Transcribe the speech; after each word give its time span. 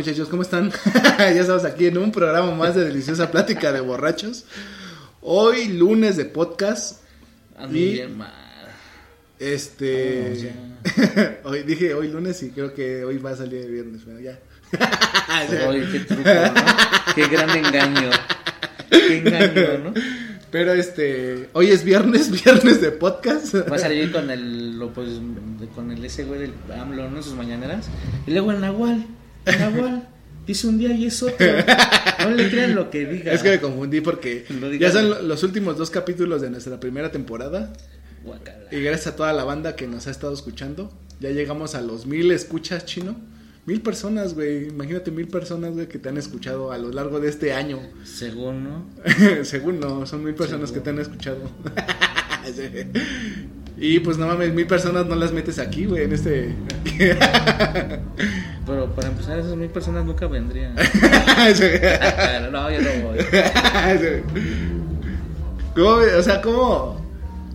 Muchachos? 0.00 0.28
¿Cómo 0.30 0.40
están? 0.40 0.72
ya 1.18 1.28
estamos 1.40 1.64
aquí 1.66 1.86
en 1.86 1.98
un 1.98 2.10
programa 2.10 2.54
más 2.54 2.74
de 2.74 2.84
Deliciosa 2.86 3.30
Plática 3.30 3.70
de 3.70 3.80
Borrachos. 3.80 4.46
Hoy 5.20 5.68
lunes 5.68 6.16
de 6.16 6.24
podcast. 6.24 7.02
Ando 7.58 7.76
Y- 7.76 7.92
bien 7.92 8.16
mal. 8.16 8.32
Este... 9.38 10.52
hoy 11.44 11.64
dije 11.64 11.92
hoy 11.92 12.08
lunes 12.08 12.42
y 12.42 12.48
creo 12.50 12.72
que 12.72 13.04
hoy 13.04 13.18
va 13.18 13.32
a 13.32 13.36
salir 13.36 13.60
el 13.62 13.70
viernes, 13.72 14.00
pero 14.06 14.20
ya. 14.20 14.38
Oye, 15.68 15.86
qué 15.92 16.00
truco, 16.00 16.22
¿no? 16.24 17.14
Qué 17.14 17.26
gran 17.26 17.50
engaño. 17.50 18.10
Qué 18.90 19.18
engaño, 19.18 19.78
¿no? 19.84 19.94
Pero 20.50 20.72
este... 20.72 21.50
Hoy 21.52 21.70
es 21.72 21.84
viernes, 21.84 22.30
viernes 22.44 22.80
de 22.80 22.90
podcast. 22.90 23.54
Va 23.70 23.76
a 23.76 23.78
salir 23.78 24.10
con 24.12 24.30
el, 24.30 24.80
pues, 24.94 25.08
de- 25.60 25.68
con 25.74 25.90
el 25.90 26.02
ese 26.02 26.24
güey 26.24 26.40
del 26.40 26.54
AMLO, 26.74 27.10
¿no? 27.10 27.22
Sus 27.22 27.34
mañaneras. 27.34 27.86
Y 28.26 28.30
luego 28.30 28.50
el 28.52 28.60
Nahual. 28.62 29.06
Nahual. 29.46 30.08
Dice 30.46 30.66
un 30.66 30.78
día 30.78 30.92
y 30.92 31.06
es 31.06 31.22
otro. 31.22 31.46
No 32.20 32.30
le 32.30 32.50
crean 32.50 32.74
lo 32.74 32.90
que 32.90 33.06
diga. 33.06 33.32
Es 33.32 33.42
que 33.42 33.50
me 33.50 33.60
confundí 33.60 34.00
porque 34.00 34.44
Lo 34.60 34.72
ya 34.74 34.90
son 34.90 35.10
lo- 35.10 35.22
los 35.22 35.42
últimos 35.42 35.76
dos 35.78 35.90
capítulos 35.90 36.40
de 36.42 36.50
nuestra 36.50 36.80
primera 36.80 37.10
temporada. 37.12 37.72
Guacala. 38.24 38.64
Y 38.72 38.80
gracias 38.82 39.08
a 39.08 39.16
toda 39.16 39.32
la 39.32 39.44
banda 39.44 39.76
que 39.76 39.86
nos 39.86 40.06
ha 40.06 40.10
estado 40.10 40.32
escuchando. 40.34 40.92
Ya 41.20 41.30
llegamos 41.30 41.74
a 41.74 41.80
los 41.82 42.06
mil 42.06 42.30
escuchas, 42.32 42.84
chino. 42.84 43.16
Mil 43.66 43.82
personas, 43.82 44.34
güey. 44.34 44.68
Imagínate 44.68 45.10
mil 45.10 45.28
personas, 45.28 45.72
güey, 45.74 45.86
que 45.86 45.98
te 45.98 46.08
han 46.08 46.16
escuchado 46.16 46.72
a 46.72 46.78
lo 46.78 46.90
largo 46.90 47.20
de 47.20 47.28
este 47.28 47.52
año. 47.52 47.78
Según, 48.04 48.64
¿no? 48.64 48.86
Según 49.44 49.78
no, 49.80 50.06
son 50.06 50.24
mil 50.24 50.34
personas 50.34 50.72
que 50.72 50.80
te 50.80 50.90
han 50.90 50.98
escuchado. 50.98 51.38
Y 53.82 53.98
pues 54.00 54.18
no 54.18 54.26
mames, 54.26 54.52
mil 54.52 54.66
personas 54.66 55.06
no 55.06 55.14
las 55.14 55.32
metes 55.32 55.58
aquí, 55.58 55.86
güey, 55.86 56.04
en 56.04 56.12
este... 56.12 56.54
Pero 58.66 58.94
para 58.94 59.08
empezar, 59.08 59.38
esas 59.38 59.56
mil 59.56 59.70
personas 59.70 60.04
nunca 60.04 60.26
vendrían. 60.26 60.74
No, 62.52 62.70
yo 62.70 62.82
no 62.82 62.90
voy. 63.08 63.18
¿Cómo, 65.74 65.96
o 66.18 66.22
sea, 66.22 66.42
¿cómo? 66.42 67.00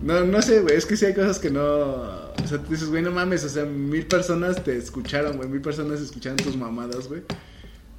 No, 0.02 0.24
no 0.24 0.42
sé, 0.42 0.62
güey, 0.62 0.74
es 0.74 0.84
que 0.84 0.96
sí 0.96 1.06
hay 1.06 1.14
cosas 1.14 1.38
que 1.38 1.48
no... 1.48 1.62
O 1.62 2.46
sea, 2.48 2.58
tú 2.58 2.72
dices, 2.72 2.88
güey, 2.88 3.04
no 3.04 3.12
mames, 3.12 3.44
o 3.44 3.48
sea, 3.48 3.64
mil 3.64 4.04
personas 4.06 4.64
te 4.64 4.76
escucharon, 4.76 5.36
güey, 5.36 5.48
mil 5.48 5.60
personas 5.60 6.00
escucharon 6.00 6.38
tus 6.38 6.56
mamadas, 6.56 7.06
güey. 7.06 7.22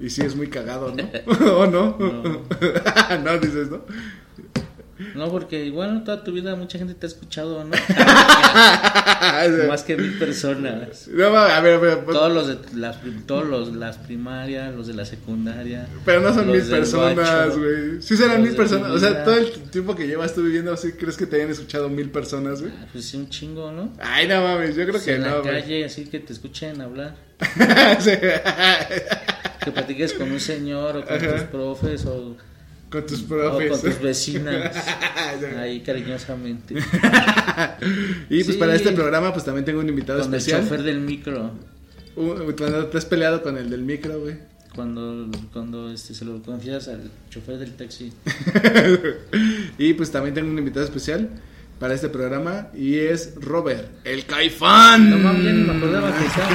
Y 0.02 0.10
sí 0.10 0.22
es 0.22 0.36
muy 0.36 0.50
cagado, 0.50 0.94
¿no? 0.94 1.10
¿O 1.56 1.66
no? 1.66 1.96
No. 1.98 2.42
no, 3.24 3.38
dices, 3.40 3.72
¿no? 3.72 3.84
No, 5.16 5.30
porque 5.32 5.66
igual 5.66 6.04
toda 6.04 6.24
tu 6.24 6.32
vida 6.32 6.56
mucha 6.56 6.78
gente 6.80 6.94
te 6.96 7.06
ha 7.06 7.10
escuchado, 7.10 7.64
¿no? 7.64 7.72
Más 9.68 9.84
que 9.84 9.96
mil 9.98 10.18
personas. 10.18 11.08
No, 11.08 11.30
mames, 11.32 11.54
a 11.54 11.62
ver, 11.62 11.74
a 11.76 11.78
ver, 11.78 12.06
Todos 12.06 12.32
los 12.34 12.48
de 12.48 12.58
las, 12.80 12.98
todos 13.26 13.46
los, 13.48 13.76
las 13.76 13.98
primarias, 13.98 14.74
los 14.74 14.88
de 14.88 14.94
la 14.94 15.06
secundaria. 15.06 15.88
pero 16.06 16.22
no 16.22 16.34
son 16.34 16.52
mil 16.52 16.62
personas, 16.64 17.58
güey. 17.58 18.02
Sí 18.02 18.18
serán 18.18 18.42
mil 18.42 18.56
personas. 18.56 18.92
O 18.92 19.00
sea, 19.00 19.24
todo 19.24 19.36
el 19.36 19.52
tiempo 19.70 19.96
que 19.96 20.08
llevas 20.08 20.34
tú 20.34 20.44
viviendo, 20.44 20.76
¿sí 20.78 20.94
crees 20.94 21.18
que 21.18 21.26
te 21.26 21.36
hayan 21.38 21.50
escuchado 21.52 21.90
mil 21.90 22.10
personas, 22.10 22.62
güey? 22.62 22.74
Ah, 22.76 22.88
Pues 22.92 23.06
sí, 23.06 23.18
un 23.18 23.30
chingo, 23.30 23.72
¿no? 23.72 23.94
Ay, 24.00 24.28
no 24.28 24.42
mames, 24.42 24.70
yo 24.76 24.84
creo 24.84 24.92
Pues 24.94 25.04
que 25.04 25.16
en 25.16 25.22
la 25.24 25.30
no, 25.30 25.42
güey. 25.44 25.62
calle, 25.62 25.86
así 25.86 26.06
que 26.06 26.20
te 26.20 26.34
escuchen 26.34 26.82
hablar. 26.82 27.16
Sí. 28.00 28.12
Que 29.64 29.72
platiques 29.72 30.14
con 30.14 30.32
un 30.32 30.40
señor 30.40 30.98
o 30.98 31.06
con 31.06 31.16
Ajá. 31.18 31.32
tus 31.34 31.42
profes 31.44 32.06
o, 32.06 32.36
Con 32.90 33.06
tus 33.06 33.24
o 33.24 33.28
profes. 33.28 33.70
con 33.72 33.82
tus 33.82 34.02
vecinas. 34.02 34.76
Ahí 35.58 35.82
cariñosamente. 35.82 36.76
Y 38.30 38.44
pues 38.44 38.56
Sí. 38.56 38.60
para 38.60 38.76
este 38.76 38.92
programa 38.94 39.34
pues 39.34 39.44
también 39.46 39.66
tengo 39.66 39.80
un 39.80 39.90
invitado 39.90 40.22
Con 40.22 40.34
el 40.34 40.38
especial. 40.38 40.64
chofer 40.64 40.84
del 40.84 41.00
micro. 41.02 41.52
Uh, 42.16 42.52
cuando 42.58 42.88
te 42.88 42.98
has 42.98 43.06
peleado 43.06 43.44
con 43.44 43.58
el 43.58 43.70
del 43.70 43.82
micro, 43.84 44.20
güey. 44.22 44.36
Cuando, 44.76 45.30
cuando 45.54 45.92
este, 45.92 46.14
se 46.14 46.24
lo 46.26 46.42
confiesas 46.42 46.88
al 46.90 47.12
chofer 47.30 47.58
del 47.58 47.74
taxi. 47.74 48.12
y 49.78 49.94
pues 49.94 50.12
también 50.12 50.34
tengo 50.36 50.50
un 50.50 50.58
invitado 50.60 50.86
especial 50.86 51.30
para 51.80 51.94
este 51.94 52.10
programa 52.10 52.68
y 52.76 52.96
es 52.96 53.34
Robert, 53.36 53.88
el 54.04 54.26
Caifán. 54.26 55.10
No 55.10 55.18
mames, 55.18 55.54
me 55.56 55.74
acordaba 55.78 56.16
que 56.18 56.26
estaba. 56.26 56.50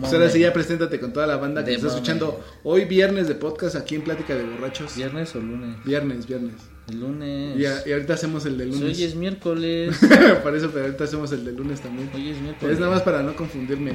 Pues 0.00 0.12
ahora 0.12 0.28
sí 0.30 0.40
ya 0.40 0.52
preséntate 0.52 1.00
con 1.00 1.12
toda 1.12 1.26
la 1.26 1.36
banda 1.36 1.64
que 1.64 1.74
está 1.74 1.88
escuchando 1.88 2.44
hoy 2.62 2.84
viernes 2.84 3.28
de 3.28 3.34
podcast 3.34 3.76
aquí 3.76 3.94
en 3.94 4.02
Plática 4.02 4.34
de 4.34 4.44
Borrachos. 4.44 4.96
¿Viernes 4.96 5.34
o 5.34 5.40
lunes? 5.40 5.76
Viernes, 5.84 6.26
viernes. 6.26 6.54
El 6.90 7.00
lunes. 7.00 7.58
Y, 7.58 7.64
a- 7.66 7.82
y 7.86 7.92
ahorita 7.92 8.14
hacemos 8.14 8.44
el 8.46 8.58
de 8.58 8.66
Pues 8.66 8.80
lunes. 8.80 8.98
Hoy 8.98 9.04
es 9.04 9.14
miércoles. 9.14 9.96
Por 10.42 10.54
eso, 10.54 10.70
pero 10.72 10.84
ahorita 10.86 11.04
hacemos 11.04 11.32
el 11.32 11.44
de 11.44 11.52
lunes 11.52 11.80
también. 11.80 12.10
Hoy 12.14 12.30
es 12.30 12.40
miércoles. 12.40 12.74
Es 12.74 12.80
nada 12.80 12.92
más 12.92 13.02
para 13.02 13.22
no 13.22 13.34
confundirme. 13.34 13.92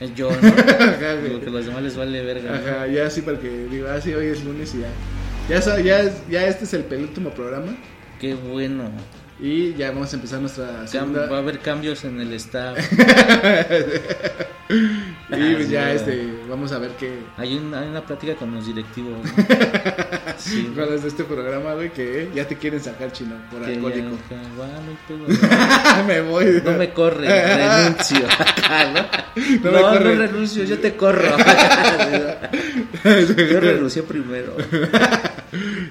Es 0.00 0.14
yo, 0.14 0.30
¿no? 0.30 0.48
Ajá. 0.48 1.16
Digo 1.16 1.40
que 1.40 1.50
los 1.50 1.66
demás 1.66 1.82
les 1.82 1.96
vale 1.96 2.22
verga. 2.24 2.50
¿no? 2.52 2.56
Ajá, 2.56 2.86
ya 2.86 3.06
así 3.06 3.20
para 3.20 3.38
que 3.38 3.66
diga, 3.70 3.94
ah, 3.94 4.00
sí, 4.00 4.14
hoy 4.14 4.26
es 4.26 4.42
lunes 4.44 4.74
y 4.74 4.80
ya. 4.80 4.88
Ya, 5.48 5.80
ya, 5.82 6.12
ya 6.30 6.46
este 6.46 6.64
es 6.64 6.74
el 6.74 6.84
penúltimo 6.84 7.30
programa 7.30 7.76
Qué 8.20 8.34
bueno. 8.34 8.90
Y 9.42 9.74
ya 9.74 9.90
vamos 9.90 10.12
a 10.12 10.16
empezar 10.16 10.40
nuestra 10.40 10.86
segunda. 10.86 11.26
va 11.26 11.36
a 11.36 11.40
haber 11.40 11.58
cambios 11.60 12.04
en 12.04 12.20
el 12.20 12.32
staff. 12.34 12.78
y 14.70 15.54
pues 15.54 15.68
ya 15.68 15.92
este, 15.92 16.32
vamos 16.48 16.70
a 16.72 16.78
ver 16.78 16.90
qué. 16.98 17.18
Hay, 17.36 17.54
un- 17.56 17.74
hay 17.74 17.88
una 17.88 18.02
plática 18.04 18.34
con 18.36 18.54
los 18.54 18.66
directivos. 18.66 19.18
¿no? 19.24 19.30
Sí. 20.40 20.72
Con 20.74 20.90
los 20.90 21.02
de 21.02 21.08
este 21.08 21.24
programa, 21.24 21.74
güey, 21.74 21.92
que 21.92 22.30
ya 22.34 22.48
te 22.48 22.56
quieren 22.56 22.80
sacar 22.80 23.12
chino 23.12 23.34
por 23.50 23.60
que 23.62 23.74
alcohólico. 23.74 24.08
no 25.10 26.04
me 26.06 26.20
voy. 26.22 26.62
No 26.64 26.72
me 26.78 26.90
corre, 26.94 27.26
renuncio. 27.56 28.20
¿no? 28.94 29.70
No 29.70 29.90
No, 29.92 29.98
renuncio, 29.98 30.64
yo 30.64 30.78
te 30.78 30.96
corro. 30.96 31.36
yo 33.04 33.60
renuncié 33.60 34.02
primero. 34.02 34.56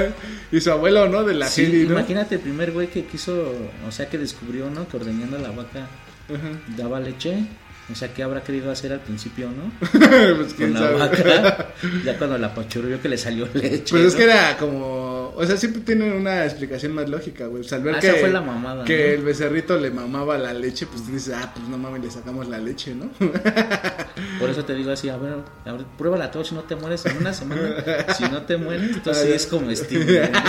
Eh. 0.00 0.12
y 0.52 0.60
su 0.60 0.70
abuelo, 0.70 1.08
¿no? 1.08 1.22
De 1.24 1.34
la 1.34 1.46
Sí, 1.48 1.86
imagínate 1.88 2.36
el 2.36 2.40
primer 2.40 2.72
güey 2.72 2.86
que 2.88 3.04
quiso, 3.04 3.52
o 3.86 3.90
sea, 3.92 4.08
que 4.08 4.16
descubrió, 4.18 4.70
¿no? 4.70 4.88
Que 4.88 4.96
ordeñando 4.96 5.38
la 5.38 5.50
vaca 5.50 5.86
Ajá. 6.28 6.60
daba 6.76 7.00
leche. 7.00 7.44
O 7.90 7.94
sea, 7.96 8.12
¿qué 8.14 8.22
habrá 8.22 8.42
querido 8.42 8.70
hacer 8.70 8.92
al 8.92 9.00
principio, 9.00 9.48
no? 9.50 9.72
pues 10.36 10.54
quién 10.54 10.72
Con 10.72 10.74
la 10.74 10.80
sabe. 10.80 10.98
vaca. 10.98 11.66
Ya 12.04 12.16
cuando 12.18 12.38
la 12.38 12.54
pachurrió 12.54 13.00
que 13.00 13.08
le 13.08 13.18
salió 13.18 13.48
leche. 13.54 13.86
Pues 13.90 14.04
es 14.04 14.12
¿no? 14.12 14.18
que 14.18 14.24
era 14.24 14.56
como. 14.58 15.32
O 15.36 15.44
sea, 15.46 15.56
siempre 15.56 15.82
tienen 15.82 16.12
una 16.12 16.44
explicación 16.44 16.92
más 16.92 17.08
lógica, 17.08 17.46
güey. 17.46 17.62
Pues 17.62 17.72
al 17.72 17.82
ver 17.82 17.94
Ah, 17.96 18.00
que. 18.00 18.08
esa 18.08 18.16
fue 18.18 18.30
la 18.30 18.40
mamada, 18.40 18.84
Que 18.84 19.08
¿no? 19.08 19.14
el 19.14 19.22
becerrito 19.22 19.78
le 19.78 19.90
mamaba 19.90 20.36
la 20.38 20.52
leche, 20.52 20.86
pues 20.86 21.06
dices, 21.06 21.34
ah, 21.36 21.52
pues 21.54 21.66
no 21.68 21.78
mames, 21.78 22.02
le 22.04 22.10
sacamos 22.10 22.48
la 22.48 22.58
leche, 22.58 22.94
¿no? 22.94 23.10
Por 24.38 24.50
eso 24.50 24.64
te 24.64 24.74
digo 24.74 24.90
así, 24.92 25.08
a 25.08 25.16
ver, 25.16 25.34
a 25.64 25.72
ver, 25.72 25.82
pruébala 25.98 26.30
todo 26.30 26.44
si 26.44 26.54
no 26.54 26.62
te 26.62 26.76
mueres 26.76 27.04
en 27.06 27.16
una 27.16 27.32
semana. 27.32 27.62
Si 28.16 28.24
no 28.24 28.42
te 28.42 28.56
mueres, 28.56 28.96
entonces 28.96 29.24
sí 29.26 29.32
es 29.32 29.46
comestible. 29.46 30.30
¿no? 30.30 30.40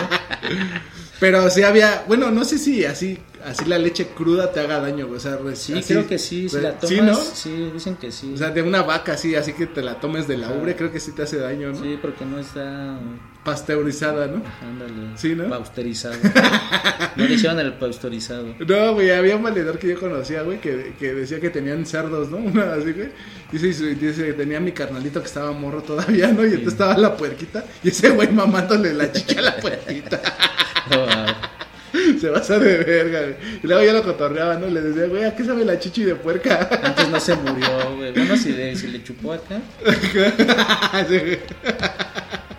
Pero 1.22 1.50
sí 1.50 1.62
había. 1.64 2.04
Bueno, 2.08 2.32
no 2.32 2.44
sé 2.44 2.58
si 2.58 2.84
así 2.84 3.18
así 3.46 3.66
la 3.66 3.78
leche 3.80 4.08
cruda 4.10 4.52
te 4.52 4.60
haga 4.60 4.80
daño, 4.80 5.08
güey. 5.08 5.18
O 5.18 5.20
sea, 5.20 5.38
Sí, 5.56 5.74
así- 5.74 5.94
creo 5.94 6.08
que 6.08 6.20
sí, 6.20 6.48
si 6.50 6.60
la 6.60 6.74
tomas, 6.74 6.90
Sí, 6.90 7.02
¿no? 7.02 7.16
sí, 7.16 7.72
dicen 7.74 7.96
que 7.96 8.12
sí. 8.12 8.32
O 8.34 8.38
sea, 8.38 8.50
de 8.52 8.62
una 8.62 8.82
vaca 8.84 9.14
así, 9.14 9.36
así 9.36 9.54
que 9.54 9.66
te 9.68 9.82
la 9.82 10.00
tomes 10.00 10.28
de 10.28 10.38
la 10.38 10.50
ubre, 10.52 10.76
creo 10.76 10.92
que 10.92 11.00
sí 11.00 11.12
te 11.14 11.24
hace 11.24 11.38
daño, 11.38 11.70
¿no? 11.72 11.82
Sí, 11.82 11.98
porque 12.02 12.24
no 12.26 12.38
está, 12.40 13.00
Pasteurizada, 13.44 14.28
¿no? 14.28 14.44
ándale, 14.62 15.18
Sí, 15.18 15.34
¿no? 15.36 15.50
pausterizado. 15.50 16.16
No 17.16 17.26
le 17.26 17.34
hicieron 17.34 17.60
el 17.60 17.74
pausterizado. 17.74 18.56
No, 18.66 18.94
güey, 18.94 19.10
había 19.12 19.36
un 19.36 19.44
valedor 19.44 19.78
que 19.80 19.90
yo 19.90 20.00
conocía, 20.00 20.44
güey, 20.44 20.62
que, 20.62 20.94
que 21.00 21.14
decía 21.14 21.40
que 21.42 21.50
tenían 21.50 21.86
cerdos, 21.86 22.30
¿no? 22.30 22.38
Una 22.52 22.74
así, 22.74 22.94
güey. 22.94 23.10
Dice, 23.52 23.96
dice 23.96 24.26
que 24.28 24.34
tenía 24.34 24.60
mi 24.60 24.72
carnalito 24.72 25.20
que 25.20 25.28
estaba 25.28 25.52
morro 25.52 25.82
todavía, 25.84 26.28
¿no? 26.32 26.44
Y 26.44 26.50
entonces 26.50 26.74
estaba 26.74 26.96
la 26.98 27.18
puerquita. 27.18 27.66
Y 27.84 27.90
ese 27.90 28.12
güey 28.12 28.32
mamándole 28.32 28.94
la 28.94 29.12
chicha 29.12 29.40
a 29.40 29.42
la 29.42 29.58
puerquita. 29.58 30.22
Se 32.22 32.30
pasa 32.30 32.60
de 32.60 32.78
verga, 32.78 33.22
güey. 33.22 33.36
Y 33.64 33.68
luego 33.68 33.84
ya 33.84 33.94
lo 33.94 34.04
cotorreaba, 34.04 34.56
¿no? 34.56 34.68
Le 34.68 34.80
decía, 34.80 35.08
güey, 35.08 35.24
¿a 35.26 35.36
qué 35.36 35.44
sabe 35.44 35.66
la 35.66 35.80
chichi 35.80 36.04
de 36.04 36.14
puerca? 36.14 36.70
Antes 36.84 37.10
no 37.10 37.20
se 37.20 37.36
murió, 37.36 37.96
güey. 37.96 38.12
Bueno, 38.14 38.38
si 38.38 38.52
le, 38.54 38.76
si 38.76 38.88
le 38.88 39.04
chupó 39.04 39.34
acá, 39.34 39.60
Sí, 41.10 41.38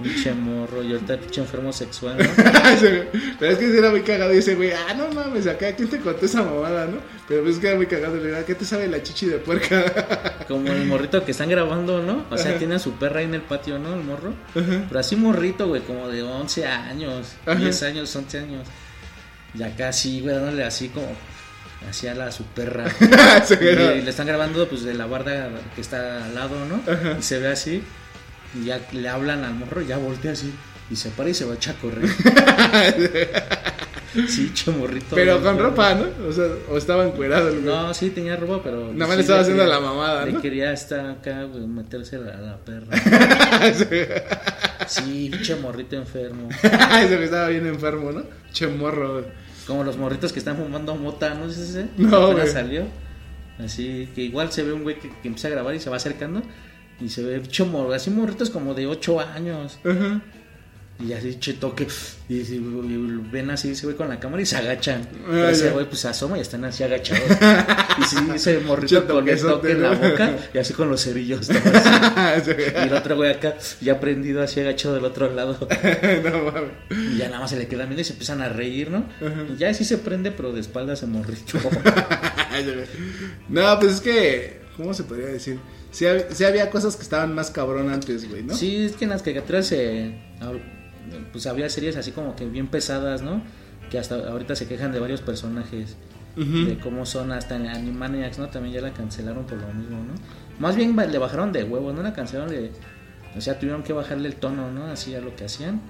pinche 0.03 0.33
morro, 0.33 0.83
y 0.83 0.93
ahorita 0.93 1.17
pinche 1.17 1.41
enfermo 1.43 1.73
sexual, 1.73 2.19
¿no? 2.19 2.25
Pero 3.39 3.53
es 3.53 3.59
que 3.59 3.79
era 3.79 3.91
muy 3.91 4.03
cagado. 4.03 4.35
Y 4.35 4.39
ese 4.39 4.57
güey, 4.57 4.73
ah, 4.73 4.95
no 4.95 5.09
mames, 5.13 5.47
acá, 5.47 5.73
¿quién 5.77 5.89
te 5.89 6.01
contó 6.01 6.27
esa 6.27 6.43
mamada, 6.43 6.87
no? 6.87 6.99
Pero 7.29 7.43
pues 7.43 7.55
es 7.55 7.61
que 7.61 7.69
era 7.69 7.77
muy 7.77 7.87
cagado. 7.87 8.17
Le 8.17 8.25
digo, 8.27 8.37
¿a 8.37 8.45
qué 8.45 8.57
te 8.57 8.65
sabe 8.65 8.89
la 8.89 9.01
chichi 9.01 9.27
de 9.27 9.39
puerca? 9.39 10.45
Como 10.49 10.73
el 10.73 10.87
morrito 10.87 11.25
que 11.25 11.31
están 11.31 11.49
grabando, 11.49 12.03
¿no? 12.03 12.25
O 12.31 12.37
sea, 12.37 12.59
tiene 12.59 12.75
a 12.75 12.79
su 12.81 12.93
perra 12.95 13.21
ahí 13.21 13.27
en 13.27 13.35
el 13.35 13.43
patio, 13.43 13.79
¿no? 13.79 13.95
El 13.95 14.03
morro. 14.03 14.35
Pero 14.55 14.99
así 14.99 15.15
morrito, 15.15 15.69
güey, 15.69 15.83
como 15.83 16.09
de 16.09 16.23
11 16.23 16.67
años, 16.67 17.29
Ajá. 17.47 17.61
10 17.61 17.83
años, 17.85 18.17
11 18.17 18.39
años. 18.39 18.69
Y 19.55 19.63
acá 19.63 19.93
sí, 19.93 20.21
güey, 20.21 20.35
dándole 20.35 20.65
así 20.65 20.89
como 20.89 21.07
hacia 21.89 22.15
la 22.15 22.33
su 22.33 22.45
perra. 22.45 22.87
Sí, 23.45 23.55
y, 23.61 24.03
le 24.03 24.11
están 24.11 24.27
grabando 24.27 24.67
pues 24.69 24.83
de 24.85 24.95
la 24.95 25.07
barda 25.07 25.49
que 25.75 25.81
está 25.81 26.25
al 26.25 26.35
lado, 26.35 26.57
¿no? 26.67 26.81
Y 27.19 27.23
se 27.23 27.39
ve 27.39 27.49
así. 27.49 27.83
Y 28.61 28.67
ya 28.67 28.81
le 28.93 29.09
hablan 29.09 29.45
al 29.45 29.55
morro, 29.55 29.81
ya 29.83 29.97
voltea 29.99 30.33
así. 30.33 30.53
Y 30.91 30.97
se 30.97 31.09
para 31.11 31.31
y 31.31 31.35
se 31.35 31.45
va 31.47 31.53
a 31.53 31.57
echar 31.57 31.75
a 31.75 31.79
correr. 31.79 32.07
sí, 34.29 34.53
che 34.53 34.71
morrito. 34.71 35.15
Pero 35.15 35.35
güey, 35.41 35.45
con 35.45 35.55
güey. 35.55 35.67
ropa, 35.71 35.95
¿no? 35.95 36.07
O 36.29 36.33
sea, 36.33 36.45
o 36.69 36.77
estaba 36.77 37.07
encuerado 37.07 37.49
el 37.49 37.61
güey. 37.61 37.65
No, 37.75 37.95
sí 37.95 38.11
tenía 38.11 38.37
ropa, 38.37 38.61
pero. 38.63 38.93
Nada 38.93 39.07
más 39.07 39.11
sí 39.11 39.17
le 39.17 39.21
estaba 39.23 39.39
le 39.39 39.43
haciendo 39.43 39.63
quería- 39.65 39.81
la 39.81 39.81
mamada, 39.81 40.27
Le 40.27 40.33
¿no? 40.33 40.43
quería 40.43 40.73
estar 40.73 41.07
acá, 41.07 41.45
güey, 41.45 41.67
meterse 41.67 42.17
a 42.17 42.21
la, 42.21 42.57
perra. 42.59 42.97
Sí, 44.89 45.29
pinche 45.31 45.55
morrito 45.57 45.97
enfermo. 45.97 46.49
Ese 46.63 47.15
güey 47.15 47.25
estaba 47.25 47.49
bien 47.49 47.67
enfermo, 47.67 48.13
¿no? 48.13 48.25
Che 48.53 48.67
morro, 48.67 49.13
güey. 49.15 49.25
Como 49.67 49.85
los 49.85 49.97
morritos 49.97 50.33
que 50.33 50.39
están 50.39 50.57
fumando 50.57 50.95
mota, 50.97 51.35
¿no 51.35 51.47
es 51.47 51.59
ese? 51.59 51.87
No, 51.97 52.33
güey. 52.33 52.47
salió. 52.49 52.85
Así 53.59 54.09
que 54.15 54.23
igual 54.23 54.51
se 54.51 54.63
ve 54.63 54.73
un 54.73 54.83
güey 54.83 54.99
que, 54.99 55.09
que 55.09 55.29
empieza 55.29 55.49
a 55.49 55.53
grabar 55.53 55.75
y 55.75 55.81
se 55.81 55.91
va 55.91 55.97
acercando. 55.97 56.43
Y 57.01 57.09
se 57.09 57.23
ve 57.23 57.41
pinche 57.41 57.65
morro, 57.65 57.93
así 57.93 58.11
morritos 58.11 58.51
como 58.51 58.75
de 58.75 58.87
8 58.87 59.21
años. 59.21 59.79
Ajá. 59.85 60.21
Y 61.05 61.13
así 61.13 61.37
che 61.41 61.55
toque. 61.55 61.87
Y, 62.29 62.35
y- 62.37 62.55
y 62.55 63.29
ven 63.33 63.51
así 63.51 63.71
ese 63.71 63.87
güey 63.87 63.97
con 63.97 64.09
la 64.09 64.21
cámara 64.21 64.43
y 64.43 64.47
se 64.47 64.57
agachan. 64.57 65.09
Ah, 65.31 65.49
ese 65.51 65.71
güey 65.71 65.87
pues 65.87 66.01
se 66.01 66.09
asoma 66.09 66.39
y 66.39 66.41
están 66.43 66.65
así 66.65 66.83
agachados. 66.85 67.23
y 67.99 68.03
sí, 68.05 68.17
Che 68.37 68.59
morrito 68.61 69.07
con 69.07 69.29
el 69.29 69.41
toque 69.41 69.73
en 69.73 69.83
la 69.83 69.91
boca 69.91 70.37
y 70.55 70.59
así 70.59 70.73
con 70.75 70.89
los 70.91 71.03
cerillos. 71.03 71.49
Y 72.83 72.87
el 72.87 72.93
otro 72.95 73.17
güey 73.17 73.31
acá 73.33 73.57
ya 73.81 73.99
prendido 74.01 74.43
así 74.43 74.61
agachado 74.61 74.95
del 74.95 75.05
otro 75.05 75.33
lado. 75.35 75.59
no 76.25 76.45
mames. 76.53 76.71
Y 77.15 77.17
ya 77.19 77.27
nada 77.29 77.41
más 77.41 77.51
se 77.51 77.57
le 77.59 77.67
quedan 77.69 77.89
viendo 77.89 78.03
y 78.03 78.05
se 78.05 78.13
empiezan 78.13 78.41
a 78.43 78.49
reír, 78.49 78.91
¿no? 78.91 79.05
Y 79.53 79.57
ya 79.57 79.73
sí 79.75 79.85
se 79.85 79.99
prende, 79.99 80.31
pero 80.31 80.53
de 80.53 80.61
espaldas 80.61 81.03
el 81.03 81.09
morrito. 81.11 81.59
No, 83.49 83.79
pues 83.81 83.93
es 83.95 84.01
que, 84.01 84.61
¿cómo 84.77 84.95
se 84.95 85.05
podría 85.05 85.27
decir? 85.27 85.59
Sí, 85.91 86.07
sí 86.31 86.45
había 86.45 86.71
cosas 86.71 86.97
que 86.97 87.03
estaban 87.03 87.35
más 87.35 87.51
cabrón 87.51 87.91
antes, 87.91 88.29
güey, 88.29 88.43
¿no? 88.43 88.55
Sí, 88.57 88.85
es 88.85 88.93
que 88.93 89.05
en 89.05 89.11
las 89.11 89.23
caricaturas 89.23 89.71
eh, 89.73 90.15
hab- 90.41 90.61
pues 91.33 91.47
había 91.47 91.69
series 91.69 91.97
así 91.97 92.13
como 92.13 92.37
que 92.37 92.47
bien 92.47 92.69
pesadas, 92.69 93.23
¿no? 93.23 93.43
Que 93.91 93.99
hasta 93.99 94.15
ahorita 94.17 94.55
se 94.55 94.69
quejan 94.69 94.93
de 94.93 95.01
varios 95.01 95.23
personajes. 95.23 95.97
De 96.35 96.79
cómo 96.79 97.05
son 97.05 97.31
hasta 97.31 97.57
en 97.57 97.67
Animaniacs, 97.67 98.39
¿no? 98.39 98.49
También 98.49 98.77
ya 98.77 98.81
la 98.81 98.95
cancelaron 98.95 99.45
por 99.45 99.59
lo 99.59 99.67
mismo, 99.75 99.99
¿no? 99.99 100.15
Más 100.59 100.77
bien 100.77 100.97
le 100.97 101.19
bajaron 101.19 101.53
de 101.53 101.63
huevos, 101.65 101.95
¿no? 101.95 102.03
La 102.03 102.15
cancelaron 102.15 102.51
de... 102.51 102.73
O 103.37 103.41
sea, 103.41 103.59
tuvieron 103.59 103.83
que 103.83 103.93
bajarle 103.93 104.29
el 104.29 104.37
tono, 104.37 104.71
¿no? 104.71 104.87
Así 104.87 105.15
a 105.15 105.21
lo 105.21 105.37
que 105.37 105.45
hacían. 105.45 105.83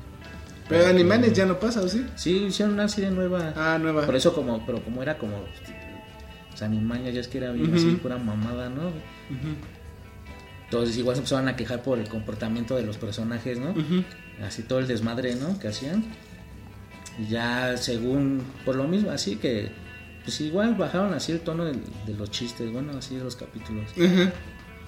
Pero 0.69 0.87
Animanes 0.87 1.33
ya 1.33 1.47
no 1.47 1.61
pasa, 1.61 1.81
¿o 1.81 1.89
sí? 1.89 2.05
Sí, 2.17 2.45
hicieron 2.47 2.75
una 2.75 2.89
serie 2.89 3.11
nueva. 3.11 3.53
Ah, 3.55 3.79
nueva. 3.81 4.05
Por 4.05 4.17
eso 4.17 4.35
como, 4.35 4.67
pero 4.67 4.83
como 4.83 5.01
era 5.01 5.17
como... 5.17 5.37
O 5.37 6.57
sea, 6.57 6.67
Animaniacs 6.67 7.15
ya 7.15 7.21
es 7.21 7.29
que 7.29 7.39
era 7.39 7.53
bien 7.53 7.73
así, 7.75 7.99
pura 8.03 8.19
mamada, 8.19 8.69
¿no? 8.69 8.91
Entonces 10.65 10.97
igual 10.97 11.17
se 11.17 11.21
empezaban 11.21 11.49
a 11.49 11.55
quejar 11.55 11.83
por 11.83 11.99
el 11.99 12.09
comportamiento 12.09 12.75
de 12.75 12.83
los 12.83 12.97
personajes, 12.97 13.59
¿no? 13.59 13.71
ujú. 13.71 14.03
Así 14.43 14.63
todo 14.63 14.81
el 14.81 14.89
desmadre, 14.89 15.35
¿no? 15.35 15.59
Que 15.59 15.69
hacían. 15.69 16.05
Y 17.19 17.29
ya 17.29 17.77
según, 17.77 18.43
por 18.65 18.77
lo 18.77 18.85
mismo, 18.85 19.11
así 19.11 19.37
que, 19.37 19.71
pues 20.25 20.41
igual 20.41 20.75
bajaron 20.75 21.15
así 21.15 21.33
el 21.33 21.41
tono 21.41 21.65
de, 21.65 21.75
los 22.17 22.31
chistes, 22.31 22.73
bueno, 22.73 22.93
así 22.99 23.17
de 23.17 23.25
los 23.25 23.37
capítulos. 23.37 23.91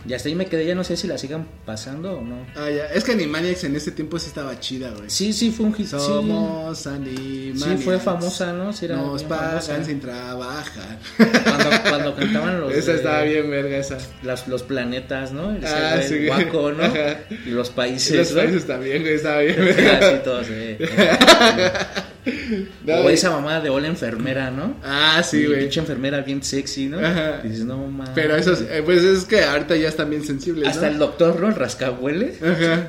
Y 0.06 0.12
hasta 0.12 0.28
ahí 0.28 0.34
me 0.34 0.44
quedé, 0.46 0.66
ya 0.66 0.74
no 0.74 0.84
sé 0.84 0.96
si 0.98 1.06
la 1.06 1.16
sigan 1.16 1.46
pasando 1.64 2.18
o 2.18 2.20
no. 2.20 2.46
Ah, 2.56 2.68
ya. 2.68 2.86
Es 2.92 3.04
que 3.04 3.12
Animaniacs 3.12 3.64
en 3.64 3.74
ese 3.76 3.90
tiempo 3.90 4.18
sí 4.18 4.26
estaba 4.28 4.60
chida, 4.60 4.90
güey. 4.90 5.08
Sí, 5.08 5.32
sí, 5.32 5.50
fue 5.50 5.64
un 5.66 5.72
hit. 5.74 5.86
sí. 5.86 5.96
Somos 5.98 6.86
Animaniacs. 6.86 7.62
Sí, 7.80 7.84
fue 7.84 7.98
famosa, 7.98 8.52
¿no? 8.52 8.72
Sí, 8.74 8.84
era 8.84 8.96
Nos 8.96 9.22
pagan 9.24 9.62
famosa. 9.62 9.84
sin 9.84 10.00
trabajar. 10.00 10.98
Cuando, 11.16 11.70
cuando 11.88 12.16
cantaban 12.16 12.60
los, 12.60 12.74
esa 12.74 12.92
estaba 12.92 13.22
bien 13.22 13.48
verga, 13.50 13.78
esa. 13.78 13.96
las- 14.22 14.46
los 14.46 14.62
planetas, 14.62 15.32
¿no? 15.32 15.50
El, 15.56 15.64
Ah, 15.64 15.96
el 15.96 16.02
sí. 16.08 16.26
guaco, 16.26 16.72
¿no? 16.72 16.84
Ajá. 16.84 17.20
Y 17.46 17.50
los 17.50 17.70
países, 17.70 18.16
Los 18.16 18.30
¿no? 18.32 18.36
países 18.42 18.66
también, 18.66 19.02
güey, 19.02 19.14
estaba 19.14 19.40
bien 19.40 19.56
verga. 19.64 19.98
Así 20.08 20.16
todos, 20.22 20.46
eh. 20.50 20.78
No, 22.84 22.94
o 22.96 23.08
esa 23.10 23.30
mamada 23.30 23.60
de 23.60 23.70
hola 23.70 23.86
enfermera, 23.88 24.50
¿no? 24.50 24.76
Ah, 24.82 25.22
sí, 25.22 25.44
güey. 25.46 25.60
Pinche 25.60 25.80
enfermera 25.80 26.20
bien 26.22 26.42
sexy, 26.42 26.86
¿no? 26.86 26.98
Ajá. 26.98 27.40
Y 27.44 27.48
dices, 27.48 27.64
no 27.64 27.78
mames. 27.86 28.10
Pero 28.14 28.36
eso, 28.36 28.52
es- 28.52 28.62
eh, 28.62 28.82
pues 28.84 29.02
es 29.02 29.24
que 29.24 29.42
ahorita 29.44 29.76
ya 29.76 29.88
están 29.88 30.10
bien 30.10 30.24
sensibles, 30.24 30.68
Hasta 30.68 30.86
¿no? 30.86 30.92
el 30.92 30.98
doctor, 30.98 31.40
¿no? 31.40 31.48
El 31.48 31.54
rascahuele. 31.54 32.34
Ajá. 32.42 32.88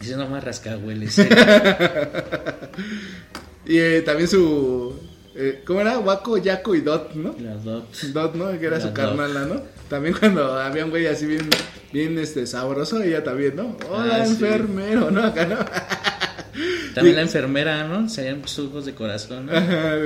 Dices, 0.00 0.16
no 0.16 0.26
más 0.28 0.42
rascahuele. 0.44 1.10
sí. 1.10 1.22
Y 3.66 3.78
eh, 3.78 4.02
también 4.02 4.28
su... 4.28 4.98
eh, 5.36 5.62
¿Cómo 5.66 5.80
era? 5.80 5.98
Waco, 5.98 6.38
Yaco 6.38 6.74
y 6.74 6.80
Dot, 6.80 7.14
¿no? 7.14 7.36
La 7.40 7.54
doc. 7.54 7.84
Dot, 8.12 8.34
¿no? 8.34 8.58
Que 8.58 8.66
era 8.66 8.76
La 8.78 8.80
su 8.82 8.88
Dot. 8.88 8.96
carnala, 8.96 9.40
¿no? 9.44 9.62
También 9.88 10.14
cuando 10.18 10.54
había 10.58 10.84
un 10.84 10.90
güey 10.90 11.06
así 11.06 11.26
bien, 11.26 11.48
bien 11.92 12.18
este, 12.18 12.46
sabroso, 12.46 13.02
ella 13.02 13.22
también, 13.22 13.54
¿no? 13.56 13.76
Hola, 13.90 14.18
Ah, 14.22 14.24
sí. 14.26 14.32
enfermero, 14.32 15.10
¿no? 15.10 15.22
Acá, 15.24 15.46
¿no? 15.46 15.56
También 16.94 17.16
la 17.16 17.22
enfermera, 17.22 17.84
¿no? 17.86 18.08
Serían 18.08 18.46
sus 18.46 18.84
de 18.84 18.94
corazón, 18.94 19.46
¿no? 19.46 19.52
Ajá. 19.52 19.96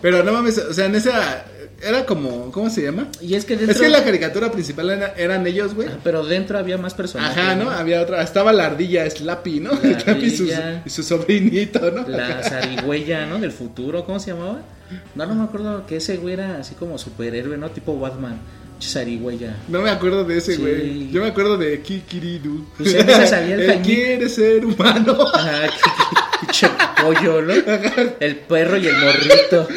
Pero 0.00 0.22
no 0.22 0.32
mames, 0.32 0.58
o 0.58 0.72
sea, 0.72 0.86
en 0.86 0.94
esa... 0.94 1.44
Era 1.82 2.06
como... 2.06 2.50
¿Cómo 2.50 2.70
se 2.70 2.82
llama? 2.82 3.08
Y 3.20 3.34
es 3.34 3.44
que 3.44 3.56
dentro... 3.56 3.72
Es 3.74 3.80
que 3.80 3.88
la 3.90 4.02
caricatura 4.02 4.50
principal 4.50 4.88
era- 4.90 5.12
eran 5.18 5.46
ellos, 5.46 5.74
güey. 5.74 5.88
Ah, 5.88 5.98
Pero 6.02 6.24
dentro 6.24 6.58
había 6.58 6.78
más 6.78 6.94
personajes. 6.94 7.36
Ajá, 7.36 7.54
¿no? 7.56 7.68
Había 7.70 8.00
otra. 8.00 8.22
Estaba 8.22 8.52
la 8.54 8.66
ardilla 8.66 9.08
Slappy, 9.10 9.60
¿no? 9.60 9.72
La 9.82 10.00
Slappy 10.00 10.24
y 10.26 10.30
su, 10.30 10.46
y 10.86 10.88
su 10.90 11.02
sobrinito, 11.02 11.90
¿no? 11.90 12.08
La 12.08 12.42
zarigüeya, 12.42 13.26
¿no? 13.26 13.38
Del 13.38 13.52
futuro, 13.52 14.04
¿cómo 14.06 14.18
se 14.18 14.30
llamaba? 14.30 14.62
No, 15.14 15.26
no 15.26 15.34
me 15.34 15.44
acuerdo 15.44 15.86
que 15.86 15.96
ese 15.96 16.16
güey 16.16 16.34
era 16.34 16.58
así 16.60 16.74
como 16.74 16.96
superhéroe, 16.96 17.58
¿no? 17.58 17.68
Tipo 17.70 17.98
Batman. 17.98 18.38
Zarigüeya. 18.88 19.56
No 19.68 19.82
me 19.82 19.90
acuerdo 19.90 20.24
de 20.24 20.38
ese, 20.38 20.56
Sí. 20.56 20.60
güey. 20.60 21.10
Yo 21.10 21.22
me 21.22 21.28
acuerdo 21.28 21.56
de 21.58 21.80
Kikiridu. 21.80 22.66
Pues 22.76 22.94
el 22.94 23.08
Él 23.60 23.80
quiere 23.82 24.28
ser 24.28 24.64
humano. 24.64 25.16
Ajá, 25.32 25.68
pinche 26.54 26.70
pollo, 27.02 27.42
¿no? 27.42 27.52
El 28.20 28.36
perro 28.36 28.76
y 28.76 28.86
el 28.86 28.96
morrito. 28.96 29.68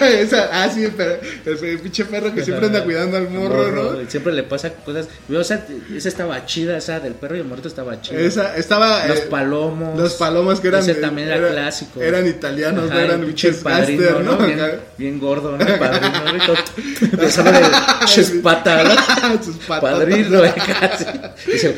Esa, 0.02 0.48
ah, 0.52 0.68
sí, 0.72 0.84
el, 0.84 0.92
per- 0.92 1.20
el, 1.44 1.64
el 1.64 1.78
pinche 1.80 2.04
perro 2.04 2.34
que 2.34 2.44
siempre 2.44 2.66
anda 2.66 2.84
cuidando 2.84 3.16
al 3.16 3.30
morro, 3.30 3.70
¿no? 3.70 4.10
Siempre 4.10 4.32
le 4.32 4.42
pasa 4.42 4.72
cosas. 4.72 5.08
O 5.32 5.44
sea, 5.44 5.64
esa 5.94 6.08
estaba 6.08 6.44
chida, 6.46 6.76
esa 6.76 7.00
del 7.00 7.14
perro 7.14 7.36
y 7.36 7.40
el 7.40 7.46
morrito 7.46 7.68
estaba 7.68 8.00
chida. 8.00 8.20
Esa, 8.20 8.56
estaba. 8.56 9.06
Los 9.06 9.18
eh, 9.18 9.26
palomos. 9.30 9.98
Los 9.98 10.14
palomos 10.14 10.60
que 10.60 10.68
eran. 10.68 10.80
Ese 10.80 10.94
también 10.94 11.28
era 11.28 11.50
clásico. 11.50 12.02
Eran 12.02 12.26
italianos, 12.26 12.86
Ajá, 12.90 12.94
no 12.94 13.00
eran 13.00 13.20
pinches 13.22 13.56
padrino, 13.58 14.20
¿no? 14.20 14.36
¿no? 14.38 14.66
Bien, 14.96 15.18
gordo, 15.18 15.56
¿no? 15.56 15.58
Padrino, 15.58 16.32
¿no? 16.46 17.18
Besándole 17.18 17.66
sus 18.06 18.30
patas, 18.42 18.84
¿no? 18.84 19.42
Sus 19.42 19.56
patas. 19.56 19.92
Padrino, 19.92 20.44
¿eh? 20.44 20.54
casi. 20.80 21.04
Y 21.52 21.58
se, 21.58 21.74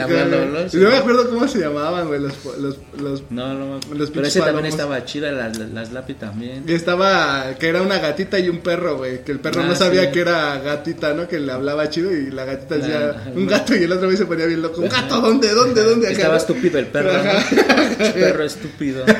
hablando, 0.00 0.44
¿no? 0.46 0.58
No 0.72 0.90
me 0.90 0.96
acuerdo 0.96 1.30
cómo 1.30 1.48
se 1.48 1.58
llamaban, 1.60 2.06
güey, 2.08 2.20
los, 2.20 2.32
los, 2.58 2.76
los 2.98 3.22
No, 3.30 3.47
no. 3.54 3.80
Los 3.94 4.10
Pero 4.10 4.26
ese 4.26 4.40
también 4.40 4.66
estaba 4.66 5.04
chida, 5.04 5.30
las, 5.32 5.58
las 5.58 5.92
Lapi 5.92 6.14
también. 6.14 6.64
Y 6.66 6.72
estaba, 6.72 7.54
que 7.58 7.68
era 7.68 7.82
una 7.82 7.98
gatita 7.98 8.38
y 8.38 8.48
un 8.48 8.58
perro, 8.58 8.98
güey. 8.98 9.22
Que 9.24 9.32
el 9.32 9.40
perro 9.40 9.62
Ah, 9.62 9.66
no 9.68 9.74
sabía 9.76 10.04
sí. 10.06 10.12
que 10.12 10.20
era 10.20 10.58
gatita, 10.58 11.14
¿no? 11.14 11.26
Que 11.28 11.38
le 11.40 11.52
hablaba 11.52 11.88
chido 11.90 12.10
y 12.12 12.30
la 12.30 12.44
gatita 12.44 12.76
La- 12.76 12.86
decía 12.86 13.10
ajá, 13.10 13.30
un 13.34 13.46
gato 13.46 13.74
y 13.76 13.82
el 13.84 13.92
otro 13.92 14.06
güey 14.06 14.16
se 14.16 14.26
ponía 14.26 14.46
bien 14.46 14.62
loco. 14.62 14.80
¿Un 14.80 14.88
gato? 14.88 15.20
¿Dónde? 15.20 15.48
¿Dónde? 15.52 15.82
¿Dónde? 15.82 16.12
Estaba 16.12 16.36
estúpido 16.36 16.78
el 16.78 16.86
perro, 16.86 17.12
¿no? 17.12 18.12
Perro 18.14 18.44
estúpido. 18.44 19.04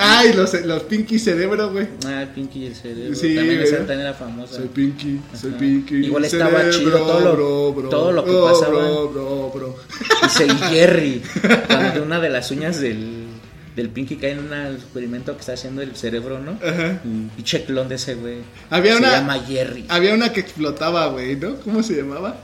Ay, 0.00 0.32
los, 0.34 0.52
los 0.64 0.82
Pinky 0.84 1.18
Cerebro, 1.18 1.70
güey. 1.72 1.88
Ah, 2.06 2.22
el 2.22 2.28
Pinky 2.28 2.64
y 2.64 2.66
el 2.66 2.74
cerebro. 2.76 3.14
Sí, 3.14 3.34
también 3.34 3.60
esa 3.62 3.76
también 3.78 4.00
era 4.00 4.14
famosa. 4.14 4.56
Soy 4.56 4.68
Pinky, 4.68 5.18
soy. 5.34 5.50
Pinky. 5.52 5.94
Igual 6.06 6.24
estaba 6.26 6.68
chido 6.70 6.98
todo 6.98 7.72
lo- 7.74 7.88
todo 7.88 8.12
lo 8.12 8.24
que 8.24 8.30
oh, 8.30 8.44
pasaba. 8.52 8.68
Bro, 8.78 9.08
bro, 9.10 9.50
bro. 9.54 9.76
Dice 10.22 10.46
y 10.46 10.50
Jerry, 10.74 11.22
cuando 11.66 12.02
una 12.02 12.20
de 12.20 12.28
las 12.28 12.50
uñas 12.50 12.80
del, 12.80 13.17
del 13.78 13.88
Pinky 13.90 14.16
cae 14.16 14.32
en 14.32 14.40
un 14.40 14.52
experimento 14.74 15.32
que 15.34 15.40
está 15.40 15.52
haciendo 15.54 15.80
el 15.82 15.94
cerebro, 15.96 16.38
¿no? 16.40 16.58
Ajá. 16.62 17.00
Un 17.04 17.30
pinche 17.34 17.64
clon 17.64 17.88
de 17.88 17.94
ese 17.94 18.14
güey. 18.16 18.38
Había 18.70 18.92
Se 18.94 18.98
una- 18.98 19.12
llama 19.12 19.38
Jerry. 19.46 19.86
Había 19.88 20.14
una 20.14 20.32
que 20.32 20.40
explotaba, 20.40 21.06
güey, 21.08 21.36
¿no? 21.36 21.56
¿Cómo 21.60 21.82
se 21.82 21.94
llamaba? 21.96 22.36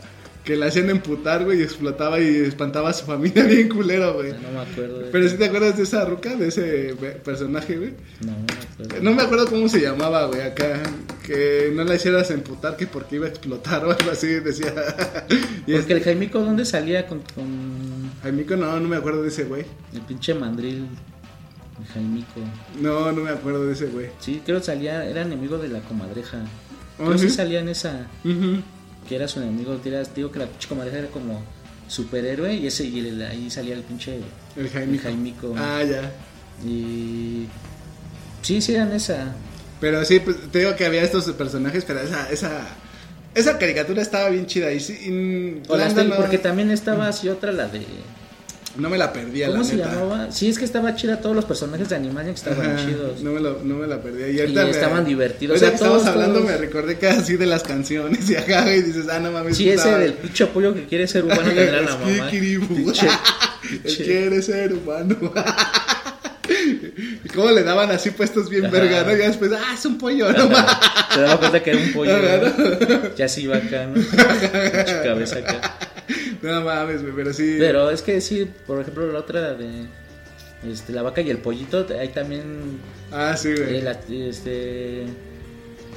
Que 0.44 0.56
la 0.56 0.66
hacían 0.66 0.90
emputar, 0.90 1.42
güey, 1.46 1.60
y 1.60 1.62
explotaba 1.62 2.20
y 2.20 2.26
espantaba 2.36 2.90
a 2.90 2.92
su 2.92 3.06
familia 3.06 3.44
bien 3.48 3.68
culero, 3.70 4.12
güey. 4.14 4.32
No 4.32 4.50
me 4.52 4.60
acuerdo. 4.60 4.98
De 4.98 5.10
Pero 5.10 5.28
si 5.28 5.36
te 5.38 5.46
acuerdas 5.46 5.76
de 5.78 5.82
esa 5.84 6.04
ruca, 6.04 6.36
de 6.36 6.48
ese 6.48 6.94
pe- 7.00 7.12
personaje, 7.12 7.76
güey. 7.78 7.94
No, 8.20 8.32
no 8.32 8.38
me 8.38 8.84
acuerdo. 8.84 9.02
No 9.02 9.12
me 9.14 9.22
acuerdo 9.22 9.46
cómo 9.46 9.68
se 9.70 9.80
llamaba, 9.80 10.26
güey, 10.26 10.42
acá. 10.42 10.82
Que 11.26 11.72
no 11.74 11.82
la 11.84 11.94
hicieras 11.94 12.30
emputar 12.30 12.76
que 12.76 12.86
porque 12.86 13.16
iba 13.16 13.24
a 13.26 13.30
explotar 13.30 13.84
o 13.86 13.90
algo 13.90 14.10
así, 14.12 14.26
decía. 14.34 14.72
y 15.30 15.72
Porque 15.72 15.76
este, 15.78 15.92
el 15.94 16.02
Jaimico, 16.04 16.38
¿dónde 16.40 16.66
salía 16.66 17.06
con, 17.06 17.22
con 17.34 18.10
Jaimico, 18.22 18.54
no, 18.56 18.78
no 18.78 18.86
me 18.86 18.96
acuerdo 18.96 19.22
de 19.22 19.28
ese 19.28 19.44
güey. 19.44 19.64
el 19.94 20.02
pinche 20.02 20.34
mandril? 20.34 20.86
Jaimico. 21.92 22.40
No, 22.80 23.10
no 23.12 23.22
me 23.22 23.30
acuerdo 23.30 23.66
de 23.66 23.72
ese 23.72 23.86
güey. 23.86 24.08
Sí, 24.20 24.42
creo 24.44 24.58
que 24.60 24.64
salía, 24.66 25.04
era 25.04 25.22
enemigo 25.22 25.58
de 25.58 25.68
la 25.68 25.80
comadreja. 25.80 26.38
Oh, 26.98 27.04
Creo 27.06 27.12
que 27.12 27.18
sí 27.18 27.30
¿sí? 27.30 27.34
salía 27.36 27.60
en 27.60 27.68
esa, 27.68 28.06
que 29.08 29.16
era 29.16 29.26
su 29.28 29.40
enemigo. 29.40 29.80
que 29.82 29.88
era- 29.88 30.02
digo 30.04 30.30
que 30.30 30.38
la 30.38 30.46
pinche 30.46 30.68
comadreja 30.68 30.98
era 30.98 31.08
como 31.08 31.42
superhéroe 31.88 32.54
y 32.54 32.66
ese 32.66 32.84
y 32.84 33.00
el- 33.00 33.22
ahí 33.22 33.50
salía 33.50 33.74
el 33.74 33.82
pinche 33.82 34.20
El 34.56 34.66
el 34.66 35.00
Jaimico. 35.00 35.54
Ah, 35.58 35.82
ya. 35.82 36.12
Y 36.64 37.46
sí, 38.42 38.60
sí 38.60 38.74
eran 38.74 38.92
esa. 38.92 39.34
Pero 39.80 40.04
sí, 40.04 40.20
pues, 40.20 40.36
te 40.50 40.60
digo 40.60 40.76
que 40.76 40.86
había 40.86 41.02
estos 41.02 41.24
personajes, 41.32 41.84
pero 41.84 42.00
esa, 42.00 42.30
esa, 42.30 42.66
esa 43.34 43.58
caricatura 43.58 44.00
estaba 44.00 44.28
bien 44.30 44.46
chida. 44.46 44.72
Y 44.72 44.80
sí, 44.80 44.92
y 45.64 45.68
O 45.68 45.76
la 45.76 46.16
porque 46.16 46.38
también 46.38 46.70
estaba 46.70 47.08
así 47.08 47.28
otra 47.28 47.52
la 47.52 47.66
de 47.66 47.80
no 48.76 48.90
me 48.90 48.98
la 48.98 49.12
perdía, 49.12 49.46
¿Cómo 49.48 49.58
la 49.58 49.64
se 49.64 49.76
neta. 49.76 49.92
llamaba? 49.94 50.32
Sí, 50.32 50.48
es 50.48 50.58
que 50.58 50.64
estaba 50.64 50.94
chida 50.96 51.20
todos 51.20 51.36
los 51.36 51.44
personajes 51.44 51.88
de 51.88 51.96
Animaniacs 51.96 52.40
estaban 52.46 52.74
Ajá, 52.74 52.84
chidos. 52.86 53.20
No 53.22 53.30
me, 53.32 53.40
lo, 53.40 53.60
no 53.62 53.76
me 53.76 53.86
la 53.86 54.00
perdía. 54.02 54.28
Y, 54.28 54.36
Y 54.36 54.40
ahorita 54.40 54.64
me- 54.64 54.70
estaban 54.70 55.04
divertidos, 55.04 55.56
o 55.56 55.58
sea, 55.60 55.72
que 55.72 55.78
todos, 55.78 56.04
hablando, 56.06 56.40
todos. 56.40 56.50
me 56.50 56.56
recordé 56.56 56.98
que 56.98 57.06
así 57.08 57.36
de 57.36 57.46
las 57.46 57.62
canciones 57.62 58.28
y 58.28 58.36
acá, 58.36 58.74
y 58.74 58.82
dices, 58.82 59.06
ah, 59.10 59.20
no 59.20 59.30
mames. 59.32 59.56
Sí, 59.56 59.68
ese 59.68 59.90
del 59.90 60.14
pinche 60.14 60.46
pollo 60.46 60.74
que 60.74 60.86
quiere 60.86 61.06
ser 61.06 61.24
humano 61.24 61.42
tendrá 61.42 61.80
la 61.82 61.90
Es 61.92 61.98
mamá. 62.00 62.30
Quiere 63.96 64.42
ser 64.42 64.72
humano. 64.72 65.16
y 67.24 67.28
cómo 67.34 67.50
le 67.50 67.62
daban 67.62 67.90
así 67.90 68.10
puestos 68.10 68.50
bien 68.50 68.70
verga, 68.70 69.02
¿no? 69.04 69.14
Y 69.14 69.18
ya 69.18 69.28
después, 69.28 69.50
ah, 69.52 69.72
es 69.74 69.84
un 69.86 69.98
pollo, 69.98 70.30
no 70.32 70.48
mames. 70.48 70.70
Te 71.14 71.20
daba 71.20 71.38
cuenta 71.38 71.62
que 71.62 71.70
era 71.70 71.78
un 71.78 71.92
pollo. 71.92 72.12
¿no? 72.18 73.14
Ya 73.16 73.28
se 73.28 73.40
iba 73.42 73.56
acá, 73.56 73.86
¿no? 73.86 73.94
Pinche 73.94 75.00
cabeza 75.02 75.38
acá. 75.38 75.78
No 76.44 76.60
mames, 76.62 77.02
güey, 77.02 77.14
pero 77.14 77.32
sí. 77.32 77.56
Pero 77.58 77.90
es 77.90 78.02
que 78.02 78.20
sí, 78.20 78.48
por 78.66 78.80
ejemplo, 78.80 79.10
la 79.10 79.18
otra 79.20 79.54
de 79.54 79.86
este, 80.70 80.92
la 80.92 81.02
vaca 81.02 81.20
y 81.20 81.30
el 81.30 81.38
pollito, 81.38 81.86
ahí 81.98 82.08
también 82.08 82.78
Ah, 83.12 83.36
sí, 83.36 83.52
güey. 83.54 83.76
eh, 83.78 83.82
la- 83.82 83.98
este 84.08 85.04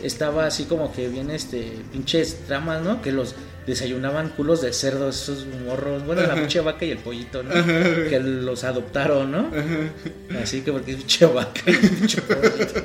estaba 0.04 0.46
así 0.46 0.66
como 0.66 0.92
que 0.94 1.08
bien 1.10 1.32
este 1.32 1.72
pinches 1.92 2.39
tramas, 2.48 2.82
¿no? 2.84 3.01
Que 3.01 3.12
los 3.12 3.36
desayunaban 3.68 4.30
culos 4.30 4.62
de 4.62 4.72
cerdo 4.72 5.10
esos 5.10 5.46
morros, 5.66 6.06
bueno, 6.06 6.22
la 6.22 6.36
pinche 6.36 6.62
vaca 6.62 6.86
y 6.86 6.92
el 6.92 7.00
pollito, 7.00 7.44
¿no? 7.44 7.52
Ajá. 7.52 8.10
Que 8.10 8.20
los 8.20 8.64
adoptaron, 8.64 9.30
¿no? 9.30 9.40
Ajá. 9.50 10.42
Así 10.42 10.62
que 10.62 10.72
porque 10.72 10.92
es 10.92 10.98
pinche 10.98 11.26
vaca 11.26 11.62
y 11.68 11.74
pinche 11.74 12.22
pollito. 12.22 12.82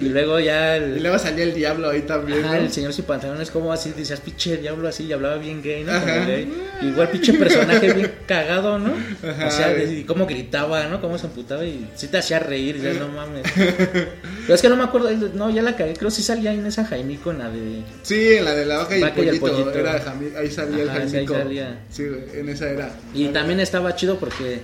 Y 0.00 0.08
luego 0.08 0.38
ya 0.38 0.76
Y 0.76 0.80
el, 0.80 1.02
luego 1.02 1.18
salía 1.18 1.44
el 1.44 1.54
diablo 1.54 1.90
ahí 1.90 2.02
también, 2.02 2.42
¿no? 2.42 2.54
el 2.54 2.72
señor 2.72 2.92
sin 2.92 3.04
pantalones, 3.04 3.50
como 3.50 3.72
así, 3.72 3.92
decías 3.96 4.20
pinche 4.20 4.56
diablo 4.56 4.88
así, 4.88 5.04
y 5.04 5.12
hablaba 5.12 5.36
bien 5.36 5.60
gay, 5.60 5.82
¿no? 5.82 5.92
Gay. 5.92 6.52
Igual 6.82 7.10
pinche 7.10 7.32
personaje 7.34 7.92
bien 7.92 8.12
cagado, 8.26 8.78
¿no? 8.78 8.94
Ajá, 9.28 9.46
o 9.46 9.50
sea, 9.50 9.82
y 9.82 10.04
cómo 10.04 10.26
gritaba, 10.26 10.86
¿no? 10.86 11.00
Cómo 11.00 11.18
se 11.18 11.26
emputaba 11.26 11.64
y 11.64 11.88
sí 11.96 12.06
te 12.08 12.18
hacía 12.18 12.38
reír, 12.38 12.80
ya 12.80 12.92
no 12.92 13.08
mames. 13.08 13.42
Pero 13.54 14.54
es 14.54 14.62
que 14.62 14.68
no 14.68 14.76
me 14.76 14.84
acuerdo, 14.84 15.10
no, 15.34 15.50
ya 15.50 15.62
la 15.62 15.74
cagué, 15.74 15.94
creo 15.94 16.10
que 16.10 16.16
sí 16.16 16.22
salía 16.22 16.52
en 16.52 16.64
esa 16.66 16.84
Jaimico, 16.84 17.30
en 17.30 17.38
la 17.38 17.50
de... 17.50 17.82
Sí, 18.02 18.34
en 18.34 18.44
la 18.44 18.54
de 18.54 18.66
la 18.66 18.78
vaca 18.78 18.96
y, 18.96 19.00
Vaca 19.00 19.20
y 19.20 19.28
el 19.28 19.34
el 19.34 19.40
pollito. 19.40 19.63
Pollito. 19.72 19.80
Era 19.80 20.04
Jami- 20.04 20.36
ahí 20.36 20.50
salía 20.50 20.82
el 20.82 21.08
sí, 21.10 21.16
ahí 21.16 21.26
salía. 21.26 21.80
Sí, 21.90 22.02
en 22.34 22.48
esa 22.48 22.68
era. 22.70 22.94
Y 23.14 23.28
también 23.28 23.60
estaba 23.60 23.94
chido 23.96 24.18
porque 24.18 24.62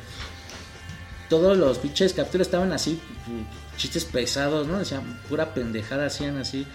todos 1.28 1.56
los 1.56 1.78
pinches 1.78 2.12
capítulos 2.12 2.46
estaban 2.48 2.72
así, 2.72 3.00
chistes 3.76 4.04
pesados, 4.04 4.66
¿no? 4.66 4.78
Decían 4.78 5.20
pura 5.28 5.54
pendejada, 5.54 6.06
hacían 6.06 6.36
así. 6.38 6.66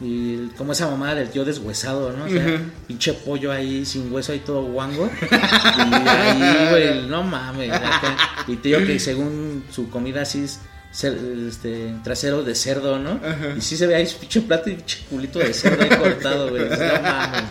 Y 0.00 0.46
como 0.56 0.72
esa 0.72 0.88
mamada 0.88 1.16
del 1.16 1.28
tío 1.28 1.44
deshuesado, 1.44 2.12
¿no? 2.12 2.26
O 2.26 2.28
sea, 2.28 2.60
pinche 2.86 3.12
pollo 3.14 3.50
ahí 3.50 3.84
sin 3.84 4.12
hueso 4.12 4.30
ahí 4.32 4.38
todo 4.40 4.62
guango. 4.62 5.10
Y 5.22 6.08
ahí, 6.08 6.68
güey, 6.70 7.06
no 7.08 7.24
mames. 7.24 7.72
acá. 7.72 8.16
Y 8.46 8.54
digo 8.56 8.78
que 8.80 9.00
según 9.00 9.64
su 9.72 9.90
comida 9.90 10.22
así 10.22 10.44
es 10.44 10.60
este, 10.92 11.94
trasero 12.02 12.42
de 12.42 12.54
cerdo, 12.54 12.98
¿no? 12.98 13.20
Ajá. 13.24 13.54
Y 13.56 13.60
sí 13.60 13.76
se 13.76 13.86
ve 13.86 13.94
ahí 13.94 14.06
su 14.06 14.18
pinche 14.18 14.40
plato 14.42 14.70
y 14.70 14.74
pinche 14.74 14.98
culito 15.10 15.38
de 15.38 15.52
cerdo 15.52 15.82
ahí 15.82 15.90
cortado, 15.90 16.50
güey. 16.50 16.62
No 16.64 16.76
mames, 17.02 17.42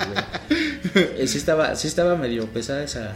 güey. 0.94 1.08
Eh, 1.20 1.28
sí 1.28 1.38
estaba, 1.38 1.76
sí 1.76 1.88
estaba 1.88 2.16
medio 2.16 2.46
pesada 2.48 2.84
esa. 2.84 3.14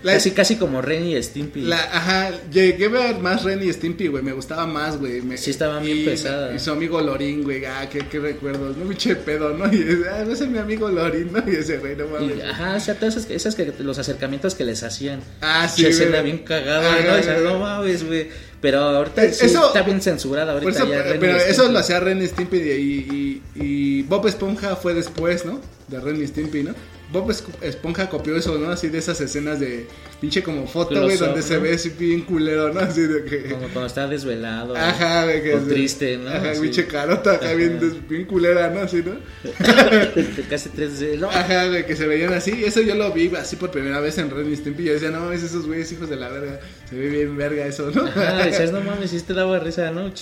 La- 0.00 0.12
casi, 0.12 0.30
casi 0.30 0.54
como 0.54 0.80
Ren 0.80 1.04
y 1.08 1.20
Stimpy. 1.20 1.62
La, 1.62 1.76
ajá, 1.76 2.30
llegué 2.52 2.84
a 2.86 2.88
ver 2.88 3.18
más 3.18 3.42
Ren 3.42 3.60
y 3.64 3.72
Stimpy, 3.72 4.06
güey, 4.06 4.22
me 4.22 4.30
gustaba 4.32 4.64
más, 4.64 4.96
güey. 4.96 5.20
me- 5.22 5.36
Sí, 5.36 5.50
estaban 5.50 5.82
bien 5.82 5.98
y- 5.98 6.04
pesadas. 6.04 6.54
Y 6.54 6.64
su 6.64 6.70
amigo 6.70 7.00
Lorín, 7.00 7.42
güey, 7.42 7.64
ah, 7.64 7.88
qué, 7.90 8.06
qué 8.06 8.20
recuerdos, 8.20 8.76
no, 8.76 8.84
pinche 8.88 9.16
pedo, 9.16 9.54
¿no? 9.54 9.66
Y 9.74 10.04
ah, 10.08 10.22
ese 10.22 10.44
es 10.44 10.50
mi 10.50 10.58
amigo 10.58 10.88
Lorín, 10.88 11.32
¿no? 11.32 11.42
Y 11.50 11.56
ese, 11.56 11.78
güey, 11.78 11.96
no 11.96 12.06
mames. 12.06 12.36
Y, 12.36 12.40
ajá, 12.42 12.76
o 12.76 12.80
sea, 12.80 12.94
todas 12.94 13.16
esas, 13.16 13.28
esas 13.28 13.56
que, 13.56 13.72
los 13.80 13.98
acercamientos 13.98 14.54
que 14.54 14.64
les 14.64 14.84
hacían. 14.84 15.18
Ah, 15.40 15.66
sí, 15.68 15.82
Pinche 15.82 15.90
escena 16.04 16.22
bien 16.22 16.38
cagada, 16.44 16.94
Ajá, 16.94 17.02
¿no? 17.04 17.18
O 17.18 17.22
sea, 17.24 17.38
no 17.40 17.58
mames, 17.58 18.06
güey. 18.06 18.28
Pero 18.60 18.80
ahorita 18.80 19.24
Eh, 19.24 19.32
sí 19.32 19.46
eso- 19.46 19.68
está 19.68 19.82
bien 19.82 20.00
censurada. 20.02 20.52
Ahorita 20.52 20.70
eso, 20.70 20.86
ya 20.88 21.02
Ren 21.02 21.16
y 21.16 21.18
pero 21.20 21.36
eso 21.38 21.70
lo 21.70 21.78
hacía 21.78 22.00
Ren 22.00 22.20
y 22.22 22.26
Stimpy 22.26 22.56
y, 22.56 23.42
y, 23.56 23.62
y 23.64 24.02
Bob 24.02 24.26
Esponja 24.26 24.74
fue 24.76 24.94
después, 24.94 25.44
¿no? 25.44 25.60
De 25.86 26.00
Ren 26.00 26.20
y 26.22 26.26
Stimpy, 26.26 26.64
¿no? 26.64 26.74
Bob 27.12 27.30
Es- 27.30 27.44
Esponja 27.62 28.08
copió 28.10 28.36
eso, 28.36 28.58
¿no? 28.58 28.70
Así 28.70 28.88
de 28.88 28.98
esas 28.98 29.20
escenas 29.20 29.60
de 29.60 29.86
pinche 30.20 30.42
como 30.42 30.66
foto, 30.66 31.02
güey, 31.02 31.16
donde 31.16 31.42
se 31.42 31.56
ve 31.58 31.74
así 31.74 31.90
bien 31.90 32.22
culero, 32.22 32.72
¿no? 32.72 32.80
Así 32.80 33.02
de 33.02 33.24
que... 33.24 33.44
Como 33.50 33.62
cuando 33.68 33.86
está 33.86 34.06
desvelado. 34.06 34.76
Ajá, 34.76 35.26
de 35.26 35.42
que... 35.42 35.54
O 35.54 35.60
triste, 35.60 36.18
¿no? 36.18 36.28
Ajá, 36.28 36.52
pinche 36.60 36.86
carota 36.86 37.32
acá 37.34 37.46
Ajá. 37.46 37.54
bien, 37.54 38.24
culera, 38.26 38.68
¿no? 38.70 38.80
Así, 38.80 39.02
¿no? 39.02 39.12
Casi 40.50 40.68
3D. 40.70 41.18
No, 41.18 41.28
Ajá, 41.30 41.68
güey, 41.68 41.86
que 41.86 41.96
se 41.96 42.06
veían 42.06 42.32
así. 42.32 42.52
Y 42.52 42.64
eso 42.64 42.80
yo 42.82 42.94
lo 42.94 43.12
vi 43.12 43.30
así 43.36 43.56
por 43.56 43.70
primera 43.70 44.00
vez 44.00 44.18
en 44.18 44.30
Ren 44.30 44.52
y 44.52 44.56
Stimpy. 44.56 44.84
Yo 44.84 44.92
decía, 44.92 45.10
no 45.10 45.20
mames, 45.20 45.42
esos 45.42 45.66
güeyes 45.66 45.90
hijos 45.92 46.10
de 46.10 46.16
la 46.16 46.28
verga. 46.28 46.60
Se 46.90 46.96
ve 46.96 47.08
bien 47.08 47.36
verga 47.36 47.66
eso, 47.66 47.90
¿no? 47.90 48.04
Ajá, 48.04 48.44
decías, 48.44 48.72
no 48.72 48.80
mames, 48.80 49.10
sí 49.10 49.20
te 49.22 49.34
daba 49.34 49.58
risa, 49.60 49.90
¿no? 49.90 50.12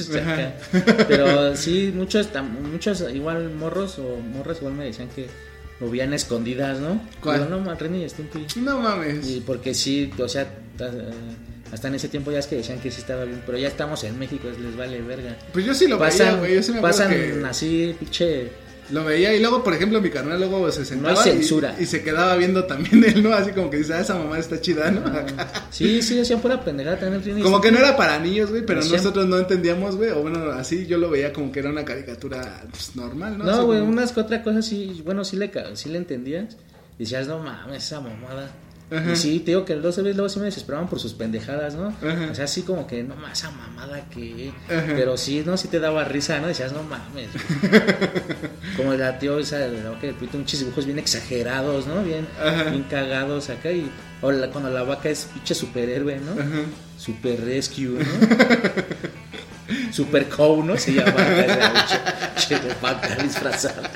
Pero 1.08 1.56
sí, 1.56 1.92
muchos, 1.94 2.28
muchos 2.70 3.04
igual 3.14 3.50
morros 3.50 3.98
o 3.98 4.18
morras 4.20 4.58
igual 4.58 4.74
me 4.74 4.84
decían 4.84 5.08
que 5.08 5.26
lo 5.80 5.90
veían 5.90 6.12
escondidas, 6.14 6.80
¿no? 6.80 7.00
¿Cuál? 7.20 7.44
Digo, 7.44 7.50
no, 7.50 7.60
ma, 7.60 7.74
Ren 7.74 7.94
y 7.96 8.08
Stimpy. 8.08 8.46
No 8.60 8.80
mames. 8.80 9.28
Y 9.28 9.40
porque 9.40 9.74
sí, 9.74 10.10
o 10.18 10.28
sea, 10.28 10.42
eh, 10.42 11.10
hasta 11.72 11.88
en 11.88 11.94
ese 11.96 12.08
tiempo 12.08 12.32
ya 12.32 12.38
es 12.38 12.46
que 12.46 12.56
decían 12.56 12.80
que 12.80 12.90
sí 12.90 13.00
estaba 13.00 13.24
bien, 13.24 13.42
pero 13.44 13.58
ya 13.58 13.68
estamos 13.68 14.02
en 14.04 14.18
México, 14.18 14.48
les 14.48 14.76
vale 14.76 15.00
verga. 15.02 15.36
Pues 15.52 15.64
yo 15.64 15.74
sí 15.74 15.86
lo 15.86 15.98
veía, 15.98 16.10
pasan 16.10 16.38
güey. 16.38 16.54
Yo 16.54 16.62
sí 16.62 16.72
me 16.72 16.78
acuerdo 16.78 16.98
pasan 16.98 17.10
que... 17.10 17.46
así, 17.46 17.96
pinche 17.98 18.50
Lo 18.90 19.04
veía 19.04 19.34
y 19.34 19.40
luego, 19.40 19.64
por 19.64 19.74
ejemplo, 19.74 20.00
mi 20.00 20.10
carnal 20.10 20.38
luego 20.38 20.70
se 20.70 20.84
sentaba 20.84 21.20
y- 21.20 21.30
censura. 21.30 21.74
Y, 21.78 21.86
se 21.86 22.02
quedaba 22.02 22.36
viendo 22.36 22.64
también 22.64 23.02
él, 23.04 23.22
¿no? 23.22 23.32
Así 23.32 23.50
como 23.50 23.68
que 23.68 23.78
dice, 23.78 23.94
ah, 23.94 24.00
esa 24.00 24.14
mamá 24.14 24.38
está 24.38 24.60
chida, 24.60 24.90
¿no? 24.90 25.00
Acá. 25.06 25.66
Sí, 25.70 26.00
sí, 26.02 26.20
hacían 26.20 26.40
pura 26.40 26.62
pendejada 26.62 26.98
también. 26.98 27.42
Como 27.42 27.60
que 27.60 27.72
no 27.72 27.78
era 27.78 27.96
para 27.96 28.18
niños, 28.18 28.50
güey, 28.50 28.64
pero 28.64 28.80
nosotros 28.84 29.26
no 29.26 29.38
entendíamos, 29.38 29.96
güey. 29.96 30.10
O 30.10 30.22
bueno, 30.22 30.50
así 30.52 30.86
yo 30.86 30.98
lo 30.98 31.10
veía 31.10 31.32
como 31.32 31.50
que 31.50 31.60
era 31.60 31.70
una 31.70 31.84
caricatura 31.84 32.62
pues, 32.70 32.94
normal, 32.96 33.38
¿no? 33.38 33.44
No, 33.44 33.64
güey, 33.66 33.80
como- 33.80 33.92
unas 33.92 34.12
que 34.12 34.20
otra 34.20 34.42
cosa 34.42 34.62
sí, 34.62 35.02
bueno, 35.04 35.24
sí 35.24 35.36
le, 35.36 35.50
sí 35.74 35.88
le 35.88 35.98
entendías. 35.98 36.56
Decías, 36.98 37.26
no 37.28 37.38
mames, 37.40 37.84
esa 37.84 38.00
mamada. 38.00 38.50
Ajá. 38.88 39.12
Y 39.12 39.16
sí, 39.16 39.40
te 39.40 39.46
digo 39.50 39.64
que 39.64 39.74
los 39.74 39.96
veces 39.96 40.14
luego 40.14 40.28
sí 40.28 40.38
me 40.38 40.44
desesperaban 40.44 40.88
por 40.88 41.00
sus 41.00 41.12
pendejadas, 41.12 41.74
¿no? 41.74 41.88
Ajá. 41.88 42.28
O 42.30 42.34
sea, 42.34 42.44
así 42.44 42.62
como 42.62 42.86
que, 42.86 43.02
no 43.02 43.16
más, 43.16 43.38
esa 43.38 43.50
mamada 43.50 44.08
que. 44.10 44.52
Ajá. 44.68 44.84
Pero 44.94 45.16
sí, 45.16 45.42
no, 45.44 45.56
sí 45.56 45.66
te 45.68 45.80
daba 45.80 46.04
risa, 46.04 46.38
¿no? 46.38 46.46
Decías, 46.46 46.72
no 46.72 46.82
mames. 46.84 47.28
como 48.76 48.94
la 48.94 49.18
tío 49.18 49.38
esa, 49.38 49.58
la 49.58 49.98
que 50.00 50.12
repite 50.12 50.38
muchos 50.38 50.60
dibujos 50.60 50.86
bien 50.86 50.98
exagerados, 50.98 51.86
¿no? 51.86 52.02
Bien, 52.04 52.26
bien 52.70 52.84
cagados 52.84 53.50
acá. 53.50 53.72
Y 53.72 53.90
o 54.22 54.30
la- 54.30 54.50
cuando 54.50 54.70
la 54.70 54.82
vaca 54.84 55.08
es 55.08 55.28
pinche 55.32 55.54
superhéroe, 55.54 56.20
¿no? 56.20 56.34
Super 56.98 57.44
Rescue, 57.44 57.98
¿no? 57.98 58.04
Super 59.90 60.28
Cow, 60.28 60.62
¿no? 60.62 60.76
Se 60.76 60.92
llama 60.92 61.22
esa 62.36 62.58
vaca 62.80 63.16
disfrazada. 63.22 63.90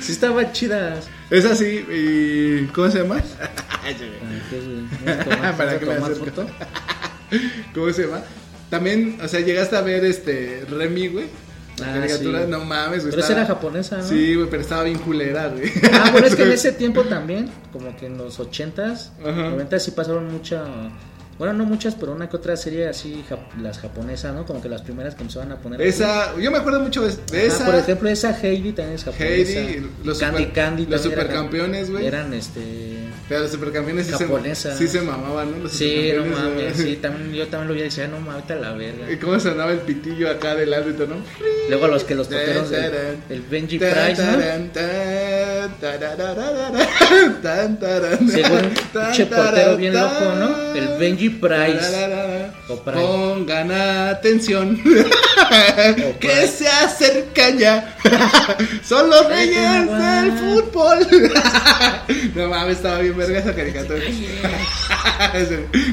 Sí, 0.00 0.12
estaban 0.12 0.52
chidas. 0.52 1.06
Es 1.30 1.44
así, 1.44 1.64
y. 1.90 2.66
¿Cómo 2.72 2.90
se 2.90 2.98
llama? 3.02 3.22
¿qué, 4.50 5.52
Para 5.56 5.78
que 5.78 5.86
me 5.86 5.94
foto? 6.00 6.46
¿Cómo 7.74 7.92
se 7.92 8.02
llama? 8.06 8.22
También, 8.70 9.18
o 9.22 9.28
sea, 9.28 9.40
llegaste 9.40 9.76
a 9.76 9.80
ver 9.80 10.04
este 10.04 10.64
Remy, 10.68 11.08
güey. 11.08 11.26
La 11.78 11.90
Ah, 11.90 11.94
caricatura, 12.00 12.42
sí. 12.44 12.50
no 12.50 12.64
mames, 12.64 13.00
güey. 13.02 13.10
Pero 13.10 13.22
esa 13.22 13.32
estaba- 13.32 13.40
era 13.40 13.46
japonesa, 13.46 13.96
¿no? 13.98 14.02
Sí, 14.08 14.34
güey, 14.34 14.48
pero 14.48 14.62
estaba 14.62 14.82
bien 14.84 14.98
culera, 14.98 15.48
güey. 15.48 15.70
Ah, 15.92 16.08
bueno, 16.10 16.26
es 16.26 16.34
que 16.34 16.42
en 16.44 16.52
ese 16.52 16.72
tiempo 16.72 17.02
también, 17.04 17.50
como 17.72 17.94
que 17.96 18.06
en 18.06 18.16
los 18.16 18.38
80s, 18.40 19.10
Ajá. 19.20 19.50
90s 19.50 19.78
sí 19.80 19.90
pasaron 19.90 20.32
mucha. 20.32 20.64
Bueno, 21.38 21.52
no 21.52 21.64
muchas, 21.64 21.94
pero 21.94 22.12
una 22.12 22.28
que 22.30 22.36
otra 22.36 22.56
serie 22.56 22.88
así, 22.88 23.22
jap- 23.28 23.60
las 23.60 23.78
japonesas, 23.78 24.34
¿no? 24.34 24.46
Como 24.46 24.62
que 24.62 24.68
las 24.70 24.82
primeras 24.82 25.14
que 25.14 25.22
empezaban 25.22 25.52
a 25.52 25.56
poner. 25.56 25.80
Esa, 25.82 26.34
yo 26.38 26.50
me 26.50 26.58
acuerdo 26.58 26.80
mucho 26.80 27.02
de, 27.02 27.08
de 27.30 27.38
Ajá, 27.38 27.46
esa. 27.46 27.66
por 27.66 27.74
ejemplo, 27.74 28.08
esa 28.08 28.30
Heidi 28.40 28.72
también 28.72 28.94
es 28.96 29.04
japonesa. 29.04 29.26
Heidi, 29.60 29.86
los 30.04 30.18
Candy 30.18 30.38
super- 30.44 30.52
Candy 30.54 30.86
los 30.86 31.00
supercampeones, 31.02 31.90
güey. 31.90 32.06
Eran 32.06 32.32
este. 32.32 32.94
Pero 33.28 33.40
los 33.40 33.50
supercampeones 33.50 34.06
sí 34.06 34.12
se, 34.12 34.18
Japonesa. 34.24 34.76
sí 34.76 34.86
se 34.86 35.00
mamaban, 35.00 35.50
¿no? 35.50 35.58
Los 35.64 35.72
Sí, 35.72 36.12
no 36.16 36.24
mames, 36.26 36.76
sí, 36.76 36.96
también, 37.02 37.34
yo 37.34 37.48
también 37.48 37.66
lo 37.68 37.74
vi 37.74 37.80
y 37.80 37.82
decía, 37.82 38.06
no 38.06 38.20
mames, 38.20 38.34
ahorita 38.34 38.54
la 38.54 38.72
verga. 38.74 39.10
¿Y 39.10 39.16
cómo 39.16 39.40
sonaba 39.40 39.72
el 39.72 39.80
pitillo 39.80 40.30
acá 40.30 40.54
del 40.54 40.72
árbitro, 40.72 41.08
no? 41.08 41.16
Luego 41.68 41.88
los 41.88 42.04
que 42.04 42.14
los 42.14 42.28
toteros 42.28 42.70
del 42.70 42.92
el 43.28 43.42
Benji 43.42 43.78
Price, 43.80 44.22
¿no? 44.22 44.38
Según 48.30 48.58
un 48.98 49.28
portero 49.28 49.76
bien 49.76 49.94
loco, 49.94 50.24
¿no? 50.38 50.74
El 50.74 50.98
Benji 50.98 51.25
Price. 51.28 52.08
O 52.68 52.76
Price. 52.82 53.00
Pongan 53.00 53.70
atención. 53.72 54.80
Que 56.20 56.46
se 56.48 56.66
acercan 56.66 57.58
ya. 57.58 57.96
Son 58.84 59.08
los 59.10 59.26
reyes 59.28 59.86
del 59.86 60.32
fútbol. 60.32 61.06
no 62.34 62.48
mames, 62.48 62.76
estaba 62.76 62.98
bien 63.00 63.16
verga 63.16 63.38
esa 63.40 63.54
caricatura. 63.54 64.00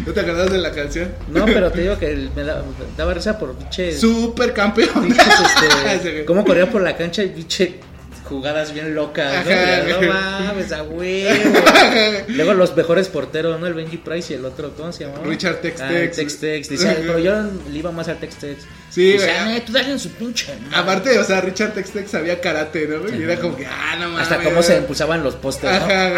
¿No 0.06 0.14
te 0.14 0.20
acordás 0.20 0.52
de 0.52 0.58
la 0.58 0.72
canción? 0.72 1.14
No, 1.30 1.46
pero 1.46 1.72
te 1.72 1.82
digo 1.82 1.98
que 1.98 2.30
me 2.36 2.44
da- 2.44 2.64
daba 2.98 3.14
risa 3.14 3.38
por 3.38 3.54
pinche. 3.56 3.98
Supercampeón. 3.98 5.04
pinches, 5.04 5.28
Ese, 5.28 5.96
este, 5.96 6.26
cómo 6.26 6.44
corría 6.46 6.70
por 6.70 6.82
la 6.82 6.96
cancha 6.96 7.24
y 7.24 7.30
pinche 7.30 7.80
jugadas 8.24 8.74
bien 8.74 8.96
locas, 8.96 9.46
¿no? 9.46 10.02
No 10.02 10.08
mames, 10.14 10.72
a 10.72 10.84
huevo. 10.84 11.30
Luego 12.30 12.54
los 12.54 12.76
mejores 12.76 13.08
porteros, 13.10 13.60
¿no? 13.60 13.68
El 13.68 13.74
Benji 13.74 13.98
Price 13.98 14.34
y 14.34 14.38
el 14.38 14.46
otro, 14.46 14.74
¿cómo 14.76 14.92
se 14.92 15.06
llamaba? 15.06 15.26
Richard 15.26 15.58
Tex 15.62 15.82
Ah, 15.82 15.90
Tex. 15.90 16.40
Tex 16.40 16.70
pero 16.84 17.20
yo 17.20 17.34
le 17.72 17.78
iba 17.80 17.92
más 17.92 18.08
al 18.08 18.18
Tex 18.20 18.36
Tex. 18.36 18.64
Sí, 18.90 19.14
Decía, 19.14 19.44
güey. 19.46 19.58
"Eh, 19.58 19.64
tú 19.66 19.72
dale 19.74 19.92
en 19.92 20.00
su 20.00 20.10
pinche. 20.10 20.54
madre". 20.56 20.76
Aparte, 20.76 21.18
o 21.20 21.24
sea, 21.24 21.42
Richard 21.42 21.74
Tex 21.74 21.92
Tex 21.92 22.12
sabía 22.12 22.40
karate, 22.40 22.88
¿no? 22.88 23.16
Y 23.18 23.24
era 23.24 23.38
como 23.40 23.56
que, 23.58 23.66
ah, 23.66 23.96
no 24.00 24.10
mames. 24.10 24.22
Hasta 24.24 24.44
cómo 24.44 24.62
se 24.62 24.78
impulsaban 24.78 25.24
los 25.24 25.36
postes, 25.36 25.70
¿no? 25.70 25.76
Ajá. 25.78 26.12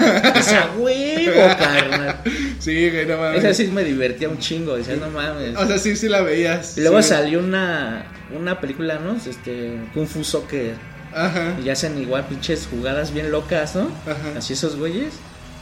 Ah, 0.00 0.32
es 0.36 0.48
a 0.52 0.70
huevo, 0.76 1.56
carnal. 1.58 2.16
Sí, 2.60 2.90
güey, 2.90 3.06
no 3.06 3.16
mames. 3.18 3.44
Esa 3.44 3.54
sí 3.54 3.66
me 3.68 3.82
divertía 3.84 4.28
un 4.28 4.38
chingo, 4.38 4.76
decía, 4.76 4.96
no 4.96 5.10
mames. 5.10 5.56
O 5.56 5.66
sea, 5.66 5.78
sí, 5.78 5.96
sí 5.96 6.08
la 6.08 6.22
veías. 6.22 6.78
Y 6.78 6.82
luego 6.82 7.02
sí. 7.02 7.08
salió 7.10 7.40
una, 7.40 8.04
una 8.38 8.60
película, 8.60 8.98
¿no? 8.98 9.16
Este, 9.16 9.72
Kung 9.92 10.06
Fu 10.06 10.22
Soccer. 10.22 10.74
Ajá. 11.14 11.56
Y 11.64 11.68
hacen 11.68 12.00
igual 12.00 12.26
pinches 12.26 12.66
jugadas 12.70 13.12
bien 13.12 13.30
locas, 13.30 13.74
¿no? 13.74 13.90
Ajá. 14.06 14.38
Así 14.38 14.52
esos 14.52 14.76
güeyes. 14.76 15.14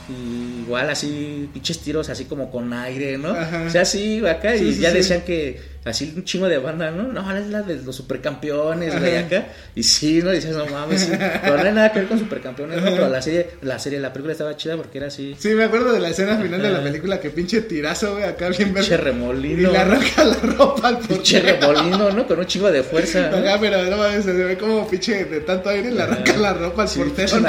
Y 0.08 0.62
igual 0.62 0.88
así, 0.88 1.50
pinches 1.52 1.80
tiros 1.80 2.08
así 2.08 2.24
como 2.24 2.50
con 2.50 2.72
aire, 2.72 3.18
¿no? 3.18 3.30
Ajá. 3.30 3.64
O 3.66 3.70
sea, 3.70 3.82
así 3.82 4.26
acá. 4.26 4.56
Sí, 4.56 4.64
y 4.64 4.74
sí, 4.74 4.80
ya 4.80 4.90
sí. 4.90 4.96
decían 4.98 5.22
que 5.22 5.60
así 5.90 6.12
un 6.16 6.24
chingo 6.24 6.48
de 6.48 6.58
banda, 6.58 6.90
¿no? 6.90 7.04
No, 7.04 7.36
es 7.36 7.46
la 7.48 7.62
de 7.62 7.76
los 7.82 7.96
supercampeones, 7.96 8.90
Ajá. 8.90 9.00
güey, 9.00 9.16
acá. 9.16 9.46
Y 9.74 9.82
sí, 9.82 10.20
¿no? 10.22 10.30
Dices, 10.30 10.54
no 10.56 10.66
mames, 10.66 11.02
sí. 11.02 11.12
Pero 11.42 11.56
no 11.56 11.62
hay 11.62 11.72
nada 11.72 11.92
que 11.92 12.00
ver 12.00 12.08
con 12.08 12.18
supercampeones, 12.18 12.82
¿no? 12.82 12.90
Pero 12.90 13.08
la 13.08 13.22
serie, 13.22 13.50
la 13.62 13.78
serie, 13.78 13.98
la 14.00 14.12
película 14.12 14.32
estaba 14.32 14.56
chida 14.56 14.76
porque 14.76 14.98
era 14.98 15.06
así. 15.08 15.34
Sí, 15.38 15.48
me 15.50 15.64
acuerdo 15.64 15.92
de 15.92 16.00
la 16.00 16.08
escena 16.10 16.36
final 16.38 16.60
de 16.62 16.70
la 16.70 16.82
película 16.82 17.20
que 17.20 17.30
pinche 17.30 17.60
tirazo, 17.62 18.12
güey, 18.12 18.24
acá 18.24 18.48
bien 18.48 18.72
Pinche 18.74 18.90
verga. 18.90 19.08
Y 19.10 19.12
remolino. 19.12 19.70
le 19.72 19.78
arranca 19.78 20.24
la 20.24 20.34
ropa 20.36 20.88
al 20.88 20.98
Pinche 20.98 21.40
remolino, 21.40 22.10
¿no? 22.10 22.26
Con 22.26 22.38
un 22.38 22.46
chingo 22.46 22.70
de 22.70 22.82
fuerza. 22.82 23.30
¿no? 23.30 23.36
Ajá, 23.38 23.58
pero 23.60 23.82
no 23.84 23.96
mames, 23.96 24.24
se 24.24 24.32
ve 24.32 24.56
como 24.58 24.88
pinche 24.88 25.24
de 25.24 25.40
tanto 25.40 25.68
aire 25.70 25.90
le 25.90 26.02
arranca 26.02 26.32
Ajá. 26.32 26.40
la 26.40 26.52
ropa 26.54 26.82
al 26.82 26.88
Sí, 26.88 26.98
portero. 27.00 27.40
¿no? 27.40 27.48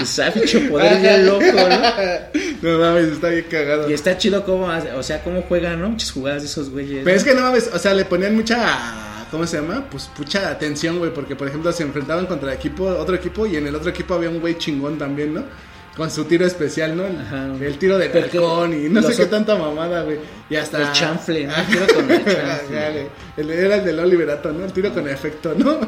Y 0.00 0.06
sabe, 0.06 0.32
pinche 0.40 0.58
poder 0.60 1.00
bien 1.00 1.26
loco, 1.26 1.44
¿no? 2.62 2.70
No 2.70 2.78
mames, 2.78 3.08
está 3.12 3.28
bien 3.28 3.44
cagado. 3.50 3.90
Y 3.90 3.92
está 3.92 4.16
chido 4.16 4.44
cómo, 4.44 4.66
o 4.96 5.02
sea, 5.02 5.22
cómo 5.22 5.42
juegan, 5.42 5.80
¿no? 5.80 5.90
Muchas 5.90 6.12
jugadas 6.12 6.42
de 6.42 6.48
esos 6.48 6.70
güeyes. 6.70 7.02
Pero 7.04 7.11
es 7.14 7.24
que 7.24 7.34
no 7.34 7.42
mames, 7.42 7.70
o 7.72 7.78
sea, 7.78 7.94
le 7.94 8.04
ponían 8.04 8.34
mucha. 8.34 9.26
¿Cómo 9.30 9.46
se 9.46 9.56
llama? 9.60 9.86
Pues 9.90 10.10
mucha 10.18 10.50
atención, 10.50 10.98
güey, 10.98 11.12
porque 11.12 11.34
por 11.34 11.48
ejemplo 11.48 11.72
se 11.72 11.82
enfrentaban 11.82 12.26
contra 12.26 12.52
equipo, 12.52 12.84
otro 12.84 13.14
equipo 13.14 13.46
y 13.46 13.56
en 13.56 13.66
el 13.66 13.74
otro 13.74 13.88
equipo 13.88 14.12
había 14.12 14.28
un 14.28 14.40
güey 14.40 14.58
chingón 14.58 14.98
también, 14.98 15.32
¿no? 15.32 15.42
Con 15.96 16.10
su 16.10 16.24
tiro 16.24 16.46
especial, 16.46 16.96
¿no? 16.96 17.06
El, 17.06 17.18
Ajá. 17.18 17.46
el 17.60 17.78
tiro 17.78 17.98
de 17.98 18.06
halcón 18.06 18.72
y 18.74 18.88
no 18.88 19.02
sé 19.02 19.14
qué 19.16 19.26
tanta 19.26 19.56
mamada, 19.56 20.02
güey. 20.02 20.18
Y 20.50 20.56
hasta. 20.56 20.82
El 20.82 20.92
chanfle, 20.92 21.46
¿no? 21.46 21.54
El 21.54 21.66
tiro 21.66 21.86
con 21.94 22.10
el 22.10 22.24
chanfle. 22.24 23.08
El- 23.36 23.50
Era 23.50 23.76
el 23.76 23.84
del 23.84 23.98
Oliverato, 23.98 24.52
¿no? 24.52 24.64
El 24.66 24.72
tiro 24.72 24.92
con 24.92 25.08
efecto, 25.08 25.54
¿no? 25.56 25.80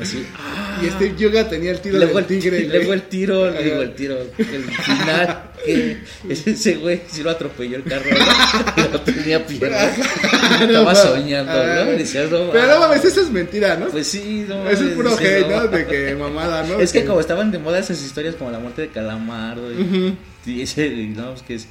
Así. 0.00 0.26
y 0.82 0.86
Steve 0.90 1.14
Yuga 1.16 1.48
tenía 1.48 1.70
el 1.70 1.80
tiro 1.80 1.96
luego, 1.98 2.14
del 2.14 2.24
el, 2.24 2.26
tigre. 2.26 2.58
ti- 2.58 2.64
güey. 2.66 2.76
luego 2.78 2.92
el 2.92 3.02
tiro, 3.02 3.44
Ajá. 3.48 3.58
digo 3.58 3.82
el 3.82 3.94
tiro, 3.94 4.16
el 4.38 4.64
final, 4.64 5.42
que 5.64 5.98
ese 6.28 6.74
güey 6.76 7.00
sí 7.08 7.22
lo 7.22 7.30
atropelló 7.30 7.76
el 7.76 7.84
carro, 7.84 8.04
¿no? 8.10 8.88
no 8.92 9.00
tenía 9.00 9.46
piernas. 9.46 9.96
No 9.98 10.64
Estaba 10.66 10.84
mames. 10.84 10.98
soñando, 10.98 11.52
Ajá. 11.52 11.84
¿no? 11.84 11.90
Decías, 11.92 12.30
no, 12.30 12.50
Pero 12.50 12.66
no 12.66 12.80
mames. 12.80 13.04
eso 13.04 13.20
es 13.22 13.30
mentira, 13.30 13.76
¿no? 13.76 13.86
Pues 13.86 14.06
sí, 14.06 14.44
no 14.46 14.68
Eso 14.68 14.84
es 14.84 14.90
puro 14.90 15.16
hate, 15.18 15.48
no 15.48 15.62
¿no? 15.62 15.68
De 15.68 15.86
que 15.86 16.14
mamada, 16.14 16.64
¿no? 16.64 16.78
Es 16.80 16.92
que 16.92 17.00
Que- 17.00 17.06
como 17.06 17.20
estaban 17.20 17.50
de 17.50 17.58
moda 17.58 17.78
esas 17.78 18.02
historias 18.02 18.34
como 18.34 18.50
la 18.50 18.58
muerte 18.58 18.82
de 18.82 18.88
Calamardo 18.88 19.72
y, 19.72 19.82
Ujú. 19.82 20.16
y 20.46 20.60
ese, 20.62 20.86
y 20.86 21.06
no, 21.08 21.30
pues 21.30 21.42
que 21.42 21.54
es, 21.54 21.68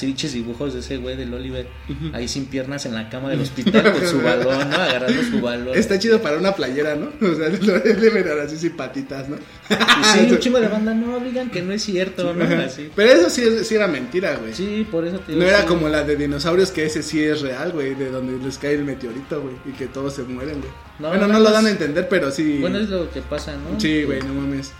pinches 0.00 0.32
dibujos 0.32 0.74
de 0.74 0.80
ese 0.80 0.96
güey 0.96 1.14
del 1.16 1.32
Oliver, 1.34 1.66
ahí 2.14 2.26
sin 2.26 2.46
piernas 2.46 2.86
en 2.86 2.94
la 2.94 3.08
cama 3.10 3.28
del 3.30 3.40
hospital 3.42 3.92
con 3.92 4.06
su 4.06 4.20
balón, 4.22 4.47
¿no? 4.52 4.76
Agarrando 4.76 5.22
su 5.22 5.40
balón. 5.40 5.76
Está 5.76 5.98
chido 5.98 6.20
para 6.20 6.38
una 6.38 6.54
playera, 6.54 6.94
¿no? 6.94 7.10
O 7.28 7.34
sea, 7.34 7.48
lo 7.48 7.80
debe 7.80 8.22
ver 8.22 8.40
así 8.40 8.56
sin 8.56 8.76
patitas, 8.76 9.28
¿no? 9.28 9.36
Y 9.36 10.04
sí, 10.04 10.26
un 10.30 10.38
chingo 10.38 10.60
de 10.60 10.68
banda, 10.68 10.94
no, 10.94 11.20
digan 11.20 11.50
que 11.50 11.62
no 11.62 11.72
es 11.72 11.82
cierto, 11.82 12.32
¿no? 12.34 12.44
Así. 12.64 12.90
Pero 12.94 13.12
eso 13.12 13.30
sí, 13.30 13.64
sí 13.64 13.74
era 13.74 13.86
mentira, 13.86 14.36
güey. 14.36 14.54
Sí, 14.54 14.86
por 14.90 15.06
eso 15.06 15.18
te 15.20 15.32
digo. 15.32 15.44
No 15.44 15.48
era 15.48 15.64
como 15.66 15.88
la 15.88 16.02
de 16.02 16.16
dinosaurios, 16.16 16.70
que 16.70 16.84
ese 16.84 17.02
sí 17.02 17.22
es 17.22 17.40
real, 17.40 17.72
güey, 17.72 17.94
de 17.94 18.10
donde 18.10 18.44
les 18.44 18.58
cae 18.58 18.74
el 18.74 18.84
meteorito, 18.84 19.42
güey, 19.42 19.54
y 19.66 19.72
que 19.72 19.86
todos 19.86 20.14
se 20.14 20.22
mueren, 20.22 20.60
güey. 20.60 20.72
No, 20.98 21.08
bueno, 21.08 21.28
no 21.28 21.38
lo 21.38 21.50
dan 21.50 21.66
a 21.66 21.70
entender, 21.70 22.08
pero 22.08 22.30
sí. 22.30 22.58
Bueno, 22.60 22.78
es 22.78 22.88
lo 22.88 23.10
que 23.10 23.20
pasa, 23.20 23.54
¿no? 23.56 23.78
Sí, 23.78 24.04
güey, 24.04 24.20
no 24.22 24.34
mames. 24.34 24.72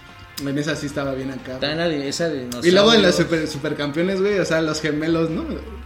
En 0.46 0.56
esa 0.56 0.76
sí 0.76 0.86
estaba 0.86 1.14
bien 1.14 1.30
acá. 1.30 1.58
También 1.58 1.78
la 1.78 1.88
de 1.88 2.08
esa 2.08 2.28
de 2.28 2.48
Y 2.62 2.70
luego 2.70 2.94
en 2.94 3.02
los 3.02 3.16
super... 3.16 3.40
super, 3.40 3.48
supercampeones, 3.48 4.20
güey, 4.20 4.38
o 4.38 4.44
sea, 4.44 4.60
los 4.62 4.80
gemelos, 4.80 5.30
¿no? 5.30 5.44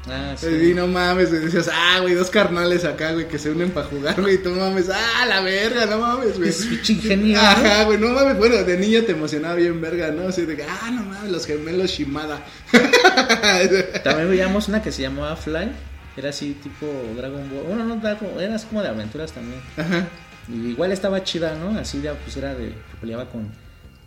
Ah, 0.09 0.35
sí. 0.37 0.71
Y 0.71 0.75
no 0.75 0.87
mames, 0.89 1.31
güey, 1.31 1.43
decías, 1.43 1.71
ah, 1.73 2.01
güey, 2.01 2.15
dos 2.15 2.31
carnales 2.31 2.85
acá, 2.85 3.13
güey, 3.13 3.29
que 3.29 3.39
se 3.39 3.51
unen 3.51 3.71
para 3.71 3.87
jugar, 3.87 4.21
güey, 4.21 4.35
y 4.35 4.39
tú 4.39 4.51
mames, 4.51 4.91
ah, 4.91 5.27
la 5.27 5.41
verga, 5.41 5.87
no 5.87 5.99
mames, 5.99 6.39
güey. 6.39 6.49
Es 6.49 6.91
ingenio. 6.91 7.39
Ajá, 7.41 7.85
güey, 7.85 7.99
no 7.99 8.09
mames, 8.09 8.37
bueno, 8.37 8.57
de 8.57 8.77
niño 8.77 9.05
te 9.05 9.13
emocionaba 9.13 9.55
bien 9.55 9.81
verga, 9.81 10.11
¿no? 10.11 10.29
Así 10.29 10.45
de 10.45 10.57
que, 10.57 10.65
ah, 10.65 10.91
no 10.93 11.05
mames, 11.05 11.31
los 11.31 11.47
gemelos 11.47 11.91
Shimada. 11.91 12.45
También 14.05 14.29
veíamos 14.29 14.69
una 14.69 14.83
que 14.83 14.91
se 14.91 15.03
llamaba 15.03 15.37
Fly. 15.37 15.71
Era 16.17 16.29
así 16.29 16.57
tipo 16.63 16.87
Dragon 17.17 17.49
Ball. 17.51 17.65
Bueno, 17.69 17.85
no 17.85 17.97
Dragon 17.97 18.29
era 18.39 18.57
así 18.57 18.67
como 18.67 18.83
de 18.83 18.89
aventuras 18.89 19.33
también. 19.33 19.61
Ajá. 19.77 20.07
Y 20.49 20.73
igual 20.73 20.93
estaba 20.93 21.23
chida, 21.25 21.57
¿no? 21.57 21.79
Así 21.79 22.03
ya 22.03 22.15
pues 22.15 22.37
era 22.37 22.55
de 22.55 22.75
peleaba 23.01 23.31
con 23.31 23.51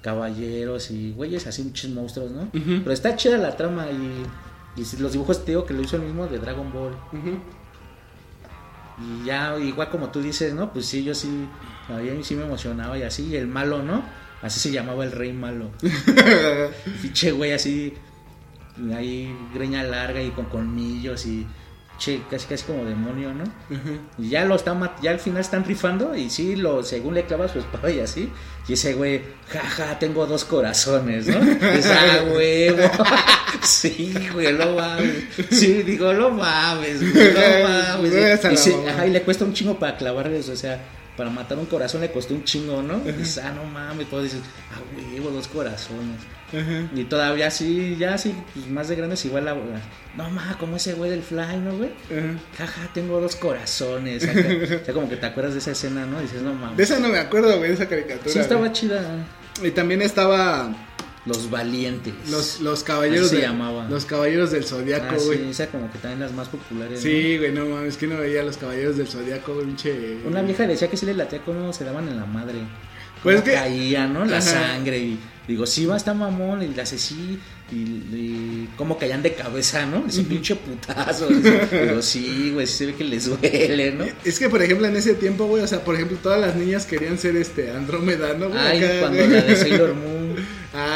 caballeros 0.01 0.91
y 0.91 1.13
güeyes, 1.13 1.47
así 1.47 1.63
muchos 1.63 1.89
monstruos, 1.89 2.31
¿no? 2.31 2.49
Pero 2.51 2.91
está 2.91 3.15
chida 3.15 3.38
la 3.38 3.58
trama 3.58 3.88
y, 3.89 4.23
y 4.75 4.85
si 4.85 4.97
los 4.97 5.13
dibujos 5.13 5.43
te 5.45 5.51
digo 5.51 5.65
que 5.65 5.73
lo 5.73 5.81
hizo 5.81 5.95
el 5.95 6.03
mismo 6.03 6.27
de 6.27 6.39
Dragon 6.39 6.71
Ball. 6.71 6.95
Y 8.97 9.25
ya, 9.25 9.57
igual 9.59 9.89
como 9.89 10.09
tú 10.09 10.21
dices, 10.21 10.53
¿no? 10.53 10.71
Pues 10.71 10.85
sí, 10.85 11.03
yo 11.03 11.13
sí, 11.13 11.47
a 11.89 11.97
mí 11.97 12.23
sí 12.23 12.35
me 12.35 12.43
emocionaba 12.43 12.97
y 12.97 13.03
así. 13.03 13.27
Y 13.27 13.35
el 13.35 13.47
malo, 13.47 13.83
¿no? 13.83 14.03
Así 14.41 14.59
se 14.59 14.71
llamaba 14.71 15.03
el 15.03 15.11
rey 15.11 15.33
malo. 15.33 15.71
Pinche 17.01 17.31
güey 17.31 17.53
así, 17.53 17.93
ahí 18.93 19.35
greña 19.53 19.83
larga 19.83 20.21
y 20.21 20.31
con 20.31 20.45
colmillos 20.45 21.25
y 21.25 21.47
che, 21.97 22.21
casi 22.29 22.47
casi 22.47 22.63
como 22.65 22.84
demonio, 22.84 23.34
¿no? 23.34 23.43
Y 24.17 24.29
ya 24.29 24.45
lo 24.45 24.55
están 24.55 24.91
ya 25.01 25.12
al 25.12 25.19
final 25.19 25.41
están 25.41 25.63
rifando 25.63 26.15
y 26.15 26.29
sí, 26.29 26.55
lo, 26.55 26.84
según 26.84 27.15
le 27.15 27.25
clava 27.25 27.47
su 27.47 27.60
espada 27.60 27.89
y 27.89 27.99
así, 27.99 28.31
y 28.67 28.73
ese 28.73 28.93
güey, 28.93 29.21
jaja, 29.49 29.97
tengo 29.99 30.25
dos 30.25 30.43
corazones, 30.45 31.27
¿no? 31.27 31.39
Es, 31.41 31.86
ah, 31.88 32.23
huevo. 32.34 32.89
sí, 33.62 34.13
güey, 34.34 34.53
no 34.53 34.75
mames. 34.75 35.23
Sí, 35.51 35.84
digo, 35.84 36.13
no 36.13 36.31
mames, 36.31 37.13
güey, 37.13 37.34
no 37.34 37.69
mames. 37.97 38.45
Y, 38.51 38.58
sí, 38.58 38.75
ajá, 38.88 39.08
y 39.08 39.12
le 39.12 39.21
cuesta 39.21 39.45
un 39.45 39.53
chingo 39.53 39.79
para 39.79 39.97
clavarles, 39.97 40.49
o 40.49 40.55
sea, 40.55 40.84
para 41.15 41.29
matar 41.29 41.58
un 41.58 41.65
corazón 41.65 42.01
le 42.01 42.12
costó 42.12 42.34
un 42.34 42.43
chingo, 42.43 42.81
¿no? 42.81 43.01
Y 43.08 43.12
dices, 43.13 43.38
ah, 43.43 43.51
no 43.51 43.63
mames, 43.63 44.10
todo 44.10 44.21
dices, 44.21 44.41
ah, 44.73 44.79
huevo, 45.13 45.29
dos 45.29 45.47
corazones. 45.47 46.19
Y 46.95 47.03
todavía 47.05 47.51
sí, 47.51 47.97
ya 47.99 48.17
sí, 48.17 48.34
pues 48.53 48.67
más 48.67 48.88
de 48.88 48.95
grandes 48.95 49.25
igual 49.25 49.45
la... 49.45 49.55
No, 50.15 50.29
ma, 50.29 50.55
como 50.60 50.77
ese 50.77 50.93
güey 50.93 51.12
del 51.12 51.21
Fly, 51.23 51.58
¿no, 51.63 51.75
güey? 51.77 51.89
Jaja, 52.58 52.89
tengo 52.93 53.19
dos 53.19 53.36
corazones. 53.36 54.23
acá. 54.27 54.39
O 54.81 54.86
sea, 54.86 54.93
como 54.93 55.10
que 55.10 55.17
te 55.17 55.25
acuerdas 55.25 55.53
de 55.53 55.60
esa 55.60 55.71
escena, 55.71 56.05
¿no? 56.05 56.19
Y 56.19 56.23
dices, 56.23 56.41
no 56.41 56.53
mames. 56.53 56.77
De 56.77 56.84
esa 56.84 56.99
no 56.99 57.10
me 57.10 57.17
acuerdo, 57.19 57.58
güey, 57.58 57.69
de 57.69 57.75
esa 57.75 57.88
caricatura. 57.89 58.31
Sí, 58.31 58.39
estaba 58.39 58.62
güey. 58.62 58.71
chida. 58.71 59.25
Y 59.63 59.71
también 59.71 60.01
estaba 60.01 60.73
Los 61.25 61.49
valientes. 61.49 62.13
los, 62.29 62.62
los 62.62 62.84
caballeros 62.84 63.25
Así 63.27 63.36
se 63.38 63.41
de- 63.41 63.47
llamaba. 63.47 63.88
Los 63.89 64.05
caballeros 64.05 64.51
del 64.51 64.63
zodiaco, 64.63 65.08
Ah, 65.15 65.17
güey. 65.25 65.39
sí, 65.39 65.49
esa 65.49 65.67
como 65.67 65.91
que 65.91 65.97
también 65.97 66.19
las 66.21 66.31
más 66.31 66.47
populares. 66.47 66.99
¿no? 66.99 67.10
Sí, 67.10 67.38
güey, 67.38 67.51
no 67.51 67.65
mames, 67.65 67.97
que 67.97 68.08
no 68.08 68.17
veía 68.17 68.43
los 68.43 68.58
caballeros 68.58 68.95
del 68.95 69.08
zodiaco, 69.08 69.60
pinche. 69.60 70.19
Una 70.25 70.41
vieja 70.43 70.65
decía 70.67 70.88
que 70.89 70.95
sí 70.95 71.05
le 71.05 71.15
latía 71.15 71.39
cómo 71.43 71.73
se 71.73 71.84
daban 71.84 72.08
en 72.08 72.17
la 72.17 72.25
madre. 72.25 72.60
Pues 73.25 73.38
es 73.38 73.43
que- 73.43 73.51
caía, 73.53 74.07
¿no? 74.07 74.23
La 74.25 74.38
Ajá. 74.38 74.51
sangre. 74.51 74.99
Y 74.99 75.19
digo, 75.47 75.65
sí, 75.65 75.85
va, 75.85 75.97
está 75.97 76.13
mamón. 76.13 76.61
Y 76.63 76.67
le 76.67 76.81
hace 76.81 76.97
sí. 76.97 77.38
Y, 77.71 77.75
y 77.75 78.69
cómo 78.77 78.95
caían 78.97 79.23
de 79.23 79.33
cabeza, 79.33 79.88
¿no? 79.88 80.05
Ese 80.07 80.21
pinche 80.23 80.55
putazo. 80.55 81.27
Digo, 81.27 82.01
sí, 82.01 82.51
güey, 82.53 82.67
se 82.67 82.85
ve 82.85 82.93
que 82.93 83.03
les 83.03 83.25
duele, 83.25 83.91
¿no? 83.91 84.05
Es 84.23 84.38
que, 84.38 84.49
por 84.49 84.61
ejemplo, 84.61 84.85
en 84.88 84.95
ese 84.95 85.15
tiempo, 85.15 85.45
güey, 85.47 85.63
o 85.63 85.67
sea, 85.67 85.83
por 85.83 85.95
ejemplo, 85.95 86.17
todas 86.21 86.39
las 86.39 86.55
niñas 86.55 86.85
querían 86.85 87.17
ser 87.17 87.35
este 87.35 87.71
Andrómeda, 87.71 88.35
¿no? 88.35 88.49
güey? 88.49 88.61
Ay, 88.61 88.83
Acá, 88.83 88.99
cuando 88.99 89.17
güey. 89.17 89.29
la 89.31 89.41
de 89.41 89.55
Sailor 89.55 89.95
Moon 89.95 90.14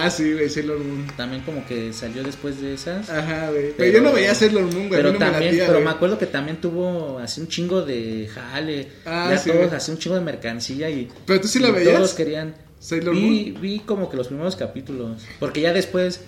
Ah, 0.06 0.10
sí, 0.10 0.34
güey, 0.34 0.50
Sailor 0.50 0.80
Moon. 0.80 1.08
también 1.18 1.42
como 1.44 1.66
que 1.66 1.92
salió 1.94 2.24
después 2.24 2.62
de 2.62 2.74
esas. 2.74 3.10
Ajá, 3.10 3.50
güey. 3.50 3.62
Pero, 3.66 3.76
Pero- 3.78 3.92
yo 3.94 4.02
no 4.02 4.14
veía 4.14 4.34
Sailor 4.36 4.64
Moon, 4.64 4.88
güey. 4.88 4.90
Pero 4.90 5.14
no 5.14 5.20
me 5.20 5.26
también, 5.26 5.46
latía, 5.52 5.66
pero 5.66 5.74
güey. 5.80 5.86
me 5.86 5.92
acuerdo 5.92 6.18
que 6.18 6.26
también 6.26 6.62
tuvo 6.62 7.20
así 7.20 7.42
un 7.42 7.48
chingo 7.48 7.82
de 7.84 8.30
jale. 8.34 8.90
Ah, 9.06 9.28
ya 9.32 9.38
sí, 9.38 9.50
todos 9.50 9.66
güey. 9.66 9.76
así 9.78 9.92
un 9.92 9.98
chingo 9.98 10.16
de 10.16 10.22
mercancía 10.22 10.90
y. 10.90 11.08
Pero 11.26 11.42
tú 11.42 11.48
sí 11.48 11.60
la 11.60 11.72
veías. 11.72 11.96
Todos 11.96 12.14
querían. 12.14 12.56
Sailor 12.80 13.14
vi, 13.14 13.52
vi 13.60 13.80
como 13.80 14.10
que 14.10 14.16
los 14.18 14.28
primeros 14.28 14.56
capítulos. 14.56 15.24
Porque 15.40 15.62
ya 15.62 15.74
después. 15.74 16.22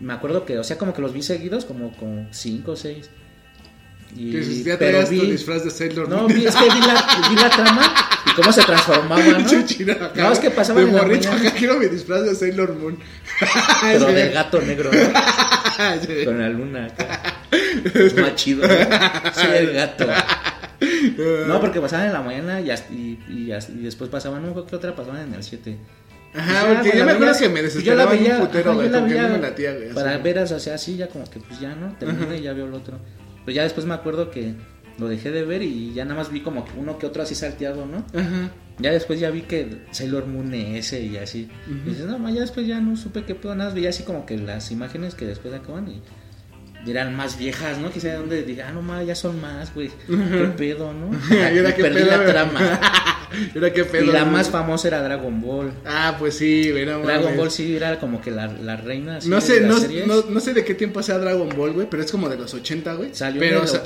Me 0.00 0.14
acuerdo 0.14 0.46
que, 0.46 0.58
o 0.58 0.64
sea, 0.64 0.78
como 0.78 0.94
que 0.94 1.02
los 1.02 1.12
vi 1.12 1.22
seguidos, 1.22 1.64
como 1.66 1.94
con 1.96 2.28
cinco 2.32 2.72
o 2.72 2.76
seis. 2.76 3.10
Y, 4.16 4.32
ya 4.64 4.76
pero 4.78 4.90
traías 4.92 5.08
tu 5.10 5.14
vi. 5.14 5.30
disfraz 5.30 5.62
de 5.62 5.70
Sailor 5.70 6.08
No, 6.08 6.22
Moon. 6.22 6.26
vi, 6.34 6.44
es 6.46 6.56
que 6.56 6.64
vi 6.64 6.80
la, 6.80 7.28
vi 7.28 7.36
la 7.36 7.50
trama 7.50 7.94
y 8.30 8.34
cómo 8.34 8.52
se 8.52 8.62
transformaba, 8.62 9.22
¿no? 9.24 9.38
Acá, 10.06 10.22
No, 10.22 10.32
es 10.32 10.38
que 10.38 10.50
pasaba 10.50 10.80
de 10.80 10.86
en 10.88 10.94
la 10.94 11.02
morrito, 11.02 11.28
mañana. 11.28 11.48
acá 11.48 11.58
quiero 11.58 11.78
mi 11.78 11.86
disfraz 11.86 12.22
de 12.24 12.34
Sailor 12.34 12.74
Moon. 12.74 12.98
Pero 13.82 14.06
Sí. 14.08 14.12
del 14.14 14.32
gato 14.32 14.60
negro, 14.60 14.90
¿no? 14.92 14.98
Sí. 16.06 16.24
Con 16.26 16.38
la 16.38 16.48
luna 16.50 16.86
acá. 16.86 17.22
Es 17.94 18.14
más 18.14 18.34
chido, 18.34 18.68
¿no? 18.68 18.74
Soy 19.32 19.56
el 19.56 19.72
gato. 19.72 20.06
No, 21.46 21.60
porque 21.60 21.80
pasaban 21.80 22.06
en 22.06 22.12
la 22.12 22.20
mañana 22.20 22.60
y, 22.60 22.70
y, 22.70 23.18
y 23.28 23.52
y 23.52 23.82
después 23.82 24.10
pasaban, 24.10 24.42
no, 24.44 24.66
¿qué 24.66 24.76
otra 24.76 24.94
pasaban 24.94 25.22
en 25.28 25.34
el 25.34 25.42
7? 25.42 25.78
Ajá, 26.34 26.44
Pues 26.44 26.52
ya, 26.52 26.68
porque 26.68 26.82
pues, 26.90 26.92
yo 26.94 26.98
la 27.00 27.04
me 27.06 27.12
acuerdo 27.12 27.38
que 27.38 27.48
me 27.48 27.54
yo 27.54 27.62
la 27.62 27.62
desesperaba 27.62 28.10
veía, 28.12 28.34
un 28.36 28.40
putero, 28.46 28.70
ajá, 28.70 28.74
güey, 28.76 28.86
yo 28.86 28.92
la 28.92 29.00
porque 29.00 29.14
no 29.14 29.20
veía 29.22 29.36
me 29.36 29.42
latía, 29.42 29.72
güey. 29.74 29.88
Para 29.94 30.18
veras, 30.18 30.52
o 30.52 30.60
sea, 30.60 30.74
así 30.74 30.96
ya 30.96 31.08
como 31.08 31.28
que 31.30 31.40
pues 31.40 31.58
ya, 31.60 31.74
¿no? 31.74 31.96
Termina 31.98 32.36
y 32.36 32.42
ya 32.42 32.52
veo 32.52 32.66
el 32.66 32.74
otro. 32.74 32.98
Pero 33.44 33.56
ya 33.56 33.62
después 33.64 33.86
me 33.86 33.94
acuerdo 33.94 34.30
que 34.30 34.54
lo 35.00 35.08
dejé 35.08 35.30
de 35.30 35.44
ver 35.44 35.62
y 35.62 35.92
ya 35.94 36.04
nada 36.04 36.16
más 36.16 36.30
vi 36.30 36.42
como 36.42 36.64
uno 36.76 36.98
que 36.98 37.06
otro 37.06 37.22
así 37.22 37.34
salteado, 37.34 37.86
¿no? 37.86 38.04
Ajá. 38.18 38.52
Ya 38.78 38.92
después 38.92 39.18
ya 39.18 39.30
vi 39.30 39.42
que 39.42 39.82
Sailor 39.90 40.26
Moon 40.26 40.54
ese 40.54 41.02
y 41.02 41.16
así. 41.16 41.48
Y 41.66 41.90
dices, 41.90 42.06
no, 42.06 42.28
ya 42.30 42.42
después 42.42 42.66
ya 42.66 42.80
no 42.80 42.96
supe 42.96 43.24
qué 43.24 43.34
pedo, 43.34 43.54
nada 43.54 43.70
más 43.70 43.74
veía 43.74 43.88
así 43.90 44.04
como 44.04 44.24
que 44.26 44.38
las 44.38 44.70
imágenes 44.70 45.14
que 45.14 45.26
después 45.26 45.52
acaban 45.52 45.88
y 45.88 46.02
eran 46.86 47.14
más 47.14 47.38
viejas, 47.38 47.78
¿no? 47.78 47.90
Quizá 47.90 48.08
de 48.08 48.16
donde 48.16 48.42
diga, 48.42 48.68
ah, 48.68 48.72
no, 48.72 48.82
ma, 48.82 49.02
ya 49.02 49.14
son 49.14 49.40
más, 49.40 49.74
güey. 49.74 49.90
¿Qué 50.06 50.52
pedo, 50.56 50.92
no? 50.92 51.10
Y 51.30 51.72
perdí 51.82 52.02
pedo, 52.02 52.06
la 52.06 52.26
trama. 52.26 52.80
Y 53.54 53.58
ahora 53.58 53.72
qué 53.72 53.84
pedo. 53.84 54.06
y 54.06 54.06
la 54.08 54.22
güey. 54.22 54.32
más 54.32 54.50
famosa 54.50 54.88
era 54.88 55.02
Dragon 55.02 55.40
Ball. 55.40 55.72
Ah, 55.86 56.16
pues 56.18 56.34
sí, 56.34 56.72
no 56.84 56.98
Dragon 56.98 57.22
mames. 57.22 57.36
Ball 57.36 57.50
sí 57.52 57.76
era 57.76 58.00
como 58.00 58.20
que 58.20 58.32
la, 58.32 58.48
la 58.48 58.76
reina. 58.76 59.18
así 59.18 59.28
No 59.28 59.36
de 59.36 59.42
sé, 59.42 59.60
las 59.60 59.88
no, 59.88 60.06
no, 60.06 60.22
no 60.30 60.40
sé 60.40 60.52
de 60.52 60.64
qué 60.64 60.74
tiempo 60.74 61.00
sea 61.00 61.18
Dragon 61.18 61.48
Ball, 61.56 61.72
güey, 61.72 61.86
pero 61.88 62.02
es 62.02 62.10
como 62.10 62.28
de 62.28 62.36
los 62.36 62.52
80, 62.52 62.94
güey. 62.94 63.10
Salió 63.14 63.38
pero, 63.38 63.58
en 63.58 63.62
el 63.62 63.68
o 63.68 63.72
sea, 63.72 63.84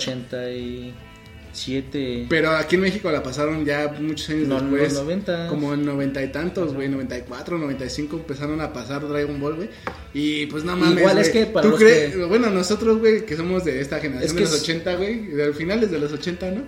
87. 1.55 2.27
pero 2.29 2.51
aquí 2.51 2.75
en 2.77 2.83
México 2.83 3.11
la 3.11 3.23
pasaron 3.23 3.65
ya 3.65 3.95
muchos 4.01 4.29
años 4.31 4.49
No, 4.49 4.61
después. 4.61 4.93
los 4.95 5.03
90. 5.05 5.49
Como 5.49 5.73
en 5.75 5.85
noventa 5.85 6.23
y 6.23 6.29
tantos, 6.33 6.75
güey, 6.75 6.89
94, 6.89 7.59
95 7.59 8.17
empezaron 8.17 8.61
a 8.61 8.73
pasar 8.73 9.07
Dragon 9.09 9.39
Ball, 9.41 9.55
güey. 9.57 9.69
Y 10.13 10.47
pues 10.47 10.65
no 10.65 10.77
mames. 10.77 10.99
Igual 10.99 11.19
es 11.19 11.29
que 11.31 11.47
para 11.47 11.71
¿Tú 11.71 11.77
crees? 11.77 12.13
que- 12.15 12.25
Bueno, 12.25 12.51
nosotros, 12.51 12.99
güey, 12.99 13.25
que 13.25 13.37
somos 13.37 13.65
de 13.65 13.81
esta 13.81 14.01
generación 14.01 14.27
Es 14.27 14.33
que 14.33 14.45
de 14.45 14.51
los 14.51 14.55
es- 14.57 14.63
80, 14.63 14.97
güey, 14.97 15.27
de 15.27 15.53
finales 15.53 15.91
de 15.91 15.99
los 15.99 16.13
80, 16.13 16.51
¿no? 16.51 16.63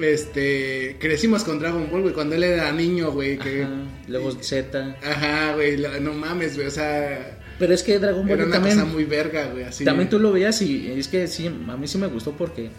Este, 0.00 0.96
crecimos 0.98 1.44
con 1.44 1.58
Dragon 1.58 1.88
Ball, 1.90 2.02
güey, 2.02 2.14
cuando 2.14 2.34
él 2.34 2.42
era 2.44 2.72
niño, 2.72 3.12
güey, 3.12 3.38
que... 3.38 3.66
Luego 4.08 4.32
Z. 4.32 4.96
Ajá, 5.02 5.54
güey, 5.54 5.76
no 6.00 6.12
mames, 6.14 6.54
güey, 6.56 6.66
o 6.66 6.70
sea, 6.70 7.38
Pero 7.58 7.74
es 7.74 7.82
que 7.82 7.98
Dragon 7.98 8.22
Ball 8.22 8.38
era 8.38 8.44
una 8.46 8.54
también. 8.54 8.76
cosa 8.78 8.86
muy 8.90 9.04
verga, 9.04 9.46
güey, 9.52 9.64
así. 9.64 9.84
También 9.84 10.08
tú 10.08 10.18
lo 10.18 10.32
veías 10.32 10.60
y 10.62 10.90
es 10.92 11.08
que 11.08 11.26
sí, 11.28 11.46
a 11.46 11.76
mí 11.76 11.86
sí 11.86 11.98
me 11.98 12.06
gustó 12.06 12.32
porque 12.32 12.70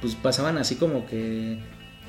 pues 0.00 0.14
pasaban 0.14 0.58
así 0.58 0.76
como 0.76 1.06
que, 1.06 1.58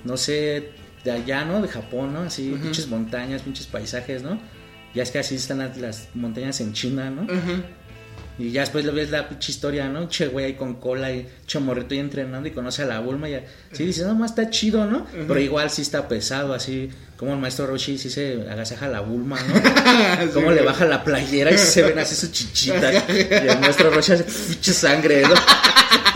no 0.03 0.17
sé, 0.17 0.71
de 1.03 1.11
allá, 1.11 1.45
¿no? 1.45 1.61
De 1.61 1.67
Japón, 1.67 2.13
¿no? 2.13 2.21
Así, 2.21 2.51
Ujú. 2.51 2.63
pinches 2.63 2.87
montañas, 2.87 3.41
pinches 3.41 3.67
paisajes, 3.67 4.23
¿no? 4.23 4.39
Ya 4.93 5.03
es 5.03 5.11
que 5.11 5.19
así 5.19 5.35
están 5.35 5.59
las, 5.59 6.09
montañas 6.13 6.61
en 6.61 6.73
China, 6.73 7.09
¿no? 7.09 7.27
Y 8.39 8.51
ya 8.51 8.61
después 8.61 8.85
lo 8.85 8.93
ves 8.93 9.11
la 9.11 9.27
pinche 9.27 9.51
historia, 9.51 9.89
¿no? 9.89 10.07
Che, 10.07 10.27
güey 10.27 10.45
ahí 10.45 10.53
con 10.53 10.75
cola 10.79 11.11
y 11.11 11.27
che 11.45 11.59
morrito 11.59 11.93
ahí 11.93 11.99
entrenando 11.99 12.47
y 12.47 12.51
conoce 12.51 12.83
a 12.83 12.85
la 12.85 12.99
Bulma 13.01 13.27
y 13.27 13.33
ya- 13.33 13.43
sí 13.73 13.85
dices, 13.85 14.07
no, 14.07 14.15
más 14.15 14.31
está 14.31 14.49
chido, 14.49 14.85
¿no? 14.85 15.05
Pero 15.27 15.39
igual 15.39 15.69
sí 15.69 15.81
está 15.81 16.07
pesado, 16.07 16.53
así 16.53 16.89
como 17.17 17.33
el 17.33 17.39
maestro 17.39 17.67
Roshi 17.67 17.97
sí 17.97 18.09
se 18.09 18.45
agasaja 18.49 18.85
a 18.85 18.89
la 18.89 19.01
Bulma, 19.01 19.37
¿no? 19.41 19.53
Sí, 20.23 20.29
Cómo 20.33 20.51
le 20.51 20.61
baja 20.61 20.85
la 20.85 21.03
playera 21.03 21.51
y 21.51 21.57
se 21.57 21.83
ven 21.83 21.99
así 21.99 22.15
sus 22.15 22.31
chichitas. 22.31 23.03
Y 23.09 23.47
el 23.49 23.59
maestro 23.59 23.89
Roshi 23.91 24.13
hace 24.13 24.23
pinche 24.23 24.71
sangre, 24.73 25.21
¿no? 25.23 25.33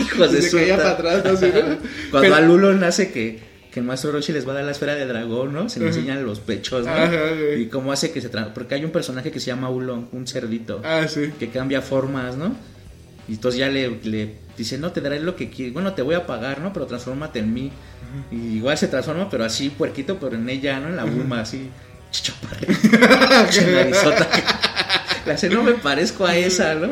Hijos 0.00 0.32
de 0.32 0.42
su. 0.42 0.56
Cuando 2.10 2.20
Pero- 2.20 2.34
a 2.36 2.40
Lulo 2.40 2.72
nace 2.74 3.12
que, 3.12 3.38
que 3.74 3.80
el 3.80 3.86
maestro 3.86 4.12
Roshi 4.12 4.32
les 4.32 4.46
va 4.46 4.52
a 4.52 4.54
dar 4.54 4.64
la 4.64 4.70
esfera 4.70 4.94
de 4.94 5.04
dragón, 5.04 5.52
¿no? 5.52 5.68
Se 5.68 5.80
le 5.80 5.88
enseñan 5.88 6.24
los 6.24 6.38
pechos, 6.38 6.86
¿no? 6.86 6.92
Ajá, 6.92 7.10
y 7.58 7.66
cómo 7.66 7.90
hace 7.90 8.12
que 8.12 8.20
se 8.20 8.30
tra- 8.30 8.52
Porque 8.54 8.76
hay 8.76 8.84
un 8.84 8.92
personaje 8.92 9.32
que 9.32 9.40
se 9.40 9.46
llama 9.46 9.68
Ulon, 9.68 10.06
un 10.12 10.28
cerdito 10.28 10.80
Ah, 10.84 11.06
sí. 11.08 11.32
que 11.40 11.48
cambia 11.48 11.82
formas, 11.82 12.36
¿no? 12.36 12.54
Y 13.26 13.32
entonces 13.32 13.58
ya 13.58 13.68
le, 13.68 13.98
le 14.04 14.36
dice, 14.56 14.78
no, 14.78 14.92
te 14.92 15.00
daré 15.00 15.18
lo 15.18 15.34
que 15.34 15.50
quieres. 15.50 15.74
Bueno, 15.74 15.92
te 15.94 16.02
voy 16.02 16.14
a 16.14 16.24
pagar, 16.24 16.60
¿no? 16.60 16.72
Pero 16.72 16.86
transfórmate 16.86 17.40
en 17.40 17.52
mí. 17.52 17.72
Y 18.30 18.58
igual 18.58 18.78
se 18.78 18.86
transforma, 18.86 19.28
pero 19.28 19.44
así, 19.44 19.70
puerquito, 19.70 20.18
pero 20.20 20.36
en 20.36 20.48
ella, 20.48 20.78
¿no? 20.78 20.90
En 20.90 20.96
la 20.96 21.02
Bulma, 21.04 21.40
así. 21.40 21.68
Le 25.26 25.32
hace, 25.32 25.48
no 25.48 25.62
me 25.62 25.72
parezco 25.72 26.26
a 26.26 26.36
esa, 26.36 26.74
¿no? 26.74 26.88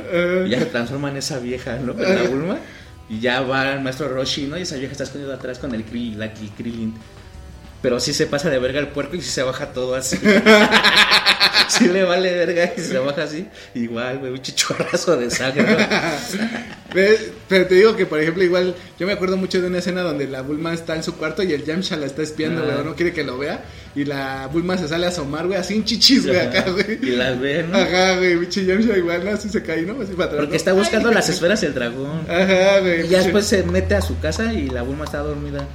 Y 0.47 0.51
ya 0.51 0.59
se 0.59 0.67
transforma 0.67 1.11
en 1.11 1.19
esa 1.19 1.39
vieja, 1.39 1.77
¿no? 1.77 1.93
En 1.93 2.15
la 2.17 2.23
Bulma. 2.29 2.59
Y 3.13 3.21
ya 3.21 3.43
va 3.43 3.75
el 3.75 3.81
maestro 3.83 4.09
Roshi, 4.09 4.47
¿no? 4.47 4.57
Y 4.57 4.63
esa 4.63 4.77
vieja 4.77 4.93
está 4.93 5.05
escondida 5.05 5.35
atrás 5.35 5.59
con 5.59 5.75
el 5.75 5.85
Krillin, 5.85 6.19
la. 6.19 6.33
Pero 7.83 8.01
sí 8.01 8.15
se 8.15 8.27
pasa 8.27 8.49
de 8.49 8.59
verga 8.59 8.81
el 8.81 8.89
puerco 8.89 9.17
y 9.17 9.21
se 9.21 9.43
baja 9.43 9.67
todo 9.75 9.95
así. 9.95 10.17
sí 11.69 11.89
le 11.89 12.05
vale 12.05 12.33
verga 12.33 12.73
y 12.77 12.81
se 12.81 12.99
baja 12.99 13.25
así. 13.25 13.47
Igual, 13.75 14.19
güey, 14.19 14.33
un 14.33 14.43
chichorrazo 14.43 15.17
de 15.17 15.31
sangre. 15.31 15.65
Pero 16.93 17.67
te 17.67 17.75
digo 17.75 17.97
que, 17.97 18.07
por 18.07 18.21
ejemplo, 18.21 18.43
igual 18.43 18.75
yo 18.99 19.07
me 19.07 19.15
acuerdo 19.15 19.37
mucho 19.37 19.61
de 19.61 19.67
una 19.67 19.79
escena 19.79 20.03
donde 20.03 20.27
la 20.29 20.43
Bulma 20.43 20.75
está 20.75 20.95
en 20.95 21.03
su 21.03 21.17
cuarto 21.17 21.43
y 21.43 21.53
el 21.53 21.65
Yamcha 21.65 21.97
la 21.97 22.07
está 22.07 22.23
espiando, 22.23 22.65
güey, 22.65 22.85
no 22.85 22.95
quiere 22.95 23.13
que 23.13 23.25
lo 23.25 23.39
vea. 23.39 23.65
Y 23.95 24.05
la 24.05 24.49
Bulma 24.51 24.79
se 24.79 24.89
sale 24.89 25.07
a 25.07 25.11
asomar, 25.11 25.47
güey, 25.47 25.59
así 25.59 25.75
en 25.75 25.85
chichis, 25.85 26.27
güey, 26.27 26.39
acá, 26.39 26.65
güey. 26.71 26.99
Y 27.03 27.17
las 27.17 27.39
ve, 27.41 27.65
¿no? 27.69 27.77
Ajá, 27.77 28.17
güey, 28.19 28.39
pinche 28.39 28.65
Yamcha 28.65 28.97
igual. 28.97 29.27
Así 29.29 29.49
se 29.49 29.63
cae, 29.63 29.83
¿no? 29.83 30.01
Así 30.03 30.13
para 30.13 30.27
atrás. 30.27 30.41
Porque 30.43 30.57
está 30.57 30.73
buscando 30.73 31.09
Ay, 31.09 31.15
las 31.15 31.29
esferas 31.29 31.61
del 31.61 31.75
dragón. 31.75 32.21
Ajá, 32.29 32.81
güey. 32.81 33.07
Y 33.07 33.09
ya 33.09 33.23
después 33.23 33.47
se 33.47 33.63
mete 33.65 33.95
a 33.95 34.03
su 34.03 34.19
casa 34.21 34.53
y 34.53 34.69
la 34.69 34.83
Bulma 34.83 35.05
está 35.05 35.19
dormida. 35.19 35.67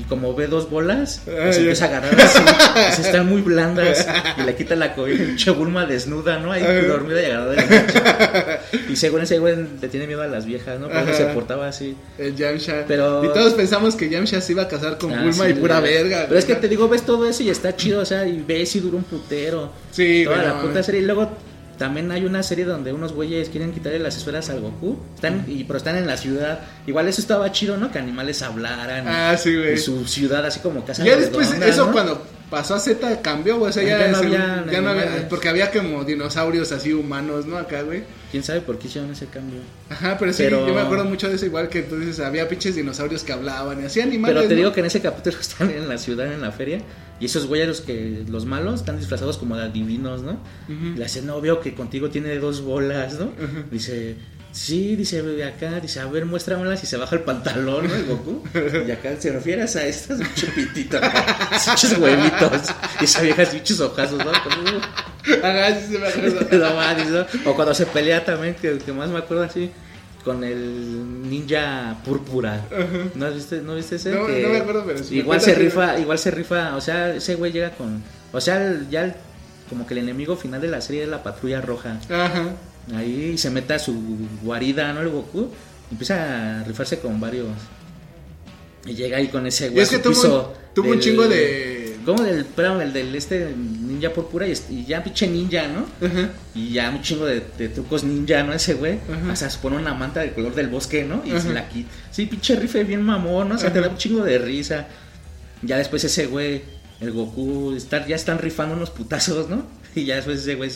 Y 0.00 0.04
como 0.04 0.34
ve 0.34 0.46
dos 0.46 0.68
bolas, 0.70 1.22
Ah, 1.26 1.30
pues 1.44 1.56
empieza 1.58 1.86
a 1.86 1.88
agarrar 1.88 2.20
así. 2.20 2.38
pues 2.74 2.98
están 2.98 3.28
muy 3.28 3.40
blandas. 3.42 4.06
Y 4.38 4.42
le 4.42 4.54
quita 4.54 4.76
la 4.76 4.94
cobija 4.94 5.23
pinche 5.26 5.50
Bulma 5.50 5.86
desnuda, 5.86 6.38
¿no? 6.38 6.52
Ahí 6.52 6.62
dormida 6.86 7.22
y 7.22 7.24
agarrada 7.26 7.50
de 7.50 7.56
la 7.56 7.66
mancha. 7.66 8.60
Y 8.90 8.96
según 8.96 9.22
ese 9.22 9.38
güey 9.38 9.56
le 9.80 9.88
tiene 9.88 10.06
miedo 10.06 10.22
a 10.22 10.26
las 10.26 10.46
viejas, 10.46 10.78
¿no? 10.78 10.88
Por 10.88 10.96
eso 10.98 11.08
Ajá. 11.10 11.16
se 11.16 11.24
portaba 11.26 11.68
así. 11.68 11.96
El 12.18 12.36
Yamcha. 12.36 12.84
Pero- 12.86 13.24
Y 13.24 13.28
todos 13.28 13.54
pensamos 13.54 13.96
que 13.96 14.08
Yamcha 14.08 14.40
se 14.40 14.52
iba 14.52 14.62
a 14.62 14.68
casar 14.68 14.98
con 14.98 15.12
Ah, 15.12 15.22
Bulma 15.22 15.44
sí, 15.46 15.50
y 15.50 15.54
pura 15.54 15.80
verga. 15.80 16.24
Pero 16.28 16.38
es 16.38 16.44
que 16.44 16.54
te 16.54 16.68
digo, 16.68 16.88
ves 16.88 17.02
todo 17.02 17.28
eso 17.28 17.42
y 17.42 17.50
está 17.50 17.74
chido, 17.76 18.00
o 18.00 18.04
sea, 18.04 18.26
y 18.26 18.42
ves 18.46 18.76
y 18.76 18.80
dura 18.80 18.96
un 18.96 19.04
putero. 19.04 19.72
Sí, 19.90 20.22
Toda 20.24 20.42
la 20.42 20.60
puta 20.60 20.82
serie. 20.82 21.00
Y 21.00 21.04
luego 21.04 21.30
también 21.78 22.10
hay 22.12 22.24
una 22.24 22.42
serie 22.44 22.64
donde 22.64 22.92
unos 22.92 23.12
güeyes 23.12 23.48
quieren 23.48 23.72
quitarle 23.72 23.98
las 23.98 24.16
esferas 24.16 24.48
al 24.50 24.60
Goku. 24.60 24.96
Están, 25.16 25.44
y, 25.48 25.64
pero 25.64 25.76
están 25.78 25.96
en 25.96 26.06
la 26.06 26.16
ciudad. 26.16 26.60
Igual 26.86 27.08
eso 27.08 27.20
estaba 27.20 27.50
chido, 27.50 27.76
¿no? 27.76 27.90
Que 27.90 27.98
animales 27.98 28.42
hablaran. 28.42 29.04
Ah, 29.08 29.36
sí, 29.36 29.56
güey. 29.56 29.74
Y 29.74 29.78
su 29.78 30.06
ciudad 30.06 30.44
así 30.46 30.60
como 30.60 30.84
casa 30.84 31.04
Ya 31.04 31.16
después, 31.16 31.48
redonda, 31.48 31.66
eso 31.66 31.86
¿no? 31.86 31.92
cuando 31.92 32.26
pasó 32.50 32.74
a 32.74 32.80
Z 32.80 33.20
cambió, 33.22 33.58
güey. 33.58 33.70
O 33.70 33.72
sea, 33.72 33.82
ya, 33.82 33.98
Ya 33.98 34.08
no 34.08 34.16
había 34.18 34.64
ya 34.70 34.80
no 34.80 34.90
había-. 34.90 35.28
Porque 35.28 35.48
había 35.48 35.70
como 35.70 36.04
dinosaurios 36.04 36.72
así 36.72 36.92
humanos, 36.92 37.46
¿no? 37.46 37.56
Acá, 37.56 37.82
güey. 37.82 38.02
¿Quién 38.30 38.42
sabe 38.42 38.60
por 38.62 38.78
qué 38.78 38.88
hicieron 38.88 39.10
ese 39.12 39.26
cambio? 39.26 39.60
Ajá, 39.88 40.16
pero 40.18 40.32
sí, 40.32 40.42
Pero- 40.42 40.66
yo 40.66 40.74
me 40.74 40.80
acuerdo 40.80 41.04
mucho 41.04 41.28
de 41.28 41.36
eso, 41.36 41.46
igual 41.46 41.68
que 41.68 41.82
dices, 41.82 42.18
había 42.20 42.48
pinches 42.48 42.74
dinosaurios 42.74 43.22
que 43.22 43.32
hablaban 43.32 43.80
y 43.80 43.84
así 43.86 44.00
animales. 44.00 44.36
Pero 44.36 44.48
te 44.48 44.54
¿no? 44.54 44.58
digo 44.58 44.72
que 44.72 44.80
en 44.80 44.86
ese 44.86 45.00
capítulo 45.00 45.36
están 45.40 45.70
en 45.70 45.88
la 45.88 45.98
ciudad, 45.98 46.32
en 46.32 46.40
la 46.40 46.50
feria, 46.50 46.80
y 47.20 47.26
esos 47.26 47.46
güeyes, 47.46 47.68
los, 47.68 47.80
que, 47.80 48.24
los 48.28 48.44
malos, 48.44 48.80
están 48.80 48.98
disfrazados 48.98 49.38
como 49.38 49.56
de 49.56 49.62
adivinos, 49.62 50.22
¿no? 50.22 50.32
Ujú. 50.68 50.96
Le 50.96 51.04
hace, 51.04 51.22
no, 51.22 51.40
veo 51.40 51.60
que 51.60 51.74
contigo 51.74 52.10
tiene 52.10 52.36
dos 52.38 52.60
bolas, 52.62 53.20
¿no? 53.20 53.30
Dice, 53.70 54.16
sí, 54.54 54.94
dice, 54.96 55.20
acá, 55.44 55.80
dice, 55.80 56.00
a 56.00 56.06
ver, 56.06 56.24
muéstramelas 56.24 56.82
y 56.82 56.86
se 56.86 56.96
baja 56.96 57.16
el 57.16 57.22
pantalón, 57.22 57.88
¿no? 57.88 57.94
El 57.94 58.04
Goku. 58.06 58.42
Y 58.86 58.90
acá 58.90 59.10
se 59.18 59.32
refieres 59.32 59.74
a 59.76 59.84
estas 59.84 60.20
chupititas, 60.34 61.02
muchos 61.68 61.98
huevitos, 61.98 62.62
y 63.00 63.04
esa 63.04 63.20
vieja 63.22 63.42
muchos 63.52 63.80
ojazos, 63.80 64.18
¿no? 64.24 64.32
Como, 64.32 64.78
Ajá, 65.42 65.74
sí 65.80 65.92
se 65.92 65.98
me 65.98 66.06
acuerdo. 66.08 67.26
no. 67.44 67.50
O 67.50 67.54
cuando 67.54 67.74
se 67.74 67.84
pelea 67.86 68.24
también, 68.24 68.54
que, 68.54 68.78
que 68.78 68.92
más 68.92 69.08
me 69.10 69.18
acuerdo 69.18 69.42
así, 69.42 69.70
con 70.24 70.42
el 70.44 71.28
ninja 71.28 71.96
púrpura. 72.04 72.62
¿No 73.14 73.30
viste, 73.30 73.60
¿No 73.60 73.74
viste 73.74 73.96
ese? 73.96 74.10
No, 74.12 74.26
Que 74.26 74.42
no 74.42 74.48
me 74.50 74.56
acuerdo, 74.58 74.84
pero 74.86 74.98
sí 75.04 75.14
me 75.16 75.20
Igual 75.20 75.40
se 75.40 75.54
rifa, 75.54 75.98
igual 75.98 76.18
se 76.18 76.30
rifa, 76.30 76.76
o 76.76 76.80
sea, 76.80 77.14
ese 77.14 77.34
güey 77.34 77.52
llega 77.52 77.70
con... 77.72 78.02
O 78.32 78.40
sea, 78.40 78.64
el- 78.64 78.88
ya 78.88 79.04
el- 79.04 79.14
como 79.68 79.86
que 79.86 79.94
el 79.94 80.00
enemigo 80.00 80.36
final 80.36 80.60
de 80.60 80.68
la 80.68 80.80
serie 80.80 81.02
es 81.02 81.08
la 81.08 81.22
patrulla 81.22 81.60
roja. 81.60 81.98
Ajá. 82.10 82.52
Ahí 82.94 83.38
se 83.38 83.50
mete 83.50 83.74
a 83.74 83.78
su 83.78 83.94
guarida, 84.42 84.92
¿no? 84.92 85.00
El 85.00 85.08
Goku. 85.10 85.50
y 85.90 85.94
Empieza 85.94 86.60
a 86.60 86.64
rifarse 86.64 86.98
con 86.98 87.20
varios. 87.20 87.48
Y 88.86 88.94
llega 88.94 89.16
ahí 89.16 89.28
con 89.28 89.46
ese 89.46 89.66
Y 89.66 89.70
güey. 89.70 89.82
es 89.82 89.88
que 89.90 89.98
tuvo, 89.98 90.12
un- 90.22 90.74
tuvo 90.74 90.90
un 90.90 91.00
chingo 91.00 91.26
de. 91.26 91.82
¿Cómo 92.04 92.22
del, 92.22 92.40
espérame, 92.40 92.82
el 92.82 92.92
del 92.92 93.14
este 93.14 93.54
ninja 93.56 94.12
púrpura 94.12 94.46
y, 94.46 94.52
y 94.68 94.84
ya 94.84 95.02
pinche 95.02 95.26
ninja, 95.26 95.66
¿no? 95.68 95.86
Y 96.54 96.70
ya 96.74 96.90
un 96.90 97.00
chingo 97.00 97.24
de, 97.24 97.42
de 97.56 97.70
trucos 97.70 98.04
ninja, 98.04 98.42
¿no? 98.42 98.52
Ese 98.52 98.74
güey. 98.74 98.98
O 99.32 99.34
sea, 99.36 99.48
se 99.48 99.58
pone 99.58 99.76
una 99.78 99.94
manta 99.94 100.20
del 100.20 100.32
color 100.34 100.54
del 100.54 100.68
bosque, 100.68 101.02
¿no? 101.04 101.22
Y 101.24 101.40
se 101.40 101.54
la 101.54 101.66
quita. 101.70 101.88
Sí, 102.10 102.26
pinche 102.26 102.56
rife 102.56 102.84
bien 102.84 103.00
mamón, 103.00 103.48
¿no? 103.48 103.54
O 103.54 103.58
sea, 103.58 103.72
te 103.72 103.80
da 103.80 103.88
un 103.88 103.96
chingo 103.96 104.22
de 104.22 104.36
risa. 104.36 104.86
Ya 105.62 105.78
después 105.78 106.04
ese 106.04 106.26
güey, 106.26 106.60
el 107.00 107.10
Goku, 107.12 107.72
está- 107.74 108.06
ya 108.06 108.16
están 108.16 108.38
rifando 108.38 108.74
unos 108.74 108.90
putazos, 108.90 109.48
¿no? 109.48 109.64
Y 109.94 110.04
ya 110.04 110.16
después 110.16 110.40
ese 110.40 110.56
güey 110.56 110.70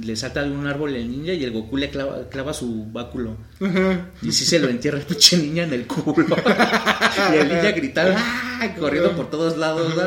le 0.00 0.16
salta 0.16 0.42
de 0.42 0.50
un 0.50 0.66
árbol 0.66 0.94
el 0.94 1.10
ninja 1.10 1.32
y 1.32 1.44
el 1.44 1.52
Goku 1.52 1.76
le 1.76 1.90
clava, 1.90 2.28
clava 2.30 2.54
su 2.54 2.86
báculo. 2.90 3.36
Ajá. 3.60 4.08
Y 4.22 4.32
sí 4.32 4.44
se 4.44 4.58
lo 4.58 4.68
entierra 4.68 4.98
el 4.98 5.04
pinche 5.04 5.36
niña 5.36 5.64
en 5.64 5.72
el 5.74 5.86
culo. 5.86 6.36
y 7.32 7.36
el 7.36 7.48
niña 7.48 7.72
gritaba, 7.72 8.14
¡ah! 8.16 8.74
corriendo 8.78 9.14
por 9.14 9.30
todos 9.30 9.58
lados, 9.58 9.94
¿no? 9.94 10.02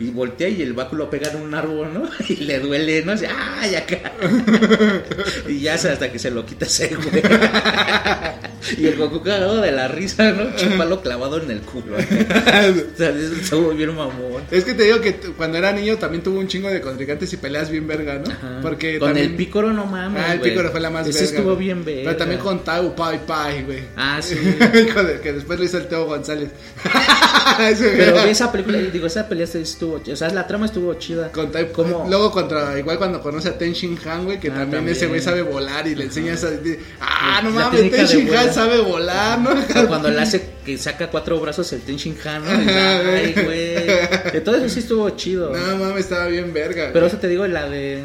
Y 0.00 0.10
voltea 0.10 0.48
y 0.48 0.62
el 0.62 0.74
báculo 0.74 1.10
pega 1.10 1.30
en 1.32 1.40
un 1.42 1.54
árbol, 1.54 1.92
¿no? 1.92 2.08
Y 2.28 2.36
le 2.36 2.60
duele, 2.60 3.04
¿no? 3.04 3.12
¡ay, 3.12 3.74
acá! 3.74 4.12
y 5.48 5.60
ya 5.60 5.76
se- 5.76 5.90
hasta 5.90 6.12
que 6.12 6.18
se 6.18 6.30
lo 6.30 6.46
quita 6.46 6.66
ese 6.66 6.94
güey. 6.94 7.22
y 8.78 8.86
el 8.86 8.96
Goku 8.96 9.22
cagado 9.22 9.60
de 9.60 9.72
la 9.72 9.88
risa, 9.88 10.30
¿no? 10.32 10.54
Chupalo 10.56 11.00
clavado 11.00 11.42
en 11.42 11.50
el 11.50 11.60
culo. 11.62 11.96
o 11.96 12.96
sea, 12.96 13.08
eso 13.10 13.34
estuvo 13.40 13.70
bien 13.70 13.94
mamón. 13.94 14.42
Es 14.50 14.64
que 14.64 14.74
te 14.74 14.84
digo 14.84 15.00
que 15.00 15.14
cuando 15.36 15.58
era 15.58 15.72
niño 15.72 15.96
también 15.96 16.22
tuvo 16.22 16.38
un 16.38 16.46
chingo 16.48 16.68
de 16.70 16.80
contrincantes 16.80 17.32
y 17.32 17.36
peleas 17.36 17.70
bien 17.70 17.86
verga, 17.88 18.18
¿no? 18.18 18.30
Ajá. 18.30 18.58
Porque 18.62 18.98
con 18.98 19.08
también... 19.08 19.30
el 19.30 19.36
pícoro 19.36 19.72
no 19.72 19.86
mames. 19.86 20.22
Ah, 20.24 20.32
el 20.34 20.38
güey. 20.38 20.50
pícoro 20.52 20.70
fue 20.70 20.80
la 20.80 20.90
más 20.90 21.08
Ese 21.08 21.20
verga. 21.24 21.38
estuvo 21.38 21.56
bien 21.56 21.84
verga. 21.84 22.02
Pero 22.04 22.16
también 22.16 22.40
con 22.40 22.62
Tau 22.62 22.94
Pai 22.94 23.20
Pai, 23.26 23.62
güey. 23.64 23.80
Ah, 23.96 24.20
sí. 24.22 24.36
Que 25.22 25.32
después 25.32 25.58
lo 25.58 25.64
hizo 25.64 25.78
el 25.78 25.88
Teo 25.88 26.06
González. 26.06 26.50
Pero 27.80 28.18
esa 28.24 28.52
película, 28.52 28.78
digo, 28.78 29.06
esa 29.06 29.28
pelea 29.28 29.46
estuvo, 29.52 29.87
o 29.94 30.16
sea, 30.16 30.28
la 30.30 30.46
trama 30.46 30.66
estuvo 30.66 30.92
chida. 30.94 31.30
Con 31.32 31.50
Tai- 31.52 31.70
¿Cómo? 31.72 32.06
Luego 32.08 32.30
contra, 32.30 32.78
igual 32.78 32.98
cuando 32.98 33.20
conoce 33.22 33.48
a 33.48 33.58
Ten 33.58 33.72
Shin 33.72 33.98
Han, 34.06 34.24
güey, 34.24 34.38
que 34.40 34.48
Ah, 34.48 34.54
también, 34.54 34.70
también. 34.70 34.96
ese 34.96 35.06
güey 35.06 35.20
sabe 35.20 35.42
volar 35.42 35.86
y 35.86 35.94
le 35.94 36.04
enseña 36.04 36.34
esa... 36.34 36.48
Ah, 37.00 37.40
no 37.42 37.50
mames, 37.50 37.90
Ten 37.90 38.06
Shin 38.06 38.34
Han 38.36 38.52
sabe 38.54 38.78
volar, 38.80 39.38
¿no? 39.40 39.50
O 39.50 39.86
cuando 39.88 40.10
le 40.10 40.20
hace 40.20 40.50
que 40.64 40.76
saca 40.78 41.08
cuatro 41.10 41.38
brazos 41.40 41.72
el 41.72 41.80
Ten 41.80 41.96
Shin 41.96 42.16
Han, 42.24 42.44
¿no? 42.44 42.50
Ay, 42.50 43.32
güey. 43.34 43.44
güey. 43.44 43.86
De 44.32 44.40
todo 44.44 44.56
eso 44.56 44.68
sí 44.68 44.80
estuvo 44.80 45.08
chido. 45.10 45.50
No 45.54 45.76
mames, 45.76 46.00
estaba 46.04 46.26
bien 46.26 46.52
verga. 46.52 46.90
Pero 46.92 47.06
eso 47.06 47.16
te 47.18 47.28
digo, 47.28 47.46
la 47.46 47.68
de. 47.68 48.02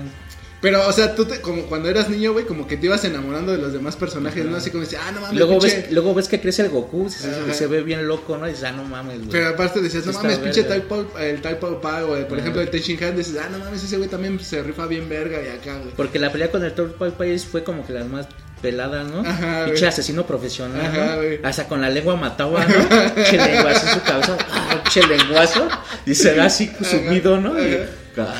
Pero, 0.64 0.88
o 0.88 0.92
sea, 0.94 1.14
tú 1.14 1.26
te- 1.26 1.42
como 1.42 1.64
cuando 1.68 1.90
eras 1.90 2.10
niño, 2.10 2.32
güey, 2.34 2.46
como 2.46 2.66
que 2.66 2.78
te 2.78 2.86
ibas 2.88 3.04
enamorando 3.04 3.52
de 3.52 3.58
los 3.60 3.74
demás 3.74 3.96
personajes, 3.98 4.46
¿no? 4.46 4.56
Así 4.56 4.72
como 4.72 4.82
decías, 4.84 5.02
ah, 5.06 5.12
no 5.12 5.20
mames, 5.22 5.38
Luego 5.38 5.60
pinche- 5.60 5.76
ves, 5.84 5.92
luego 5.92 6.14
ves 6.16 6.28
que 6.30 6.40
crece 6.40 6.62
el 6.62 6.70
Goku, 6.70 7.10
se, 7.10 7.54
se 7.54 7.68
ve 7.68 7.84
bien 7.84 8.08
loco, 8.08 8.38
¿no? 8.38 8.48
Y 8.48 8.52
dices, 8.52 8.64
ah, 8.64 8.72
no 8.72 8.86
mames, 8.86 9.18
güey. 9.18 9.30
Pero 9.30 9.50
aparte 9.50 9.82
decías, 9.82 10.06
no 10.06 10.14
mames, 10.14 10.38
pinche. 10.40 10.64
Type 10.64 10.96
el 11.20 11.42
Type 11.42 11.68
Pai, 11.82 12.04
güey. 12.06 12.24
Por 12.28 12.38
Ajá. 12.38 12.42
ejemplo, 12.44 12.62
el 12.62 12.70
Ten 12.70 12.82
Shin 12.82 13.04
Han, 13.04 13.18
dices, 13.18 13.36
ah, 13.44 13.50
no 13.52 13.60
mames, 13.60 13.84
ese 13.84 13.98
güey 13.98 14.10
también 14.10 14.40
se 14.40 14.64
rifa 14.64 14.88
bien 14.88 15.10
verga 15.10 15.38
y 15.44 15.50
acá, 15.50 15.78
güey. 15.80 15.94
Porque 15.98 16.18
la 16.18 16.32
pelea 16.32 16.50
con 16.50 16.64
el 16.64 16.72
Pai 16.72 17.12
Pai 17.12 17.38
fue 17.40 17.64
como 17.64 17.86
que 17.86 17.92
las 17.94 18.08
más 18.08 18.28
peladas, 18.64 19.06
¿no? 19.08 19.20
Ajá, 19.30 19.66
Pinche 19.66 19.86
asesino 19.86 20.26
profesional, 20.26 20.82
Ajá, 20.84 21.16
¿no? 21.18 21.48
Hasta 21.48 21.68
con 21.68 21.82
la 21.82 21.90
lengua 21.92 22.16
mataba, 22.16 22.66
¿no? 22.66 23.14
Pinche 23.14 23.38
lenguazo 23.38 23.88
en 23.88 23.94
su 23.94 24.02
cabeza, 24.02 24.38
ah, 24.50 24.82
lenguazo. 25.08 25.68
Y 26.08 26.16
se 26.16 26.34
da 26.34 26.46
así 26.46 26.72
sumido, 26.82 27.40
¿no? 27.40 27.60
Y- 27.62 27.78
ah. 28.18 28.34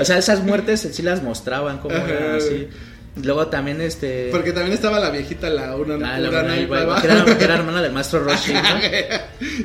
O 0.00 0.04
sea, 0.04 0.18
esas 0.18 0.42
muertes 0.42 0.88
sí 0.92 1.02
las 1.02 1.22
mostraban, 1.22 1.78
como 1.78 1.94
eran 1.94 2.36
así. 2.36 2.68
Luego 3.16 3.48
también 3.48 3.80
este. 3.82 4.28
Porque 4.30 4.52
también 4.52 4.72
estaba 4.72 4.98
la 4.98 5.10
viejita, 5.10 5.50
la 5.50 5.76
una, 5.76 6.14
Ah, 6.14 6.18
la 6.18 6.30
Urana 6.30 6.54
Urana 6.54 6.56
y 6.56 6.66
que, 7.00 7.06
era, 7.06 7.24
que 7.38 7.44
era 7.44 7.54
hermana 7.56 7.82
del 7.82 7.92
maestro 7.92 8.20
Roshi, 8.24 8.54
¿no? 8.54 8.60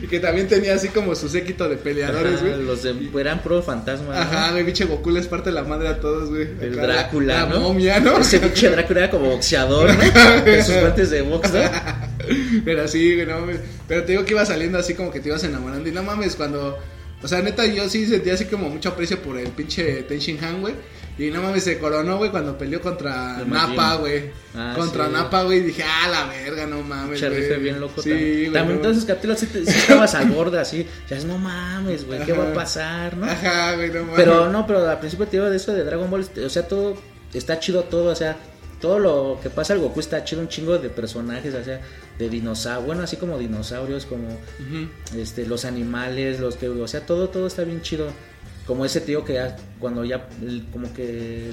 y 0.04 0.08
que 0.08 0.20
también 0.20 0.50
tenía 0.50 0.74
así 0.74 0.90
como 0.90 1.16
su 1.16 1.30
séquito 1.30 1.70
de 1.70 1.78
peleadores, 1.78 2.42
güey. 2.42 2.62
los 2.62 2.84
de, 2.84 2.94
eran 3.18 3.42
puro 3.42 3.64
fantasmas. 3.64 4.18
¿no? 4.18 4.22
Ajá, 4.22 4.52
güey, 4.52 4.66
pinche 4.66 4.84
Goku 4.84 5.12
les 5.12 5.28
parte 5.28 5.52
la 5.52 5.64
madre 5.64 5.88
a 5.88 6.00
todos, 6.00 6.30
güey. 6.30 6.50
El 6.60 6.74
Acá, 6.74 6.88
Drácula, 6.88 7.34
la, 7.34 7.46
¿no? 7.46 7.54
La 7.54 7.60
momia, 7.62 8.00
¿no? 8.02 8.18
Ese 8.18 8.40
pinche 8.40 8.70
Drácula 8.70 9.00
era 9.00 9.10
como 9.10 9.30
boxeador, 9.30 9.94
¿no? 9.94 10.44
Con 10.44 10.64
sus 10.66 10.76
guantes 10.76 11.10
de 11.10 11.22
box, 11.22 11.54
¿no? 11.54 11.62
Pero 12.66 12.86
sí, 12.90 13.16
güey, 13.16 13.26
no 13.26 13.40
mames. 13.40 13.62
Pero 13.88 14.04
te 14.04 14.12
digo 14.12 14.26
que 14.26 14.34
iba 14.34 14.46
saliendo 14.46 14.78
así 14.78 14.94
como 14.94 15.10
que 15.10 15.22
te 15.22 15.30
ibas 15.30 15.44
enamorando. 15.46 15.88
Y 15.88 15.94
no 15.94 16.04
mames, 16.04 16.36
cuando. 16.36 16.78
O 17.24 17.28
sea, 17.30 17.42
neta, 17.42 17.66
yo 17.66 17.88
sí 17.88 18.06
sentía 18.08 18.34
así 18.34 18.46
como 18.46 18.70
mucho 18.70 18.90
aprecio 18.90 19.20
por 19.22 19.40
el 19.40 19.48
pinche 19.52 20.04
Ten 20.04 20.20
Shin 20.20 20.44
Han, 20.44 20.60
güey. 20.60 20.74
Y 21.20 21.32
no 21.32 21.42
mames, 21.42 21.64
se 21.64 21.80
coronó, 21.80 22.18
güey, 22.18 22.30
cuando 22.30 22.58
peleó 22.58 22.80
contra 22.80 23.40
Napa, 23.46 23.96
güey. 23.96 24.30
Ah, 24.56 24.74
contra 24.76 25.08
sí. 25.08 25.14
Napa, 25.14 25.44
güey. 25.44 25.62
Dije, 25.62 25.84
ah, 25.84 26.08
la 26.10 26.26
verga, 26.28 26.66
no 26.68 26.82
mames, 26.84 27.20
güey. 27.22 27.60
bien 27.60 27.80
loco 27.80 28.02
Sí, 28.04 28.10
también. 28.10 28.40
güey. 28.42 28.54
También 28.54 28.86
esos 28.92 29.06
capítulos 29.06 29.40
sí, 29.40 29.48
te- 29.48 29.66
sí 29.66 29.78
estabas 29.78 30.14
al 30.16 30.28
borde 30.30 30.60
así. 30.60 30.86
Ya 31.10 31.18
es, 31.18 31.26
no 31.26 31.38
mames, 31.40 32.06
güey, 32.06 32.24
¿qué 32.24 32.34
Ajá. 32.34 32.42
va 32.44 32.52
a 32.52 32.54
pasar, 32.54 33.18
no? 33.18 33.26
Ajá, 33.26 33.76
güey, 33.76 33.90
no 33.90 34.02
mames. 34.02 34.16
Pero 34.16 34.50
no, 34.52 34.68
pero 34.68 34.88
al 34.88 35.00
principio 35.00 35.26
te 35.26 35.38
digo 35.38 35.50
de 35.50 35.58
eso 35.58 35.74
de 35.74 35.84
Dragon 35.84 36.10
Ball, 36.12 36.22
este, 36.22 36.46
o 36.46 36.50
sea, 36.50 36.68
todo 36.68 36.96
está 37.34 37.60
chido 37.60 37.84
todo, 37.86 38.12
o 38.12 38.16
sea, 38.16 38.38
todo 38.80 39.00
lo 39.00 39.40
que 39.42 39.50
pasa 39.50 39.74
al 39.74 39.80
Goku 39.80 40.00
está 40.00 40.24
chido, 40.24 40.42
un 40.42 40.50
chingo 40.50 40.78
de 40.78 40.90
personajes, 40.90 41.52
o 41.56 41.64
sea, 41.64 41.82
de 42.20 42.30
dinosaurios, 42.30 42.86
bueno, 42.86 43.02
así 43.02 43.18
como 43.18 43.40
dinosaurios, 43.40 44.06
como 44.06 44.28
este 45.16 45.48
los 45.48 45.66
animales, 45.66 46.40
los 46.40 46.58
que, 46.58 46.70
o 46.70 46.88
sea, 46.88 47.02
todo 47.08 47.30
todo 47.30 47.48
está 47.48 47.64
bien 47.64 47.82
chido. 47.82 48.08
Como 48.68 48.84
ese 48.86 49.00
tío 49.02 49.24
que 49.24 49.34
ya 49.36 49.56
cuando 49.80 50.04
ya 50.04 50.28
el- 50.42 50.66
como 50.72 50.94
que 50.94 51.52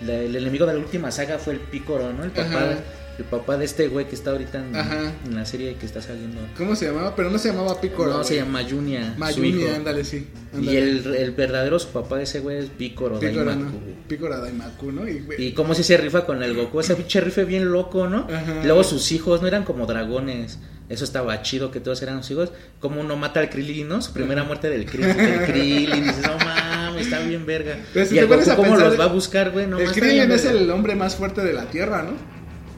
el 0.00 0.36
enemigo 0.36 0.64
de 0.66 0.74
la 0.74 0.78
última 0.78 1.10
saga 1.10 1.38
fue 1.38 1.54
el 1.54 1.60
Pícoro, 1.60 2.12
¿no? 2.12 2.24
El 2.24 2.30
papá 2.30 2.48
Ajá. 2.48 2.78
El 3.18 3.24
papá 3.24 3.56
de 3.58 3.64
este 3.66 3.88
güey 3.88 4.08
que 4.08 4.14
está 4.14 4.30
ahorita 4.30 4.58
en, 4.58 5.34
la 5.34 5.44
serie 5.44 5.74
que 5.74 5.84
está 5.84 6.00
saliendo. 6.00 6.40
¿Cómo 6.56 6.74
se 6.74 6.86
llamaba? 6.86 7.14
Pero 7.14 7.30
no 7.30 7.38
se 7.38 7.50
llamaba 7.50 7.80
Piccolo. 7.80 8.10
no, 8.10 8.16
güey. 8.16 8.28
se 8.28 8.36
llama 8.36 8.62
Junia, 8.68 9.16
hijo. 9.42 9.74
ándale, 9.74 10.04
sí. 10.04 10.26
Y 10.58 10.76
el, 10.76 11.14
el 11.14 11.30
verdadero 11.32 11.78
su 11.78 11.88
papá 11.88 12.16
de 12.16 12.24
ese 12.24 12.40
güey 12.40 12.58
es 12.58 12.66
Pícoro, 12.70 13.18
Piccolo, 13.20 13.44
Daimaku, 13.44 13.76
¿no? 13.76 14.08
Piccolo 14.08 14.40
Daimaku, 14.40 14.92
¿no? 14.92 15.08
Y, 15.08 15.20
güey, 15.20 15.46
Y 15.46 15.52
cómo 15.52 15.74
si 15.74 15.82
se 15.82 15.96
rifa 15.96 16.24
con 16.24 16.42
el 16.42 16.54
Goku, 16.54 16.80
ese 16.80 16.94
pinche 16.94 17.20
rife 17.20 17.44
bien 17.44 17.70
loco, 17.70 18.08
¿no? 18.08 18.26
Ajá. 18.32 18.60
Y 18.62 18.66
luego 18.66 18.82
sus 18.84 19.12
hijos 19.12 19.42
no 19.42 19.48
eran 19.48 19.64
como 19.64 19.86
dragones. 19.86 20.58
Eso 20.88 21.04
estaba 21.04 21.40
chido 21.42 21.70
que 21.70 21.80
todos 21.80 22.02
eran 22.02 22.22
sus 22.22 22.32
hijos. 22.32 22.52
Como 22.80 23.00
uno 23.00 23.16
mata 23.16 23.40
al 23.40 23.48
Krillin, 23.48 23.88
¿no? 23.88 24.02
Su 24.02 24.12
primera 24.12 24.44
muerte 24.44 24.68
del 24.68 24.84
Krillin. 24.84 25.16
Del 25.16 25.44
Krillin. 25.46 26.04
Dices, 26.04 26.26
no 26.26 26.36
mames, 26.36 27.06
está 27.06 27.20
bien 27.20 27.46
verga. 27.46 27.78
Pero 27.94 28.06
si 28.06 28.14
y 28.14 28.18
te 28.18 28.24
el 28.24 28.28
Goku, 28.28 28.56
¿cómo 28.56 28.76
los 28.76 28.98
va 28.98 29.04
a 29.04 29.08
buscar, 29.08 29.52
güey? 29.52 29.66
No, 29.66 29.78
el 29.78 29.90
Krillin 29.92 30.30
es 30.32 30.44
el 30.44 30.70
hombre 30.70 30.94
más 30.94 31.16
fuerte 31.16 31.42
de 31.42 31.52
la 31.52 31.66
Tierra, 31.66 32.02
¿no? 32.02 32.31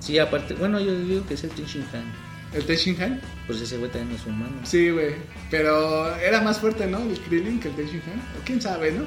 Sí, 0.04 0.18
aparte, 0.18 0.54
bueno, 0.54 0.80
yo 0.80 0.94
digo 0.98 1.26
que 1.26 1.34
es 1.34 1.44
el 1.44 1.50
Ten 1.50 1.64
Shin 1.66 1.84
Han. 1.94 2.04
El 2.52 2.64
Ten 2.66 2.76
Shin 2.76 3.02
Han. 3.02 3.20
Pues 3.46 3.60
ese 3.60 3.78
güey 3.78 3.90
también 3.90 4.18
es 4.20 4.26
humano. 4.26 4.52
Sí, 4.64 4.90
güey. 4.90 5.14
Pero 5.50 6.14
era 6.18 6.40
más 6.40 6.58
fuerte, 6.58 6.86
¿no? 6.86 6.98
El 6.98 7.18
Krillin 7.20 7.58
que 7.60 7.68
el 7.68 7.74
Ten 7.74 7.86
Shin 7.86 8.02
Han. 8.12 8.20
O 8.40 8.44
quién 8.44 8.60
sabe, 8.60 8.92
¿no? 8.92 9.06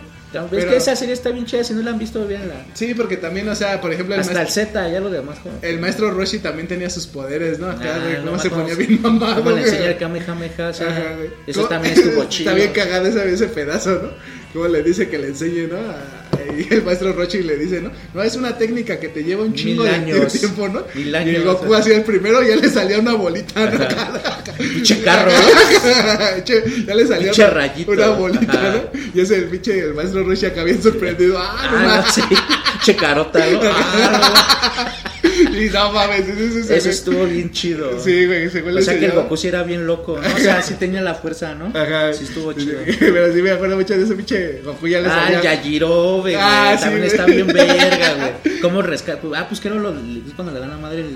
Es 0.52 0.66
que 0.66 0.76
esa 0.76 0.94
serie 0.96 1.14
está 1.14 1.30
bien 1.30 1.46
chida, 1.46 1.64
si 1.64 1.74
no 1.74 1.82
la 1.82 1.92
han 1.92 1.98
visto, 2.00 2.28
véanla. 2.28 2.66
Sí, 2.74 2.94
porque 2.94 3.16
también, 3.16 3.48
o 3.48 3.56
sea, 3.56 3.80
por 3.80 3.94
ejemplo, 3.94 4.14
el 4.14 4.20
Hasta 4.22 4.42
el 4.42 4.50
Z, 4.50 4.90
ya 4.92 5.00
lo 5.00 5.10
demás. 5.10 5.40
como- 5.40 5.58
el 5.62 5.80
maestro 5.80 6.12
Roshi 6.12 6.40
también 6.40 6.68
tenía 6.68 6.90
sus 6.90 7.08
poderes, 7.08 7.60
¿no? 7.60 7.70
Acá, 7.70 7.96
Ah, 7.96 8.00
güey, 8.04 8.18
no 8.18 8.32
cómo 8.32 8.40
se 8.40 8.50
ponía 8.50 8.76
bien 8.76 9.02
mamado. 9.02 9.36
Cómo 9.38 9.52
le 9.52 9.62
güey. 9.62 9.70
enseña 9.70 9.92
el 9.92 9.98
Kamehameha, 9.98 10.68
o 10.70 10.74
sea, 10.74 10.88
Ajá, 10.90 11.16
eso 11.48 11.60
¿Cómo- 11.62 11.70
también 11.70 11.94
estuvo 11.94 12.26
chido. 12.26 12.50
Está 12.52 12.54
bien 12.56 12.74
cagado 12.74 13.08
ese, 13.08 13.34
ese 13.34 13.48
pedazo, 13.48 13.92
¿no? 14.04 14.10
Como 14.52 14.68
le 14.68 14.84
dice 14.84 15.08
que 15.08 15.18
le 15.18 15.28
enseñe, 15.28 15.68
¿no? 15.70 15.78
A- 15.78 16.27
y 16.58 16.74
el 16.74 16.84
maestro 16.84 17.14
Rochi 17.14 17.42
le 17.44 17.58
dice, 17.58 17.82
¿no? 17.82 17.92
No, 18.14 18.22
es 18.24 18.36
una 18.36 18.58
técnica 18.58 19.00
que 19.00 19.10
te 19.10 19.24
lleva 19.24 19.44
un 19.44 19.54
chingo 19.54 19.84
de, 19.84 19.90
años. 19.92 20.34
de 20.34 20.40
tiempo, 20.40 20.68
¿no? 20.70 20.84
Mil 20.96 21.10
y 21.10 21.16
años, 21.16 21.36
el 21.36 21.44
Goku 21.44 21.66
o 21.66 21.70
sea. 21.70 21.78
hacía 21.80 21.96
el 21.98 22.04
primero 22.04 22.44
y 22.44 22.50
ya 22.50 22.56
le 22.56 22.70
salía 22.70 23.00
una 23.00 23.14
bolita, 23.14 23.70
¿no? 23.70 23.80
Pinche 24.58 25.02
carro, 25.02 25.32
¿no? 25.32 26.46
Ya 26.88 26.96
le 26.96 27.08
salía 27.08 27.32
una, 27.34 27.50
rayito. 27.50 27.92
una 27.92 28.08
bolita, 28.10 28.52
Ajá. 28.54 28.72
¿no? 28.94 29.00
Y 29.14 29.20
ese 29.22 29.36
el 29.38 29.46
pinche 29.46 29.80
el 29.80 29.94
maestro 29.94 30.24
Rochi 30.24 30.46
acá 30.46 30.64
bien 30.64 30.82
sorprendido. 30.82 31.38
¡Ah, 31.40 31.70
no 31.72 31.78
Ah, 31.78 32.04
no, 32.06 32.12
sí. 32.12 32.22
Che 32.84 32.96
carota, 32.96 33.40
¿no? 33.52 33.60
Ah, 33.70 34.94
Y 35.58 35.70
no 35.70 35.91
mames, 35.91 36.28
eso, 36.70 36.89
estuvo 36.89 37.26
bien 37.26 37.52
chido. 37.52 38.00
Sí, 38.00 38.26
güey, 38.26 38.50
según 38.50 38.78
O 38.78 38.82
sea 38.82 39.00
que 39.00 39.06
el. 39.06 39.12
Goku 39.13 39.36
sí 39.38 39.48
era 39.48 39.63
bien 39.63 39.88
loco, 39.88 40.20
¿no? 40.22 40.36
O 40.36 40.38
sea, 40.39 40.62
sí 40.62 40.76
tenía 40.76 41.02
la 41.02 41.15
fuerza, 41.15 41.56
¿no? 41.56 41.67
Ajá. 41.67 42.13
Sí 42.13 42.26
estuvo 42.26 42.54
chido. 42.54 42.80
Pero 43.00 43.34
sí 43.34 43.41
me 43.41 43.52
acuerdo 43.52 43.76
mucho 43.76 43.96
de 43.98 44.04
ese 44.04 44.15
pinche 44.15 44.62
Goku 44.63 44.88
ya 44.88 45.00
le 45.02 45.08
Ah, 45.08 45.24
salía. 45.24 45.38
el 45.38 45.43
Yajirobe, 45.43 46.22
güey. 46.22 46.36
Ah, 46.39 46.76
sí, 46.78 46.84
También 46.84 47.04
güey. 47.06 47.12
está 47.12 47.26
bien 47.26 47.48
verga, 47.48 48.13
güey. 48.43 48.60
¿Cómo 48.60 48.82
rescata? 48.82 49.22
Ah, 49.36 49.48
pues 49.48 49.60
que 49.60 49.67
era 49.70 49.78
lo, 49.78 49.89
es 49.91 50.34
cuando 50.36 50.54
le 50.54 50.60
dan 50.60 50.70
a 50.72 50.76
la 50.76 50.82
madre 50.82 51.02
el, 51.02 51.15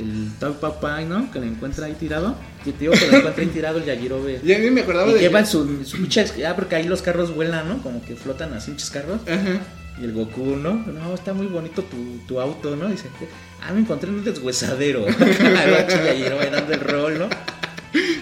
el 0.00 0.30
tal 0.38 0.54
papá, 0.54 1.00
¿no? 1.02 1.30
Que 1.32 1.40
le 1.40 1.46
encuentra 1.46 1.86
ahí 1.86 1.94
tirado. 1.94 2.36
Que 2.64 2.72
te 2.72 2.80
digo 2.80 2.92
que 2.92 3.06
le 3.08 3.16
encuentra 3.18 3.42
ahí 3.42 3.48
tirado 3.48 3.78
el 3.78 3.84
Yajirobe. 3.84 4.40
Y 4.44 4.52
a 4.52 4.58
mí 4.58 4.70
me 4.70 4.82
acordaba 4.82 5.10
Y 5.10 5.14
de. 5.14 5.20
llevan 5.20 5.46
su, 5.46 5.84
su 5.84 5.96
pinche. 5.96 6.24
Ah, 6.46 6.54
porque 6.54 6.76
ahí 6.76 6.84
los 6.86 7.02
carros 7.02 7.34
vuelan, 7.34 7.68
¿no? 7.68 7.82
Como 7.82 8.04
que 8.04 8.16
flotan 8.16 8.52
así, 8.54 8.70
pinches 8.70 8.90
carros. 8.90 9.20
Ajá. 9.26 9.60
Y 10.00 10.04
el 10.04 10.12
Goku, 10.12 10.56
¿no? 10.56 10.74
No, 10.74 11.14
está 11.14 11.34
muy 11.34 11.46
bonito 11.46 11.82
tu, 11.82 12.18
tu 12.26 12.40
auto, 12.40 12.74
¿no? 12.74 12.88
Dice, 12.88 13.08
ah, 13.60 13.72
me 13.72 13.80
encontré 13.80 14.08
en 14.08 14.16
un 14.16 14.24
deshuesadero. 14.24 15.06
el 15.06 15.14
pinche 15.14 16.04
Yajirobe 16.04 16.50
dando 16.50 16.72
el 16.72 16.80
rol, 16.80 17.18
¿no? 17.18 17.28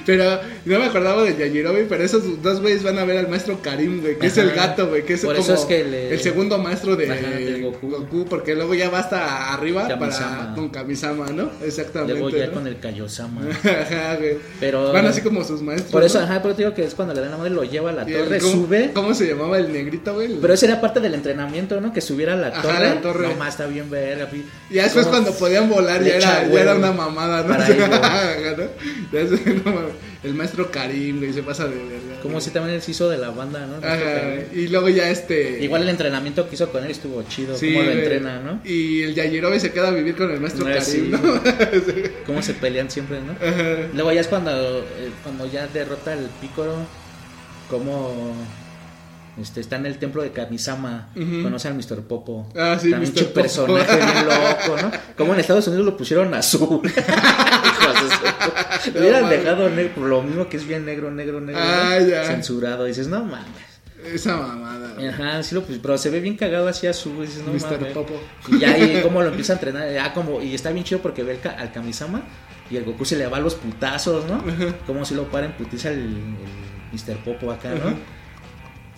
Pero 0.06 0.40
no 0.64 0.78
me 0.78 0.86
acordaba 0.86 1.22
de 1.24 1.36
Yajirobe, 1.36 1.84
pero 1.88 2.02
esos 2.02 2.42
dos 2.42 2.60
güeyes 2.60 2.82
van 2.82 2.98
a 2.98 3.04
ver 3.04 3.18
al 3.18 3.28
maestro 3.28 3.60
Karim, 3.60 4.00
güey, 4.00 4.18
que 4.18 4.28
es 4.28 4.38
el 4.38 4.52
gato, 4.52 4.88
güey, 4.88 5.04
que 5.04 5.14
es 5.14 5.20
Por 5.20 5.36
como 5.36 5.44
eso 5.44 5.54
es 5.54 5.60
que 5.66 5.84
le- 5.84 6.12
el 6.14 6.20
segundo 6.20 6.56
maestro 6.58 6.96
de 6.96 7.10
Ajá, 7.12 7.30
del 7.30 7.62
Goku. 7.62 8.24
porque 8.30 8.54
luego 8.54 8.74
ya 8.74 8.88
va 8.88 9.00
hasta 9.00 9.52
arriba 9.52 9.86
Kamisama. 9.86 10.38
para 10.38 10.54
con 10.54 10.68
Kamisama, 10.70 11.26
¿no? 11.28 11.50
Exactamente. 11.62 12.14
Luego 12.14 12.30
ya 12.30 12.46
¿no? 12.46 12.52
con 12.54 12.66
el 12.66 12.78
Kaiosama. 12.80 13.42
Ajá, 13.64 14.16
güey. 14.16 14.38
Pero. 14.60 14.92
Van 14.92 15.04
así 15.06 15.20
como 15.20 15.44
sus 15.44 15.60
maestros. 15.60 15.92
Por 15.92 16.02
eso, 16.02 16.18
¿no? 16.18 16.24
ajá, 16.24 16.40
pero 16.42 16.54
te 16.54 16.62
digo 16.62 16.74
que 16.74 16.84
es 16.84 16.94
cuando 16.94 17.12
le 17.12 17.20
dan 17.20 17.30
la 17.32 17.36
madre, 17.36 17.50
lo 17.50 17.64
lleva 17.64 17.90
a 17.90 17.92
la 17.92 18.08
Y 18.08 18.12
torre, 18.14 18.38
¿cómo, 18.38 18.52
sube. 18.52 18.90
¿Cómo 18.94 19.14
se 19.14 19.26
llamaba 19.26 19.58
el 19.58 19.70
negrito, 19.72 20.14
güey? 20.14 20.34
Pero 20.40 20.54
ese 20.54 20.66
era 20.66 20.80
parte 20.80 21.00
del 21.00 21.12
entrenamiento, 21.14 21.78
¿no? 21.80 21.92
Que 21.92 22.00
subiera 22.00 22.32
a 22.32 22.36
la 22.36 22.48
Ajá, 22.48 22.62
torre. 22.62 22.80
la 22.94 23.00
torre. 23.02 23.28
No 23.28 23.34
más 23.36 23.48
está 23.50 23.66
bien 23.66 23.90
verga. 23.90 24.28
Ya 24.70 24.84
después 24.84 25.06
cuando 25.06 25.32
podían 25.32 25.68
volar 25.68 26.02
ya 26.02 26.16
era, 26.16 26.20
ya 26.20 26.42
era 26.42 26.50
huevo 26.72 26.78
una 26.78 26.92
mamada, 26.92 27.42
¿no? 27.42 27.48
para 27.48 27.68
ello. 27.68 27.86
¿no? 28.56 29.57
No 29.64 30.08
el 30.24 30.34
maestro 30.34 30.70
Karim, 30.70 31.18
güey, 31.18 31.32
se 31.32 31.42
pasa 31.44 31.66
de 31.68 31.76
verga. 31.76 32.20
Como 32.22 32.40
si 32.40 32.50
también 32.50 32.74
él 32.74 32.82
se 32.82 32.90
hizo 32.90 33.08
de 33.08 33.18
la 33.18 33.30
banda, 33.30 33.66
¿no? 33.66 33.76
Ajá, 33.76 34.34
y 34.52 34.66
luego 34.66 34.88
ya 34.88 35.08
este... 35.10 35.62
Igual 35.62 35.82
el 35.82 35.90
entrenamiento 35.90 36.48
que 36.48 36.56
hizo 36.56 36.70
con 36.72 36.84
él 36.84 36.90
estuvo 36.90 37.22
chido. 37.22 37.56
Sí, 37.56 37.72
cómo 37.72 37.84
lo 37.84 37.92
entrena, 37.92 38.40
¿no? 38.40 38.60
Y 38.64 39.02
el 39.02 39.14
Yajirobe 39.14 39.60
se 39.60 39.70
queda 39.70 39.88
a 39.88 39.90
vivir 39.92 40.16
con 40.16 40.30
el 40.32 40.40
maestro 40.40 40.66
Ah, 40.66 40.70
Karim, 40.72 40.84
sí. 40.84 41.08
¿no? 41.10 41.20
Cómo 42.26 42.42
se 42.42 42.54
pelean 42.54 42.90
siempre, 42.90 43.20
¿no? 43.20 43.32
Ajá. 43.32 43.88
Luego 43.94 44.12
ya 44.12 44.20
es 44.20 44.26
cuando, 44.26 44.50
eh, 44.80 45.10
cuando 45.22 45.46
ya 45.50 45.68
derrota 45.68 46.12
el 46.12 46.26
Pícoro, 46.40 46.74
como 47.70 48.34
este, 49.40 49.60
está 49.60 49.76
en 49.76 49.86
el 49.86 49.98
templo 49.98 50.22
de 50.22 50.30
Kamisama, 50.32 51.08
Ujú. 51.16 51.42
conoce 51.42 51.68
al 51.68 51.74
Mr. 51.74 52.02
Popo. 52.02 52.48
Ah, 52.56 52.76
sí, 52.80 52.90
También 52.90 53.12
Mr. 53.14 53.22
Popo. 53.26 53.34
personaje 53.34 53.96
bien 53.96 54.24
loco, 54.26 54.82
¿no? 54.82 54.90
Como 55.16 55.34
en 55.34 55.40
Estados 55.40 55.66
Unidos 55.68 55.86
lo 55.86 55.96
pusieron 55.96 56.32
azul. 56.34 56.80
Lo 58.94 59.00
hubieran 59.00 59.22
No, 59.22 59.28
dejado 59.28 59.68
negro, 59.70 59.94
por 59.94 60.04
lo 60.04 60.22
mismo 60.22 60.48
que 60.48 60.56
es 60.56 60.66
bien 60.66 60.84
negro, 60.84 61.10
negro, 61.10 61.40
negro. 61.40 61.60
Ah, 61.62 61.96
¿no? 62.00 62.06
ya. 62.06 62.24
Censurado. 62.24 62.84
Dices, 62.84 63.08
no 63.08 63.22
mames. 63.24 63.46
Esa 64.12 64.36
mamada. 64.36 64.94
güey. 64.94 65.08
Ajá, 65.08 65.42
sí 65.42 65.54
lo 65.54 65.62
pus- 65.64 65.78
pero 65.82 65.98
se 65.98 66.08
ve 66.10 66.20
bien 66.20 66.36
cagado 66.36 66.68
así 66.68 66.86
azul. 66.86 67.20
Dices, 67.20 67.42
no 67.44 67.52
Mr. 67.52 67.78
mames. 67.78 67.92
Popo. 67.92 68.14
Y 68.48 68.58
ya 68.60 68.70
ahí 68.72 69.00
cómo 69.02 69.20
lo 69.22 69.28
empieza 69.28 69.54
a 69.54 69.56
entrenar. 69.56 69.88
Ah, 69.98 70.12
como, 70.14 70.40
y 70.40 70.54
está 70.54 70.70
bien 70.70 70.84
chido 70.84 71.00
porque 71.02 71.22
ve 71.22 71.38
el 71.42 71.48
al 71.50 71.72
Kamisama 71.72 72.22
y 72.70 72.76
el 72.76 72.84
Goku 72.84 73.04
se 73.04 73.16
le 73.16 73.26
va 73.26 73.38
a 73.38 73.40
los 73.40 73.54
putazos, 73.56 74.24
¿no? 74.26 74.42
Como 74.86 75.04
si 75.04 75.14
lo 75.14 75.24
para 75.30 75.46
en 75.46 75.52
putiza 75.52 75.90
el, 75.90 75.98
el 76.00 76.92
Mr. 76.92 77.16
Popo 77.24 77.50
acá, 77.50 77.70
¿no? 77.70 77.76
Ajá. 77.88 77.96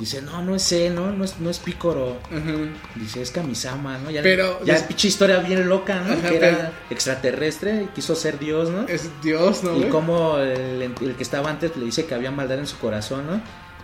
Dice, 0.01 0.23
no, 0.23 0.43
no 0.43 0.57
es 0.57 0.73
él, 0.73 0.95
no, 0.95 1.13
no 1.13 1.25
es, 1.25 1.39
no 1.39 1.51
es 1.51 1.59
Picoro. 1.61 2.19
Ajá. 2.31 2.53
Dice, 2.97 3.23
es 3.23 3.31
Kamisama, 3.31 3.99
¿no? 3.99 4.11
Ya, 4.11 4.23
Pero- 4.23 4.65
ya 4.65 4.77
pinche 4.89 5.09
historia 5.09 5.39
bien 5.39 5.69
loca, 5.69 6.01
¿no? 6.01 6.15
Ajá, 6.15 6.29
que 6.31 6.37
era 6.39 6.57
pero- 6.57 6.71
extraterrestre 6.91 7.89
quiso 7.95 8.15
ser 8.15 8.39
Dios, 8.39 8.71
¿no? 8.71 8.89
Es 8.89 9.11
Dios, 9.23 9.63
¿no, 9.63 9.75
y 9.75 9.81
güey? 9.81 9.89
como 9.91 10.39
el, 10.39 10.83
el 10.83 11.15
que 11.17 11.23
estaba 11.23 11.51
antes 11.51 11.77
le 11.77 11.85
dice 11.85 12.07
que 12.07 12.15
había 12.15 12.31
maldad 12.31 12.59
en 12.59 12.67
su 12.67 12.79
corazón, 12.79 13.27
¿no? 13.27 13.41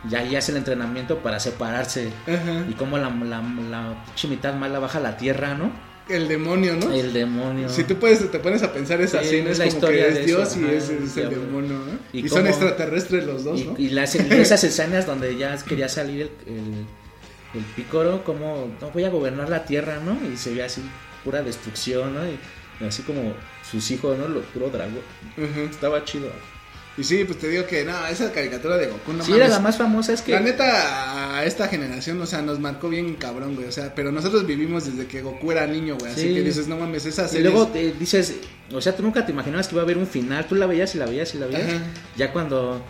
Ya 0.08 0.20
ahí 0.20 0.36
hace 0.36 0.52
el 0.52 0.58
entrenamiento 0.58 1.18
para 1.18 1.40
separarse. 1.40 2.12
Ajá. 2.26 2.64
Y 2.68 2.74
como 2.74 2.96
la, 2.98 3.10
la, 3.10 3.42
la 3.70 4.04
pinche 4.06 4.28
mitad 4.28 4.54
mala 4.54 4.78
baja 4.78 4.98
a 4.98 5.02
la 5.02 5.16
tierra, 5.16 5.54
¿no? 5.54 5.70
El 6.08 6.28
demonio, 6.28 6.76
¿no? 6.76 6.92
El 6.92 7.12
demonio. 7.12 7.68
Si 7.68 7.82
tú 7.84 7.96
puedes, 7.96 8.30
te 8.30 8.38
pones 8.38 8.62
a 8.62 8.72
pensar 8.72 9.00
esa 9.00 9.20
Sí, 9.20 9.26
escena, 9.26 9.50
es 9.50 9.52
es 9.52 9.58
la 9.58 9.64
como 9.64 9.76
historia 9.76 10.02
que 10.04 10.08
es 10.08 10.14
de 10.14 10.24
Dios 10.24 10.48
eso, 10.48 10.60
y 10.60 10.64
ajá, 10.64 10.72
es, 10.72 10.88
el 10.90 11.02
es 11.04 11.14
demonio, 11.14 11.78
¿no? 11.78 11.98
Y 12.12 12.24
Y, 12.24 12.28
son 12.28 12.46
extraterrestres 12.46 13.24
los 13.26 13.44
dos, 13.44 13.60
Y, 13.60 13.64
¿no? 13.64 13.74
y 13.76 13.88
las, 13.88 14.14
y 14.14 14.18
esas 14.30 14.62
escenas 14.62 15.06
donde 15.06 15.36
ya 15.36 15.56
quería 15.58 15.88
salir 15.88 16.30
el, 16.46 16.54
el, 16.54 16.86
el 17.54 17.64
pícoro, 17.74 18.22
como 18.24 18.70
no 18.80 18.90
voy 18.90 19.04
a 19.04 19.08
gobernar 19.10 19.48
la 19.48 19.64
tierra, 19.64 19.98
¿no? 20.04 20.16
Y 20.32 20.36
se 20.36 20.54
ve 20.54 20.62
así 20.62 20.80
pura 21.24 21.42
destrucción, 21.42 22.14
¿no? 22.14 22.20
Y, 22.24 22.38
así 22.86 23.02
como 23.02 23.34
sus 23.68 23.90
hijos, 23.90 24.16
¿no? 24.16 24.28
Lo 24.28 24.42
puro 24.42 24.70
dragón. 24.70 25.00
Estaba 25.70 26.04
chido. 26.04 26.30
Y 26.98 27.04
sí, 27.04 27.24
pues 27.24 27.38
te 27.38 27.48
digo 27.48 27.66
que 27.66 27.84
no, 27.84 28.06
esa 28.06 28.32
caricatura 28.32 28.78
de 28.78 28.86
Goku 28.86 29.12
no 29.12 29.22
sí, 29.22 29.30
mames. 29.32 29.46
era 29.46 29.54
la 29.54 29.60
más 29.60 29.76
famosa, 29.76 30.12
es 30.14 30.22
que. 30.22 30.32
La 30.32 30.40
neta, 30.40 31.36
a 31.38 31.44
esta 31.44 31.68
generación, 31.68 32.20
o 32.22 32.26
sea, 32.26 32.40
nos 32.40 32.58
marcó 32.58 32.88
bien 32.88 33.14
cabrón, 33.16 33.54
güey. 33.54 33.66
O 33.68 33.72
sea, 33.72 33.94
pero 33.94 34.10
nosotros 34.12 34.46
vivimos 34.46 34.86
desde 34.86 35.06
que 35.06 35.20
Goku 35.20 35.52
era 35.52 35.66
niño, 35.66 35.96
güey. 36.00 36.12
Así 36.12 36.22
Sí. 36.28 36.34
que 36.34 36.42
dices, 36.42 36.68
no 36.68 36.76
mames, 36.78 37.04
esa 37.04 37.26
y 37.26 37.28
serie. 37.28 37.50
luego 37.50 37.66
te 37.68 37.92
dices, 37.92 38.36
o 38.72 38.80
sea, 38.80 38.96
tú 38.96 39.02
nunca 39.02 39.26
te 39.26 39.32
imaginabas 39.32 39.68
que 39.68 39.74
iba 39.74 39.82
a 39.82 39.84
haber 39.84 39.98
un 39.98 40.06
final, 40.06 40.46
tú 40.46 40.54
la 40.54 40.64
veías 40.66 40.94
y 40.94 40.98
la 40.98 41.04
veías 41.06 41.34
y 41.34 41.38
la 41.38 41.46
veías. 41.46 41.68
Ajá. 41.68 41.82
Ya 42.16 42.32
cuando, 42.32 42.80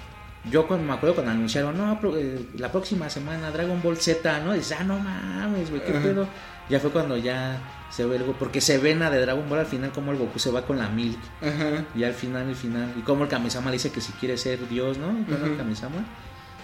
yo 0.53 0.69
cuando 0.69 0.87
me 0.87 0.93
acuerdo 0.93 1.17
cuando 1.17 1.33
anunciaron, 1.33 1.77
no, 1.77 1.99
eh, 2.17 2.39
la 2.59 2.71
próxima 2.71 3.11
semana 3.11 3.51
Dragon 3.51 3.83
Ball 3.83 3.97
Z, 3.97 4.39
¿no? 4.45 4.53
Dices, 4.55 4.77
ah, 4.79 4.85
no 4.85 5.01
mames, 5.01 5.69
güey, 5.71 5.83
qué 5.85 5.91
Ajá. 5.91 6.03
pedo. 6.03 6.29
Ya 6.69 6.81
fue 6.81 6.91
cuando 6.91 7.17
ya 7.17 7.61
se 7.91 8.05
ve 8.05 8.17
algo, 8.17 8.33
porque 8.33 8.61
se 8.61 8.79
ven 8.79 9.03
a 9.03 9.11
de 9.11 9.21
Dragon 9.21 9.49
Ball 9.49 9.61
al 9.61 9.67
final 9.67 9.93
como 9.93 10.13
el 10.13 10.19
Goku 10.19 10.39
se 10.39 10.51
va 10.51 10.63
con 10.63 10.79
la 10.79 10.89
Milk. 10.89 11.19
Ajá. 11.41 11.85
Y 11.95 12.05
al 12.05 12.15
final, 12.15 12.49
al 12.49 12.57
final, 12.57 12.93
y 12.99 13.03
como 13.03 13.25
el 13.25 13.31
Kamisama 13.31 13.71
le 13.71 13.75
dice 13.77 13.91
que 13.93 14.01
si 14.01 14.13
quiere 14.13 14.37
ser 14.37 14.69
Dios, 14.69 14.99
¿no? 14.99 15.13
Y 15.13 15.33
el. 15.33 15.57
Kamisama 15.57 16.05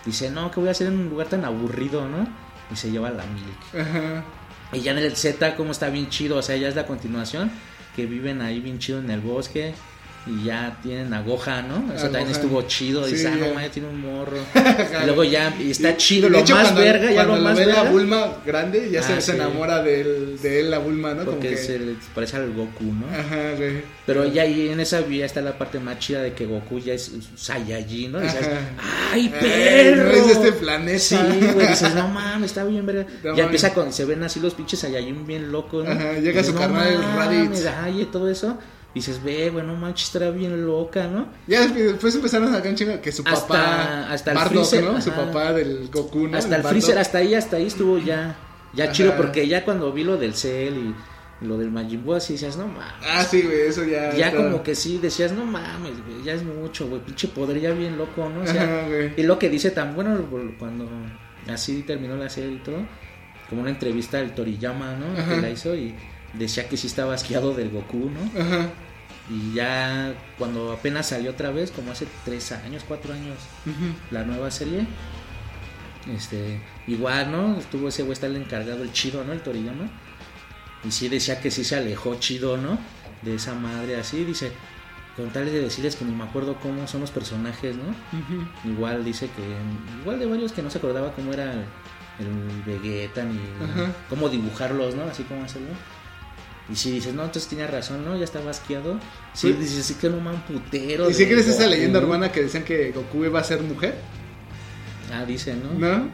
dice, 0.05 0.31
no, 0.31 0.51
que 0.51 0.61
voy 0.61 0.69
a 0.69 0.73
hacer 0.73 0.89
en 0.89 0.99
un 0.99 1.09
lugar 1.09 1.29
tan 1.29 1.45
aburrido, 1.45 2.09
¿no? 2.09 2.27
Y 2.73 2.77
se 2.77 2.91
lleva 2.91 3.11
la 3.11 3.25
Milk. 3.27 3.87
Ajá. 3.87 4.25
Y 4.73 4.81
ya 4.81 4.93
en 4.93 4.99
el 4.99 5.17
Z, 5.17 5.55
como 5.57 5.71
está 5.71 5.91
bien 5.91 6.09
chido, 6.09 6.39
o 6.39 6.43
sea, 6.43 6.57
ya 6.57 6.69
es 6.69 6.75
la 6.75 6.87
continuación, 6.87 7.51
que 7.95 8.07
viven 8.07 8.41
ahí 8.41 8.61
bien 8.61 8.79
chido 8.79 8.99
en 8.99 9.11
el 9.11 9.21
bosque. 9.21 9.75
Y 10.25 10.45
ya 10.45 10.79
tienen 10.81 11.13
a 11.15 11.21
Gohan, 11.21 11.67
¿no? 11.69 11.93
Eso 11.93 12.07
A 12.07 12.11
también 12.11 12.27
Gohan. 12.27 12.31
estuvo 12.31 12.63
chido. 12.63 13.05
Sí, 13.07 13.15
Dice, 13.15 13.27
ah, 13.27 13.35
no, 13.41 13.55
mames, 13.55 13.73
tiene 13.73 13.89
un 13.89 14.01
morro. 14.01 14.37
y 15.03 15.07
luego 15.07 15.25
ya, 15.25 15.53
y 15.59 15.73
está 15.73 15.91
Y- 15.91 15.97
chido, 15.97 16.29
y 16.29 16.31
lo 16.31 16.39
hecho, 16.39 16.55
más 16.55 16.65
cuando- 16.71 16.81
verga, 16.81 17.11
ya 17.11 17.15
cuando 17.25 17.37
lo 17.39 17.43
más 17.43 17.59
ve 17.59 17.67
la. 17.67 17.83
Bulma 17.91 18.37
grande, 18.47 18.89
ya 18.89 19.03
se, 19.03 19.15
Ah, 19.15 19.21
se 19.21 19.33
sí. 19.33 19.37
enamora 19.37 19.83
de 19.83 20.01
él, 20.01 20.39
de 20.41 20.61
él 20.61 20.71
la 20.71 20.79
Bulma, 20.79 21.11
¿no? 21.15 21.25
Como 21.25 21.33
Porque 21.39 21.51
que... 21.51 21.57
se 21.57 21.79
le 21.79 21.97
parece 22.15 22.37
al 22.37 22.53
Goku, 22.53 22.85
¿no? 22.85 23.07
Ajá, 23.09 23.55
güey. 23.57 23.83
Pero 24.07 24.25
ya 24.27 24.43
ahí 24.43 24.69
en 24.69 24.79
esa 24.79 25.01
vía 25.01 25.27
está 25.27 25.41
la 25.41 25.59
parte 25.59 25.81
más 25.81 25.99
chida 25.99 26.23
de 26.23 26.33
que 26.35 26.47
Goku 26.47 26.79
ya 26.79 26.95
es 26.95 27.11
Saiyajin, 27.35 28.13
¿no? 28.13 28.21
Dices, 28.21 28.43
Ajá. 28.47 29.11
¡ay, 29.13 29.33
Ay, 29.35 29.41
perro! 29.41 30.05
no 30.05 30.11
es 30.13 30.27
de 30.27 30.33
este 30.35 30.53
planeta. 30.53 30.99
Sí, 31.01 31.17
güey, 31.53 31.67
dices, 31.67 31.95
no 31.97 32.07
mames, 32.07 32.51
está 32.53 32.63
bien, 32.65 32.87
verga. 32.87 33.07
No 33.25 33.37
ya 33.37 33.43
empieza 33.45 33.75
con, 33.75 33.93
se 33.93 34.05
ven 34.05 34.23
así 34.23 34.39
los 34.39 34.55
pinches 34.55 34.79
Saiyajin 34.79 35.27
bien 35.27 35.51
locos, 35.51 35.85
¿no? 35.85 35.91
Ajá, 35.91 36.13
llega 36.13 36.41
Dices, 36.43 36.47
su 36.47 36.53
no 36.53 36.61
carnal, 36.61 37.03
Raditz. 37.17 37.67
Ajá, 37.67 37.91
y 37.91 38.05
todo 38.05 38.29
eso. 38.31 38.57
Dices, 38.95 39.23
ve, 39.25 39.49
güey, 39.49 39.65
no 39.67 39.75
manches, 39.75 40.09
estará 40.09 40.31
bien 40.31 40.67
loca, 40.67 41.07
¿no? 41.07 41.27
Ya 41.47 41.67
después 41.67 42.15
empezaron 42.15 42.49
a 42.49 42.57
sacar 42.57 42.71
un 42.73 42.77
chingo 42.77 43.01
que 43.01 43.11
su 43.11 43.23
Hasta- 43.25 43.47
papá, 43.49 44.13
hasta 44.13 44.33
el 44.33 44.37
Bardock, 44.37 44.53
Freezer, 44.67 44.85
¿no? 44.85 45.01
Su 45.01 45.11
papá 45.13 45.53
del 45.55 45.89
Goku, 45.91 46.29
¿no? 46.29 46.37
hasta 46.37 46.57
el. 46.57 46.63
Freezer, 46.63 46.99
hasta 46.99 47.19
ahí, 47.19 47.35
hasta 47.35 47.57
ahí 47.57 47.67
estuvo 47.67 47.97
ya, 47.99 48.37
ya 48.75 48.85
Ajá. 48.85 48.93
chido, 48.93 49.17
porque 49.17 49.49
ya 49.49 49.65
cuando 49.65 49.91
vi 49.93 50.05
lo 50.05 50.19
del 50.19 50.35
Cell 50.35 50.75
y 50.77 50.95
lo 51.47 51.57
del 51.57 51.71
Majin 51.71 52.05
Buu, 52.05 52.15
así 52.17 52.35
decías, 52.35 52.59
no 52.59 52.67
mames. 52.69 52.85
Ah, 53.11 53.25
sí, 53.25 53.41
güey, 53.43 53.63
eso 53.63 53.83
ya. 53.85 54.15
ya 54.15 54.29
está- 54.29 54.37
como 54.43 54.63
que 54.63 54.75
sí, 54.75 54.99
decías, 54.99 55.33
no 55.33 55.47
mames, 55.47 55.93
güey, 56.07 56.23
ya 56.23 56.35
es 56.35 56.43
mucho, 56.45 56.87
güey, 56.87 57.01
pinche 57.01 57.29
poder 57.29 57.61
ya 57.61 57.71
bien 57.73 57.97
loco, 57.97 58.29
¿no? 58.29 58.43
O 58.43 58.47
sea, 58.47 58.63
Ajá, 58.63 58.87
y 59.17 59.23
lo 59.23 59.39
que 59.39 59.49
dice 59.49 59.71
tan 59.71 59.95
bueno 59.95 60.21
cuando 60.59 60.87
así 61.49 61.83
terminó 61.83 62.15
la 62.17 62.29
serie 62.29 62.53
y 62.57 62.59
todo, 62.59 62.77
como 63.49 63.63
una 63.63 63.71
entrevista 63.71 64.19
del 64.19 64.35
Toriyama, 64.35 64.97
¿no? 64.97 65.19
Ajá. 65.19 65.35
Que 65.35 65.41
la 65.41 65.49
hizo 65.51 65.75
y 65.75 65.95
decía 66.35 66.69
que 66.69 66.77
sí 66.77 66.87
estaba 66.87 67.15
asqueado 67.15 67.55
del 67.55 67.71
Goku, 67.71 68.11
¿no? 68.11 68.41
Ajá. 68.41 68.71
Y 69.31 69.55
ya 69.55 70.15
cuando 70.39 70.73
apenas 70.73 71.07
salió 71.09 71.31
otra 71.31 71.51
vez, 71.51 71.71
como 71.71 71.93
hace 71.93 72.07
tres 72.25 72.53
años, 72.53 72.85
cuatro 72.87 73.15
años, 73.15 73.37
la 74.11 74.25
nueva 74.25 74.51
serie, 74.51 74.87
Este, 76.13 76.61
igual, 76.89 77.31
¿no? 77.31 77.59
Estuvo 77.59 77.89
ese 77.89 78.03
güey, 78.03 78.15
está 78.15 78.27
el 78.27 78.37
encargado, 78.37 78.83
el 78.83 78.93
chido, 78.93 79.23
¿no? 79.25 79.33
El 79.33 79.41
Toriyama. 79.41 79.89
Y 80.85 80.91
sí 80.91 81.09
decía 81.09 81.41
que 81.41 81.51
sí 81.53 81.63
se 81.63 81.77
alejó 81.77 82.17
chido, 82.17 82.57
¿no? 82.57 82.79
De 83.23 83.37
esa 83.37 83.55
madre 83.55 83.97
así, 83.97 84.25
dice, 84.25 84.51
con 85.17 85.31
tal 85.31 85.45
de 85.45 85.61
decirles 85.61 85.95
que 85.95 86.05
ni 86.05 86.13
me 86.13 86.25
acuerdo 86.25 86.57
cómo 86.61 86.89
son 86.89 87.03
los 87.03 87.13
personajes, 87.13 87.77
¿no? 87.77 87.95
Igual 88.69 89.05
dice 89.05 89.29
que, 89.37 90.01
igual 90.01 90.19
de 90.19 90.27
varios 90.27 90.51
que 90.53 90.63
no 90.63 90.71
se 90.71 90.79
acordaba 90.79 91.13
cómo 91.13 91.33
era 91.33 91.53
el, 91.53 91.61
el 92.19 92.63
Vegeta 92.67 93.23
ni 93.23 93.39
cómo 94.09 94.29
dibujarlos, 94.29 94.97
¿no? 94.97 95.05
Así 95.05 95.23
como 95.23 95.45
hacerlo. 95.45 95.69
Y 96.73 96.77
si 96.77 96.91
dices, 96.91 97.13
no, 97.13 97.23
entonces 97.25 97.51
tenía 97.51 97.67
razón, 97.67 98.03
¿no? 98.03 98.17
Ya 98.17 98.25
estaba 98.25 98.51
asqueado. 98.51 98.99
Sí, 99.35 99.53
dices, 99.53 99.85
sí 99.85 99.95
que 99.95 100.09
no 100.09 100.21
man 100.21 100.43
putero. 100.47 101.11
¿Y 101.11 101.13
si 101.13 101.27
crees 101.27 101.47
esa 101.47 101.67
leyenda 101.67 101.99
urbana 101.99 102.33
que 102.33 102.43
decían 102.43 102.65
que 102.65 102.93
Goku 102.93 103.27
iba 103.27 103.39
a 103.41 103.45
ser 103.45 103.61
mujer? 103.61 103.95
Ah, 105.13 105.27
dice, 105.27 105.55
¿no? 105.55 105.75
¿No? 105.79 106.09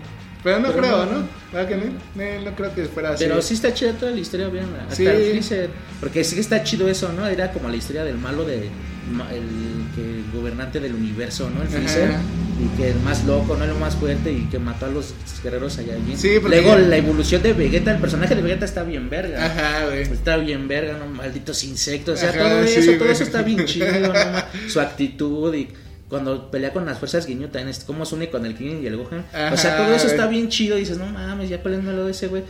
Pero 0.45 0.61
no 0.61 0.69
Pero 0.69 0.79
creo, 0.81 1.07
no. 1.07 1.13
¿no? 1.13 1.29
¿Verdad 1.53 1.69
que 1.69 1.77
no? 1.77 1.85
No, 2.15 2.51
no 2.51 2.57
creo 2.57 2.75
que 2.75 2.85
fuera 2.85 3.11
así. 3.11 3.25
Pero 3.25 3.43
sí 3.43 3.55
está 3.55 3.75
chida 3.75 3.93
toda 3.93 4.13
la 4.13 4.19
historia, 4.19 4.49
bien. 4.49 4.67
Hasta 4.83 4.95
Sí. 4.95 5.07
el 5.07 5.31
Freezer. 5.31 5.71
Porque 6.01 6.23
sí 6.25 6.35
que 6.37 6.41
está 6.41 6.63
chido 6.63 6.89
eso, 6.89 7.13
¿no? 7.13 7.27
Era 7.27 7.51
como 7.53 7.69
la 7.69 7.77
historia 7.77 8.05
del 8.05 8.19
malo 8.19 8.45
de 8.45 8.69
el, 9.33 9.87
que 9.95 10.03
el 10.03 10.25
gobernante 10.33 10.81
del 10.81 10.95
universo, 10.95 11.51
¿no? 11.51 11.63
El 11.63 11.69
Freezer. 11.69 12.11
Ajá. 12.11 12.21
Y 12.61 12.77
que 12.77 12.91
el 12.91 13.01
más 13.01 13.25
loco, 13.25 13.57
¿no? 13.57 13.65
El 13.65 13.75
más 13.75 13.95
fuerte 13.97 14.33
y 14.33 14.43
que 14.51 14.59
mató 14.59 14.87
a 14.87 14.89
los 14.91 15.15
guerreros 15.43 15.79
allá 15.79 15.95
allí. 15.95 16.17
Sí, 16.17 16.39
porque- 16.41 16.61
Luego 16.61 16.77
la 16.79 16.97
evolución 16.97 17.43
de 17.43 17.53
Vegeta, 17.53 17.93
el 17.93 18.01
personaje 18.01 18.35
de 18.35 18.43
Vegeta 18.43 18.65
está 18.65 18.83
bien 18.83 19.09
verga. 19.09 19.45
Ajá, 19.47 19.87
güey. 19.87 20.03
Está 20.03 20.37
bien 20.37 20.69
verga, 20.69 20.99
¿no? 20.99 21.07
Malditos 21.07 21.63
insectos. 21.65 22.17
O 22.19 22.21
sea, 22.21 22.31
Ajá, 22.31 22.39
todo 22.39 22.67
sí, 22.67 22.75
eso, 22.81 22.91
todo 22.93 22.99
güey. 23.01 23.13
eso 23.13 23.23
está 23.25 23.43
bien 23.43 23.65
chido, 23.65 23.87
¿no? 24.01 24.13
Su 24.69 24.81
actitud 24.81 25.55
y 25.55 25.69
cuando 26.09 26.51
pelea 26.51 26.73
con 26.73 26.87
las 26.87 26.99
fuerzas 26.99 27.27
Guiño 27.27 27.49
también 27.49 27.69
es 27.69 27.81
como 27.85 28.05
se 28.07 28.15
une 28.15 28.31
con 28.31 28.47
el 28.47 28.57
King 28.57 28.81
y 28.83 28.87
el 28.87 28.97
Gohan. 28.97 29.21
o 29.53 29.57
sea, 29.57 29.75
Ajá, 29.75 29.77
todo 29.85 29.95
eso 29.95 30.05
güey. 30.05 30.15
está 30.17 30.27
bien 30.27 30.49
chido. 30.49 30.77
Y 30.77 30.81
dices, 30.81 30.99
no 30.99 31.07
mames, 31.07 31.49
ya 31.51 31.63
peleándolo 31.63 32.05
de 32.07 32.13
ese 32.13 32.29
güey. 32.29 32.43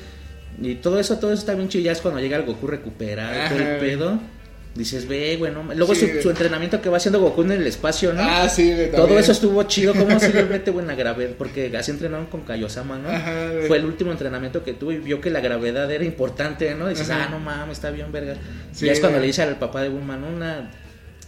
Y 0.62 0.76
todo 0.76 0.98
eso, 1.00 1.18
todo 1.18 1.32
eso 1.32 1.40
está 1.40 1.54
bien 1.54 1.68
chido. 1.68 1.84
Ya 1.84 1.92
es 1.92 2.00
cuando 2.00 2.20
llega 2.20 2.36
el 2.36 2.44
Goku 2.44 2.66
recuperado 2.66 3.32
y 3.32 3.48
todo 3.48 3.59
Ajá, 3.59 3.72
el 3.74 3.78
güey. 3.78 3.80
pedo. 3.80 4.18
Dices, 4.74 5.09
ve, 5.09 5.34
güey, 5.38 5.50
no 5.52 5.64
ma-". 5.64 5.74
Luego 5.74 5.92
Sí, 5.94 6.02
su, 6.02 6.06
güey. 6.09 6.22
su 6.22 6.30
entrenamiento 6.30 6.80
que 6.80 6.88
va 6.88 6.98
haciendo 6.98 7.20
Goku 7.20 7.42
en 7.42 7.50
el 7.52 7.66
espacio, 7.66 8.12
¿no? 8.12 8.22
Ah, 8.22 8.48
sí, 8.48 8.72
güey. 8.72 8.92
Todo 8.92 9.18
eso 9.18 9.32
estuvo 9.32 9.61
chido, 9.64 9.92
como 9.94 10.20
si 10.20 10.32
le 10.32 10.44
mete 10.44 10.70
buena 10.70 10.94
gravedad, 10.94 11.30
porque 11.36 11.74
así 11.76 11.90
entrenaron 11.90 12.26
con 12.26 12.42
Kaiosama, 12.42 12.96
¿no? 12.98 13.09
Ajá, 13.09 13.50
güey. 13.54 13.66
Fue 13.66 13.76
el 13.78 13.86
último 13.86 14.12
entrenamiento 14.12 14.62
que 14.62 14.74
tuvo 14.74 14.92
y 14.92 14.98
vio 14.98 15.20
que 15.20 15.30
la 15.30 15.40
gravedad 15.40 15.90
era 15.90 16.04
importante, 16.04 16.72
¿no? 16.76 16.86
Dices, 16.88 17.11
Ajá. 17.11 17.24
ah, 17.26 17.28
no 17.30 17.40
mames, 17.40 17.78
está 17.78 17.90
bien, 17.90 18.12
verga. 18.12 18.34
Sí, 18.72 18.86
ya 18.86 18.92
es 18.92 19.00
cuando 19.00 19.16
güey. 19.18 19.22
le 19.22 19.26
dice 19.28 19.42
al 19.42 19.59
papá 19.59 19.82
de 19.82 19.88
Bulma, 19.88 20.16
¿no? 20.16 20.28
Una, 20.28 20.70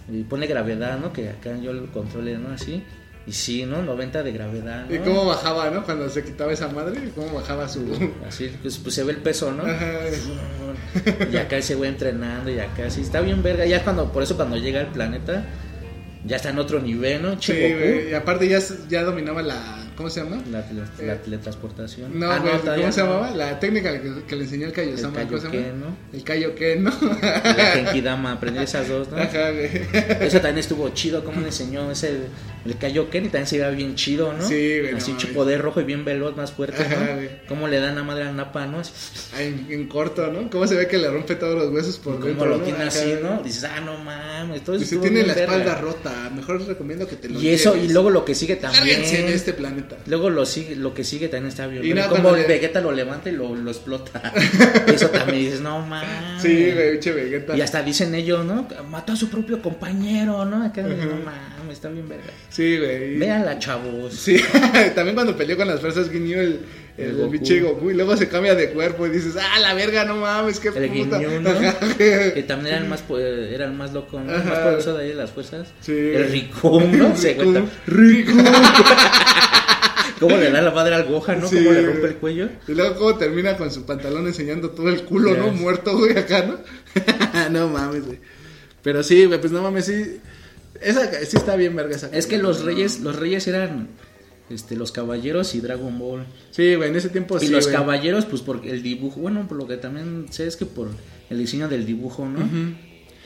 y 0.09 0.23
pone 0.23 0.47
gravedad, 0.47 0.99
¿no? 0.99 1.13
Que 1.13 1.29
acá 1.31 1.57
yo 1.57 1.73
lo 1.73 1.91
controle, 1.93 2.39
¿no? 2.39 2.53
Así. 2.55 2.83
Y 3.27 3.33
sí, 3.33 3.65
¿no? 3.67 3.83
90 3.83 4.23
de 4.23 4.33
gravedad, 4.33 4.87
¿no? 4.89 4.95
¿Y 4.95 4.99
cómo 5.01 5.27
bajaba, 5.27 5.71
no? 5.71 5.85
Cuando 5.85 6.09
se 6.09 6.25
quitaba 6.25 6.53
esa 6.53 6.69
madre, 6.69 7.11
¿cómo 7.15 7.35
bajaba 7.35 7.69
su. 7.69 7.81
Así, 8.27 8.51
pues, 8.63 8.79
pues 8.79 8.95
se 8.95 9.05
ve 9.05 9.13
el 9.13 9.19
peso, 9.19 9.53
¿no? 9.53 9.63
Ajá. 9.65 9.91
Y 11.31 11.37
acá 11.37 11.57
ese 11.59 11.75
güey 11.75 11.91
entrenando 11.91 12.51
y 12.51 12.59
acá 12.59 12.91
sí, 12.91 13.03
está 13.03 13.21
bien 13.21 13.43
verga. 13.43 13.67
Ya 13.67 13.85
cuando, 13.85 14.11
por 14.11 14.23
eso 14.23 14.37
cuando 14.37 14.57
llega 14.57 14.81
al 14.81 14.89
planeta, 14.93 15.45
ya 16.25 16.37
está 16.37 16.51
en 16.51 16.59
otro 16.59 16.81
nivel, 16.81 17.23
¿no? 17.23 17.39
Che, 17.39 17.53
Sí, 17.55 17.73
Goku. 17.75 17.79
güey. 17.85 18.11
Y 18.11 18.15
aparte 18.15 18.49
ya, 18.49 18.59
ya 18.89 19.03
dominaba 19.05 19.43
la. 19.43 19.87
¿Cómo 20.01 20.09
se 20.09 20.23
llama? 20.25 20.43
La, 20.51 20.67
tele- 20.67 20.81
la 21.07 21.13
Eh, 21.13 21.21
teletransportación. 21.23 22.19
No, 22.19 22.31
Ah, 22.33 22.39
¿cómo 22.41 22.91
se 22.91 23.01
llamaba? 23.03 23.31
La 23.33 23.61
técnica 23.61 23.93
que, 24.01 24.23
que 24.27 24.35
le 24.35 24.45
enseñó 24.45 24.67
el 24.69 24.73
Kaiosama. 24.73 25.21
El 25.21 25.29
¿cómo? 25.29 25.41
Kaioken, 25.43 25.81
¿no? 25.81 25.87
El 26.15 26.25
Kaioken, 26.25 26.85
¿no? 26.85 26.91
La 27.21 27.65
Genkidama, 27.75 28.33
aprendí 28.33 28.61
esas 28.63 28.89
dos, 28.89 29.11
¿no? 29.11 29.17
Ajá. 29.23 29.51
Eso 29.51 30.39
también 30.39 30.57
estuvo 30.59 30.89
chido, 30.91 31.23
como 31.23 31.43
le 31.43 31.49
enseñó 31.49 31.91
ese, 31.91 32.21
el 32.65 32.77
Kaioken 32.77 33.25
y 33.25 33.29
también 33.29 33.47
se 33.47 33.59
veía 33.59 33.71
bien 33.71 33.95
chido, 33.95 34.33
¿no? 34.33 34.47
Sí, 34.47 34.81
güey, 34.81 34.95
Así 34.95 35.13
no 35.13 35.35
poder 35.35 35.61
rojo 35.63 35.81
y 35.81 35.85
bien 35.85 36.05
veloz, 36.05 36.37
más 36.37 36.53
fuerte, 36.53 36.83
Ajá, 36.83 36.97
¿no? 37.07 37.15
güey. 37.17 37.29
Cómo 37.49 37.69
le 37.69 37.81
dan 37.81 37.95
la 37.97 38.03
madre 38.03 38.25
al 38.25 38.37
Napa, 38.37 38.67
¿no? 38.67 38.83
En, 39.39 39.67
en 39.71 39.89
corto, 39.89 40.27
¿no? 40.29 40.51
¿Cómo 40.51 40.67
se 40.67 40.75
ve 40.77 40.87
que 40.89 40.99
le 40.99 41.09
rompe 41.11 41.35
todos 41.37 41.57
los 41.57 41.73
huesos 41.73 41.99
por 41.99 42.15
Como 42.15 42.27
dentro? 42.27 42.47
lo 42.47 42.59
¿no? 42.59 42.65
tiene 42.65 42.85
así. 42.85 43.15
¿no? 43.23 43.43
Dices, 43.43 43.65
ah, 43.65 43.81
no 43.81 43.97
mames, 43.99 44.63
todo 44.63 44.77
Dice, 44.77 44.97
estuvo 44.97 45.03
tiene 45.03 45.27
la 45.27 45.35
verga. 45.35 45.55
espalda 45.57 45.81
rota. 45.81 46.31
Mejor 46.35 46.59
les 46.59 46.69
recomiendo 46.69 47.07
que 47.07 47.17
te 47.17 47.29
lo 47.29 47.41
Y 47.41 47.49
eso, 47.49 47.77
y 47.77 47.89
luego 47.89 48.11
lo 48.11 48.25
que 48.25 48.35
sigue 48.35 48.57
también. 48.57 48.85
Lárguense 48.87 49.23
de 49.23 49.35
este 49.35 49.53
planeta. 49.53 49.97
Luego 50.07 50.31
lo 50.31 50.45
sigue, 50.47 50.77
lo 50.77 50.93
que 50.95 51.05
sigue 51.05 51.29
también 51.29 51.49
está 51.49 51.67
bien. 51.67 51.85
Y 51.85 51.95
no, 51.95 52.03
como 52.09 52.23
cuando 52.23 52.37
el 52.37 52.43
le- 52.43 52.49
Vegeta 52.49 52.81
lo 52.81 52.93
levanta 52.93 53.29
y 53.31 53.33
lo, 53.33 53.55
lo 53.55 53.71
explota. 53.71 54.33
eso 54.87 55.09
también 55.09 55.39
dices, 55.45 55.61
no 55.61 55.81
mames. 55.85 56.43
Sí, 56.43 56.71
güey, 56.73 56.93
pinche 56.93 57.13
Vegeta. 57.13 57.57
Y 57.57 57.61
hasta 57.63 57.83
dicen 57.83 58.15
ellos, 58.15 58.45
¿no? 58.45 58.67
Mató 58.91 59.13
a 59.13 59.17
su 59.17 59.29
propio 59.31 59.63
compañero, 59.63 60.45
¿no? 60.45 60.65
Acá, 60.65 60.83
no 60.83 60.89
mames, 61.25 61.73
está 61.73 61.89
bien 61.89 62.09
verga. 62.09 62.25
Sí, 62.51 62.79
güey. 62.79 63.17
Véanla, 63.17 63.59
chavos. 63.59 64.13
Sí, 64.13 64.37
también 64.95 65.15
cuando 65.15 65.37
peleó 65.37 65.57
con 65.57 65.69
las 65.69 65.81
fuerzas 65.81 66.11
Guiño 66.11 66.41
el, 66.41 66.61
el, 66.99 67.17
Goku. 67.17 67.31
pinche 67.31 67.61
Goku 67.61 67.91
y 67.91 67.95
luego 67.95 68.17
se 68.17 68.29
cambia 68.29 68.55
de 68.57 68.71
cuerpo 68.71 69.07
y 69.07 69.11
dices, 69.11 69.37
ah, 69.37 69.59
la 69.61 69.73
verga, 69.75 70.05
no 70.05 70.17
mames, 70.17 70.59
qué 70.59 70.69
El 70.69 70.91
puta. 70.91 71.21
¿no? 71.21 71.97
Que 71.97 72.45
también 72.47 72.75
era 72.75 72.85
el 72.85 72.89
más, 72.89 73.05
era 73.09 73.65
el 73.67 73.73
más 73.73 73.93
loco, 73.93 74.21
¿no? 74.21 74.35
El 74.35 74.45
más 74.45 74.59
poderoso 74.59 74.99
de 74.99 75.05
ahí 75.05 75.09
de 75.11 75.15
las 75.15 75.31
fuerzas. 75.31 75.69
Sí. 75.81 75.93
El 75.93 76.29
Ricum, 76.31 76.99
¿no? 76.99 77.17
Se 77.17 77.37
cuenta. 77.37 77.65
Ricum. 77.87 78.45
¿Cómo 80.21 80.37
le 80.37 80.51
da 80.51 80.61
la 80.61 80.71
madre 80.71 80.95
al 80.95 81.05
Gohan, 81.05 81.41
no? 81.41 81.49
Sí. 81.49 81.57
¿Cómo 81.57 81.73
le 81.73 81.87
rompe 81.87 82.07
el 82.09 82.17
cuello? 82.17 82.49
Y 82.69 82.73
luego 82.73 82.95
cómo 82.97 83.17
termina 83.17 83.57
con 83.57 83.71
su 83.71 83.87
pantalón 83.87 84.27
enseñando 84.27 84.71
todo 84.71 84.91
el 84.91 85.05
culo, 85.05 85.35
¿no? 85.35 85.51
Muerto, 85.53 85.97
güey, 85.97 86.19
acá, 86.19 86.45
¿no? 86.45 86.59
no 87.51 87.69
mames, 87.69 88.05
güey. 88.05 88.19
Pero 88.83 89.03
sí, 89.03 89.25
güey, 89.25 89.41
pues 89.41 89.53
no 89.53 89.63
mames, 89.63 89.87
sí. 89.87 90.21
Esa 90.81 91.12
sí 91.24 91.37
está 91.37 91.57
bien 91.57 91.74
verga 91.76 91.97
esa. 91.97 92.09
Es 92.12 92.26
que 92.26 92.39
los 92.39 92.62
reyes, 92.64 93.01
los 93.01 93.16
reyes 93.16 93.47
eran 93.49 93.89
este, 94.49 94.76
los 94.76 94.93
caballeros 94.93 95.55
y 95.55 95.61
Dragon 95.61 95.99
Ball. 95.99 96.26
Sí, 96.51 96.74
güey, 96.74 96.89
en 96.91 96.97
ese 96.97 97.09
tiempo 97.11 97.37
y 97.37 97.41
sí, 97.41 97.49
los 97.49 97.64
güey. 97.66 97.76
caballeros, 97.76 98.24
pues 98.26 98.43
porque 98.43 98.70
el 98.70 98.83
dibujo, 98.83 99.20
bueno, 99.20 99.47
por 99.47 99.57
lo 99.59 99.66
que 99.66 99.76
también 99.76 100.26
sé 100.31 100.47
es 100.47 100.57
que 100.57 100.66
por 100.66 100.89
el 101.28 101.39
diseño 101.39 101.68
del 101.68 101.87
dibujo, 101.87 102.26
¿no? 102.26 102.49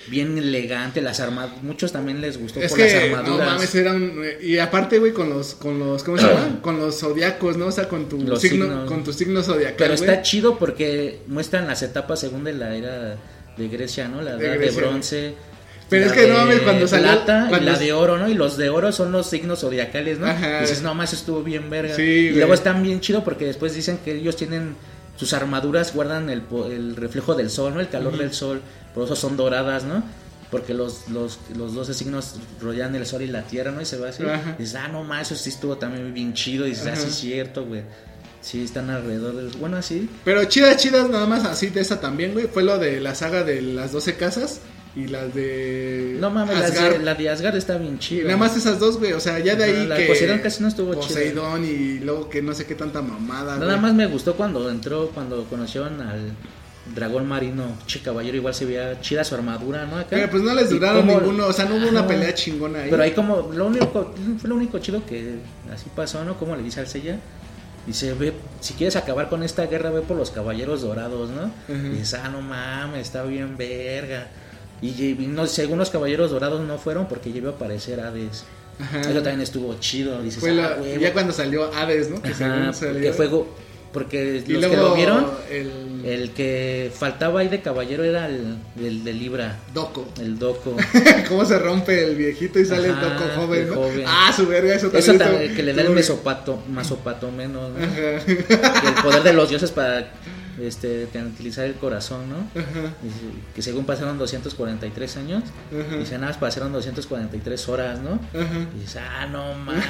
Bien 0.08 0.36
elegante, 0.36 1.00
las 1.00 1.18
armaduras, 1.20 1.62
muchos 1.62 1.90
también 1.90 2.20
les 2.20 2.36
gustó 2.38 2.60
Es 2.60 2.72
por 2.72 2.78
las 2.80 2.92
que, 2.92 3.08
no 3.10 3.16
armaduras. 3.16 3.46
mames, 3.54 3.74
eran. 3.74 4.12
Y 4.42 4.58
aparte, 4.58 4.98
güey, 4.98 5.12
con 5.14 5.30
los, 5.30 5.54
con 5.54 5.78
los, 5.78 6.04
¿cómo 6.04 6.18
se 6.18 6.26
llama? 6.26 6.60
con 6.60 6.78
los 6.78 6.98
zodiacos, 7.00 7.56
¿no? 7.56 7.68
O 7.68 7.72
sea, 7.72 7.88
con 7.88 8.06
tu 8.10 8.20
Los 8.22 8.42
signo, 8.42 8.66
signos. 8.66 8.86
con 8.90 9.02
tu 9.02 9.14
signo 9.14 9.42
zodiacal, 9.42 9.76
Pero 9.78 9.96
güey. 9.96 10.06
está 10.10 10.20
chido 10.20 10.58
porque 10.58 11.20
muestran 11.26 11.66
las 11.66 11.82
etapas 11.82 12.20
según 12.20 12.44
de 12.44 12.52
la 12.52 12.76
era 12.76 13.16
de 13.56 13.68
Grecia, 13.68 14.06
¿no? 14.08 14.20
La 14.20 14.32
edad 14.32 14.58
De 14.58 14.70
bronce. 14.72 15.34
Pero 15.98 16.06
la 16.06 16.12
es 16.14 16.20
que 16.20 16.28
no 16.28 16.38
mames, 16.38 16.60
cuando 16.60 16.86
salió- 16.88 17.06
plata 17.12 17.46
cuando 17.48 17.68
y 17.68 17.70
la 17.72 17.78
de 17.78 17.92
oro, 17.92 18.18
¿no? 18.18 18.28
Y 18.28 18.34
los 18.34 18.56
de 18.56 18.68
oro 18.70 18.92
son 18.92 19.12
los 19.12 19.26
signos 19.28 19.60
zodiacales, 19.60 20.18
¿no? 20.18 20.26
Ajá. 20.26 20.58
Y 20.58 20.60
dices, 20.62 20.82
no 20.82 20.94
más 20.94 21.12
estuvo 21.12 21.42
bien 21.42 21.70
verga. 21.70 21.94
Sí, 21.96 22.02
y 22.02 22.24
güey. 22.28 22.36
luego 22.36 22.54
están 22.54 22.82
bien 22.82 23.00
chido 23.00 23.24
porque 23.24 23.46
después 23.46 23.74
dicen 23.74 23.98
que 24.04 24.14
ellos 24.16 24.36
tienen 24.36 24.76
sus 25.16 25.32
armaduras 25.32 25.94
guardan 25.94 26.28
el, 26.28 26.42
el 26.70 26.96
reflejo 26.96 27.34
del 27.34 27.48
sol, 27.50 27.74
¿no? 27.74 27.80
El 27.80 27.88
calor 27.88 28.18
del 28.18 28.32
sol, 28.32 28.60
por 28.94 29.04
eso 29.04 29.14
son 29.16 29.36
doradas, 29.36 29.84
¿no? 29.84 30.02
Porque 30.50 30.74
los, 30.74 31.08
los, 31.08 31.38
los 31.56 31.74
12 31.74 31.94
signos 31.94 32.34
rodean 32.60 32.94
el 32.94 33.06
sol 33.06 33.22
y 33.22 33.26
la 33.26 33.42
tierra, 33.42 33.70
¿no? 33.72 33.80
Y 33.80 33.84
se 33.86 33.96
va 33.96 34.08
así. 34.10 34.22
Ajá. 34.24 34.54
Y 34.58 34.62
dices, 34.62 34.76
ah, 34.76 34.88
no 34.88 35.02
más, 35.04 35.30
eso 35.30 35.40
sí 35.42 35.50
estuvo 35.50 35.76
también 35.78 36.12
bien 36.14 36.32
chido. 36.34 36.66
Y 36.66 36.70
dices, 36.70 36.86
ah, 36.86 36.92
Ajá. 36.92 37.00
sí 37.00 37.08
es 37.08 37.14
cierto, 37.14 37.64
güey. 37.64 37.82
Sí, 38.40 38.62
están 38.62 38.90
alrededor 38.90 39.34
del... 39.36 39.48
Bueno, 39.58 39.78
así. 39.78 40.08
Pero 40.24 40.44
chidas, 40.44 40.76
chidas, 40.76 41.08
nada 41.08 41.26
más 41.26 41.44
así 41.44 41.68
de 41.68 41.80
esa 41.80 41.98
también, 42.00 42.34
güey. 42.34 42.46
Fue 42.46 42.62
lo 42.62 42.78
de 42.78 43.00
la 43.00 43.14
saga 43.14 43.42
de 43.42 43.62
las 43.62 43.90
12 43.92 44.16
casas 44.16 44.60
y 44.96 45.08
las 45.08 45.34
de. 45.34 46.16
No 46.20 46.30
mames, 46.30 46.58
las 46.58 46.70
Asgard. 46.70 46.98
de- 46.98 47.04
la 47.04 47.14
de 47.14 47.28
Asgard 47.28 47.56
está 47.56 47.78
bien 47.78 47.98
chida. 47.98 48.24
nada 48.24 48.36
más 48.36 48.56
esas 48.56 48.78
dos, 48.78 48.98
güey. 48.98 49.12
O 49.12 49.20
sea, 49.20 49.38
ya 49.40 49.56
de 49.56 49.64
ahí 49.64 49.86
la 49.86 49.96
que. 49.96 50.06
Poseidón 50.06 50.38
casi 50.38 50.62
no 50.62 50.68
estuvo 50.68 50.94
chida. 50.94 51.06
Poseidón 51.08 51.64
y 51.64 51.98
luego 51.98 52.28
que 52.28 52.42
no 52.42 52.54
sé 52.54 52.64
qué 52.66 52.74
tanta 52.74 53.02
mamada. 53.02 53.56
Nada 53.58 53.72
güey. 53.72 53.80
más 53.82 53.94
me 53.94 54.06
gustó 54.06 54.34
cuando 54.34 54.70
entró, 54.70 55.08
cuando 55.12 55.44
conocieron 55.44 56.00
al 56.00 56.30
dragón 56.94 57.26
marino, 57.26 57.64
che 57.86 58.00
caballero, 58.00 58.36
igual 58.36 58.54
se 58.54 58.66
veía 58.66 59.00
chida 59.00 59.24
su 59.24 59.34
armadura, 59.34 59.86
¿no? 59.86 59.96
Acá. 59.96 60.08
Pero 60.10 60.30
pues 60.30 60.42
no 60.42 60.54
les 60.54 60.70
duraron 60.70 61.06
ninguno. 61.06 61.46
O 61.46 61.52
sea, 61.52 61.64
no 61.64 61.76
hubo 61.76 61.88
una 61.88 62.06
pelea 62.06 62.34
chingona 62.34 62.82
ahí. 62.82 62.90
Pero 62.90 63.02
ahí 63.02 63.12
como, 63.12 63.50
lo 63.52 63.66
único, 63.66 64.14
fue 64.38 64.48
lo 64.48 64.54
único 64.56 64.78
chido 64.78 65.04
que 65.06 65.36
así 65.72 65.86
pasó, 65.96 66.24
¿no? 66.24 66.38
Como 66.38 66.54
le 66.56 66.62
dice 66.62 66.80
al 66.80 66.86
Sella. 66.86 67.18
Dice, 67.86 68.14
ve, 68.14 68.32
si 68.60 68.72
quieres 68.74 68.96
acabar 68.96 69.28
con 69.28 69.42
esta 69.42 69.66
guerra, 69.66 69.90
ve 69.90 70.00
por 70.00 70.16
los 70.16 70.30
caballeros 70.30 70.80
dorados, 70.82 71.28
¿no? 71.30 71.50
Ujú. 71.68 71.86
Y 71.86 71.90
dices, 71.98 72.14
ah, 72.14 72.28
no 72.30 72.40
mames, 72.40 73.02
está 73.02 73.24
bien 73.24 73.56
verga. 73.58 74.28
Y, 74.88 75.14
no, 75.28 75.46
según 75.46 75.78
los 75.78 75.90
caballeros 75.90 76.30
dorados 76.30 76.60
no 76.66 76.78
fueron 76.78 77.06
porque 77.08 77.30
iba 77.30 77.50
a 77.50 77.54
aparecer 77.54 78.00
Hades. 78.00 78.44
Ajá. 78.80 79.00
Eso 79.02 79.12
también 79.14 79.40
estuvo 79.40 79.74
chido. 79.80 80.20
Dices, 80.22 80.40
Fue 80.40 80.52
la- 80.52 80.78
ah, 80.80 80.98
ya 81.00 81.12
cuando 81.12 81.32
salió 81.32 81.72
Hades, 81.74 82.10
¿no? 82.10 82.20
Que 82.20 82.30
Ajá, 82.30 82.72
salió. 82.72 83.12
fue 83.14 83.28
porque 83.92 84.42
Y 84.46 84.52
los 84.54 84.60
luego 84.62 84.74
que 84.74 84.80
lo 84.82 84.94
vieron, 84.96 85.30
El, 85.48 86.02
el 86.04 86.30
que 86.30 86.90
faltaba 86.92 87.38
ahí 87.38 87.48
de 87.48 87.62
caballero 87.62 88.02
era 88.02 88.26
el, 88.26 88.56
el 88.76 89.04
de 89.04 89.12
Libra, 89.12 89.60
Doco. 89.72 90.08
el 90.20 90.36
Doco. 90.36 90.76
Cómo 91.28 91.44
se 91.44 91.56
rompe 91.60 92.02
el 92.04 92.16
viejito 92.16 92.58
y 92.58 92.64
sale 92.64 92.88
Ajá, 92.88 93.00
el 93.06 93.12
Doco 93.12 93.40
joven, 93.40 93.60
el 93.62 93.68
¿no? 93.68 93.74
joven. 93.76 94.04
Ah, 94.08 94.32
su 94.34 94.48
verga, 94.48 94.74
eso 94.74 94.88
también. 94.90 95.14
Eso 95.14 95.24
también, 95.24 95.54
que 95.54 95.62
le 95.62 95.72
da 95.74 95.82
el 95.82 95.90
mesopato, 95.90 96.60
masopato 96.68 97.30
menos, 97.30 97.70
¿no? 97.70 97.84
Ajá. 97.84 98.24
Que 98.26 98.88
el 98.88 98.94
poder 99.00 99.22
de 99.22 99.32
los 99.32 99.48
dioses 99.48 99.70
para 99.70 100.08
este, 100.60 101.06
tranquilizar 101.06 101.64
el 101.66 101.74
corazón, 101.74 102.28
¿no? 102.28 102.36
Ajá. 102.60 102.94
Que 103.54 103.62
según 103.62 103.84
pasaron 103.86 104.18
243 104.18 105.16
años, 105.16 105.42
Ajá. 105.72 105.96
dice 105.96 106.14
nada 106.14 106.28
más 106.28 106.36
pasaron 106.38 106.72
243 106.72 107.68
horas, 107.68 108.00
¿no? 108.00 108.12
Ajá. 108.38 108.66
Y 108.76 108.80
dice, 108.80 108.98
ah, 109.00 109.26
no 109.26 109.54
mames. 109.64 109.84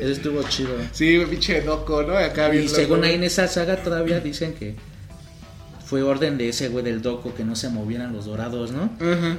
Eso 0.00 0.12
estuvo 0.12 0.42
chido. 0.44 0.70
Sí, 0.92 1.18
pinche 1.28 1.62
loco, 1.64 2.02
¿no? 2.02 2.16
Acá 2.16 2.54
Y 2.54 2.68
según 2.68 3.04
ahí 3.04 3.14
en 3.14 3.24
esa 3.24 3.48
saga 3.48 3.76
todavía 3.76 4.20
dicen 4.20 4.54
que 4.54 4.76
fue 5.84 6.02
orden 6.02 6.36
de 6.38 6.48
ese 6.48 6.68
güey 6.68 6.84
del 6.84 7.00
doco 7.02 7.34
que 7.34 7.44
no 7.44 7.54
se 7.56 7.68
movieran 7.68 8.12
los 8.12 8.26
dorados, 8.26 8.72
¿no? 8.72 8.90
Ajá. 9.00 9.36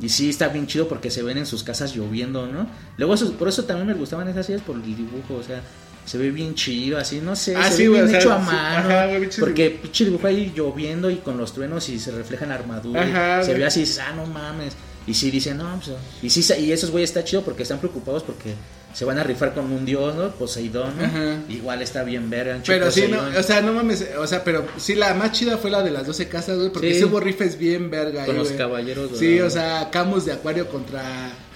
Y 0.00 0.08
sí, 0.08 0.30
está 0.30 0.48
bien 0.48 0.66
chido 0.66 0.88
porque 0.88 1.10
se 1.10 1.22
ven 1.22 1.36
en 1.36 1.44
sus 1.44 1.62
casas 1.62 1.94
lloviendo, 1.94 2.46
¿no? 2.46 2.66
Luego, 2.96 3.12
eso- 3.14 3.32
por 3.34 3.48
eso 3.48 3.64
también 3.64 3.86
me 3.86 3.92
gustaban 3.94 4.26
esas 4.28 4.46
series 4.46 4.62
por 4.62 4.76
el 4.76 4.82
dibujo, 4.82 5.34
o 5.34 5.42
sea, 5.42 5.60
se 6.04 6.18
ve 6.18 6.30
bien 6.30 6.54
chido, 6.54 6.98
así, 6.98 7.20
no 7.20 7.36
sé, 7.36 7.54
Ah, 7.56 7.70
se 7.70 7.76
sí, 7.76 7.82
ve 7.84 7.88
güey, 7.90 8.00
bien 8.02 8.06
o 8.08 8.10
sea, 8.10 8.18
hecho 8.20 8.32
a 8.32 8.40
sí, 8.40 8.46
mano. 8.46 8.78
ajá, 8.88 9.06
güey, 9.06 9.20
pinche 9.20 9.40
porque 9.40 9.70
pinche 9.70 10.04
dibujo 10.04 10.26
ahí 10.26 10.52
lloviendo 10.56 11.10
y 11.10 11.16
con 11.16 11.36
los 11.38 11.52
truenos 11.52 11.88
y 11.88 11.98
se 11.98 12.10
refleja 12.10 12.44
en 12.44 12.48
la 12.50 12.54
armadura. 12.56 13.06
y 13.06 13.10
Ajá, 13.10 13.42
se 13.44 13.54
ve 13.54 13.64
así, 13.64 13.84
ah, 14.00 14.12
no 14.16 14.26
mames. 14.26 14.74
Y 15.06 15.14
sí 15.14 15.30
dicen, 15.30 15.56
no, 15.56 15.80
pues. 15.84 15.96
Y 16.22 16.30
sí, 16.30 16.54
y 16.60 16.72
esos 16.72 16.90
güeyes 16.90 17.10
está 17.10 17.24
chido 17.24 17.42
porque 17.42 17.62
están 17.62 17.78
preocupados 17.78 18.22
porque 18.22 18.54
se 18.92 19.04
van 19.04 19.18
a 19.18 19.24
rifar 19.24 19.54
con 19.54 19.72
un 19.72 19.84
dios, 19.86 20.14
¿no? 20.14 20.30
Poseidón, 20.30 20.92
¿no? 20.98 21.04
Ajá. 21.04 21.38
Igual 21.48 21.80
está 21.82 22.02
bien 22.04 22.28
verga. 22.28 22.60
Pero 22.66 22.90
sí, 22.90 23.04
no, 23.10 23.20
o 23.38 23.42
sea, 23.42 23.60
no 23.62 23.72
mames, 23.72 24.04
o 24.18 24.26
sea, 24.26 24.44
pero 24.44 24.66
sí, 24.76 24.94
la 24.94 25.14
más 25.14 25.32
chida 25.32 25.56
fue 25.58 25.70
la 25.70 25.82
de 25.82 25.90
las 25.90 26.06
12 26.06 26.28
casas, 26.28 26.58
güey, 26.58 26.70
porque 26.70 26.92
Sí. 26.92 26.98
sí 27.00 27.04
hubo 27.04 27.18
rifes 27.18 27.56
bien 27.58 27.88
verga 27.90 28.24
Con 28.26 28.34
ahí, 28.34 28.38
los 28.38 28.48
güey. 28.48 28.58
caballeros 28.58 29.10
Sí, 29.18 29.40
o 29.40 29.48
sea, 29.48 29.88
Camus 29.90 30.26
de 30.26 30.32
Acuario 30.32 30.68
contra... 30.68 31.02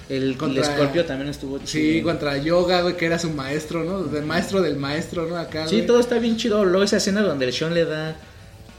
El, 0.08 0.36
contra- 0.36 0.66
el 0.66 0.70
Scorpio 0.76 1.04
también 1.06 1.30
estuvo 1.30 1.58
chido. 1.58 1.68
Sí, 1.68 2.02
contra 2.02 2.36
Yoga, 2.36 2.82
güey, 2.82 2.96
que 2.96 3.06
era 3.06 3.18
su 3.18 3.30
maestro, 3.30 3.84
¿no? 3.84 4.02
Del 4.04 4.24
maestro 4.24 4.60
del 4.62 4.76
maestro, 4.76 5.26
¿no? 5.26 5.36
Acá, 5.36 5.66
Sí, 5.66 5.76
güey. 5.76 5.86
todo 5.86 6.00
está 6.00 6.18
bien 6.18 6.36
chido. 6.36 6.64
Luego 6.64 6.84
esa 6.84 6.98
escena 6.98 7.22
donde 7.22 7.46
el 7.46 7.52
Sean 7.52 7.72
le 7.74 7.84
da 7.86 8.16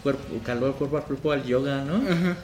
cuerpo, 0.04 0.24
calor 0.46 0.76
cuerpo 0.76 0.98
a 0.98 1.02
cuerpo 1.04 1.32
al 1.32 1.44
yoga, 1.44 1.84
¿no? 1.84 1.96
Ajá. 1.96 2.38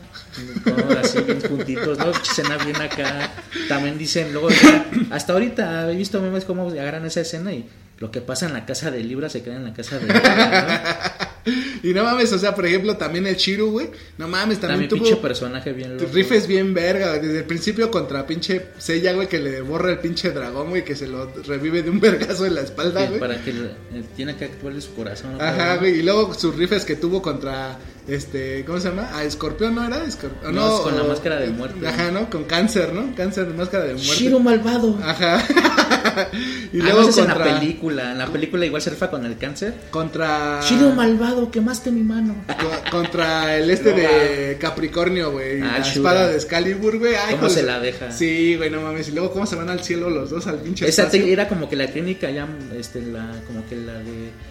Así 0.99 1.19
bien 1.21 1.41
juntitos, 1.41 1.97
¿no? 1.99 2.09
Escena 2.23 2.57
bien 2.57 2.81
acá. 2.81 3.31
También 3.69 3.97
dicen, 3.99 4.33
luego, 4.33 4.49
ya, 4.49 4.85
hasta 5.11 5.33
ahorita 5.33 5.91
he 5.91 5.95
visto 5.95 6.19
memes 6.21 6.45
cómo 6.45 6.67
agarran 6.69 7.05
esa 7.05 7.21
escena 7.21 7.53
y 7.53 7.69
lo 7.99 8.09
que 8.09 8.19
pasa 8.21 8.47
en 8.47 8.53
la 8.53 8.65
casa 8.65 8.89
de 8.89 9.03
Libra 9.03 9.29
se 9.29 9.43
queda 9.43 9.57
en 9.57 9.63
la 9.65 9.73
casa 9.73 9.99
de 9.99 10.07
Libra, 10.07 11.17
Y 11.83 11.93
no 11.93 12.03
mames, 12.03 12.31
o 12.33 12.37
sea, 12.37 12.53
por 12.53 12.65
ejemplo, 12.65 12.95
también 12.97 13.25
el 13.27 13.35
Chiru, 13.35 13.71
güey, 13.71 13.89
no 14.17 14.27
mames, 14.27 14.59
también 14.59 14.81
También 14.87 14.89
pinche 14.89 15.11
tuvo... 15.13 15.21
personaje 15.21 15.73
bien 15.73 15.97
loco. 15.97 16.09
Rifes 16.13 16.45
bien 16.47 16.73
verga, 16.73 17.09
güey, 17.09 17.21
desde 17.27 17.39
el 17.39 17.45
principio 17.45 17.89
contra 17.89 18.27
pinche 18.27 18.67
Seiya, 18.77 19.13
güey, 19.13 19.27
que 19.27 19.39
le 19.39 19.61
borra 19.61 19.91
el 19.91 19.99
pinche 19.99 20.31
dragón, 20.31 20.69
güey, 20.69 20.83
que 20.85 20.95
se 20.95 21.07
lo 21.07 21.31
revive 21.47 21.81
de 21.83 21.89
un 21.89 21.99
vergazo 22.01 22.45
en 22.45 22.55
la 22.55 22.61
espalda, 22.61 23.05
güey. 23.07 23.19
para 23.19 23.43
que 23.43 23.53
le- 23.53 23.65
eh, 23.99 24.03
tiene 24.15 24.35
que 24.35 24.45
actuarle 24.45 24.81
su 24.81 24.93
corazón. 24.93 25.37
¿no? 25.37 25.43
Ajá, 25.43 25.77
güey, 25.77 25.99
y 25.99 26.03
luego 26.03 26.33
sus 26.33 26.55
rifes 26.55 26.85
que 26.85 26.95
tuvo 26.95 27.21
contra, 27.21 27.77
este, 28.13 28.63
¿cómo 28.65 28.79
se 28.79 28.89
llama? 28.89 29.09
Ah, 29.13 29.23
Escorpión, 29.23 29.75
¿no 29.75 29.85
era? 29.85 30.03
Escorpión, 30.05 30.53
No, 30.55 30.81
con 30.83 30.97
la 30.97 31.03
máscara 31.03 31.37
de 31.37 31.49
muerte. 31.49 31.87
Ajá, 31.87 32.11
¿no? 32.11 32.29
Con 32.29 32.43
cáncer, 32.45 32.93
¿no? 32.93 33.15
Cáncer, 33.15 33.47
máscara 33.55 33.85
de 33.85 33.93
muerte. 33.93 34.11
Shiro 34.15 34.39
malvado. 34.39 34.97
Ajá. 35.03 35.43
y 36.73 36.79
Ah, 36.81 36.83
luego 36.83 37.01
es 37.09 37.17
en 37.17 37.25
contra, 37.25 37.45
la 37.45 37.59
película. 37.59 38.11
En 38.11 38.17
la 38.17 38.27
película 38.27 38.65
igual 38.65 38.81
se 38.81 38.89
rifa 38.89 39.09
con 39.09 39.25
el 39.25 39.37
cáncer. 39.37 39.73
contra... 39.91 40.59
Shiro 40.63 40.91
malvado, 40.91 41.49
quemaste 41.51 41.91
mi 41.91 42.01
mano. 42.03 42.35
co- 42.47 42.91
Contra 42.91 43.57
el 43.57 43.69
este 43.69 43.91
No, 43.91 43.97
de 43.97 44.57
Capricornio, 44.59 45.31
güey. 45.31 45.61
Ah, 45.61 45.77
la 45.77 45.79
Shura. 45.79 45.89
espada 45.91 46.27
de 46.27 46.35
Excalibur, 46.35 46.99
güey. 46.99 47.15
Ay, 47.15 47.35
¿Cómo 47.35 47.49
se 47.49 47.61
de- 47.61 47.67
la 47.67 47.79
deja? 47.79 48.11
Sí, 48.11 48.55
güey, 48.57 48.69
no 48.69 48.81
mames. 48.81 49.07
Y 49.09 49.11
luego 49.11 49.31
cómo 49.31 49.45
se 49.45 49.55
van 49.55 49.69
al 49.69 49.83
cielo 49.83 50.09
los 50.09 50.29
dos 50.29 50.47
al 50.47 50.57
pinche 50.59 50.87
Esa 50.87 51.03
espacio. 51.03 51.25
era 51.25 51.47
como 51.47 51.69
que 51.69 51.75
la 51.75 51.87
técnica 51.87 52.29
ya, 52.29 52.47
este, 52.77 53.01
la, 53.01 53.31
como 53.47 53.65
que 53.67 53.75
la 53.75 53.93
de 53.93 54.31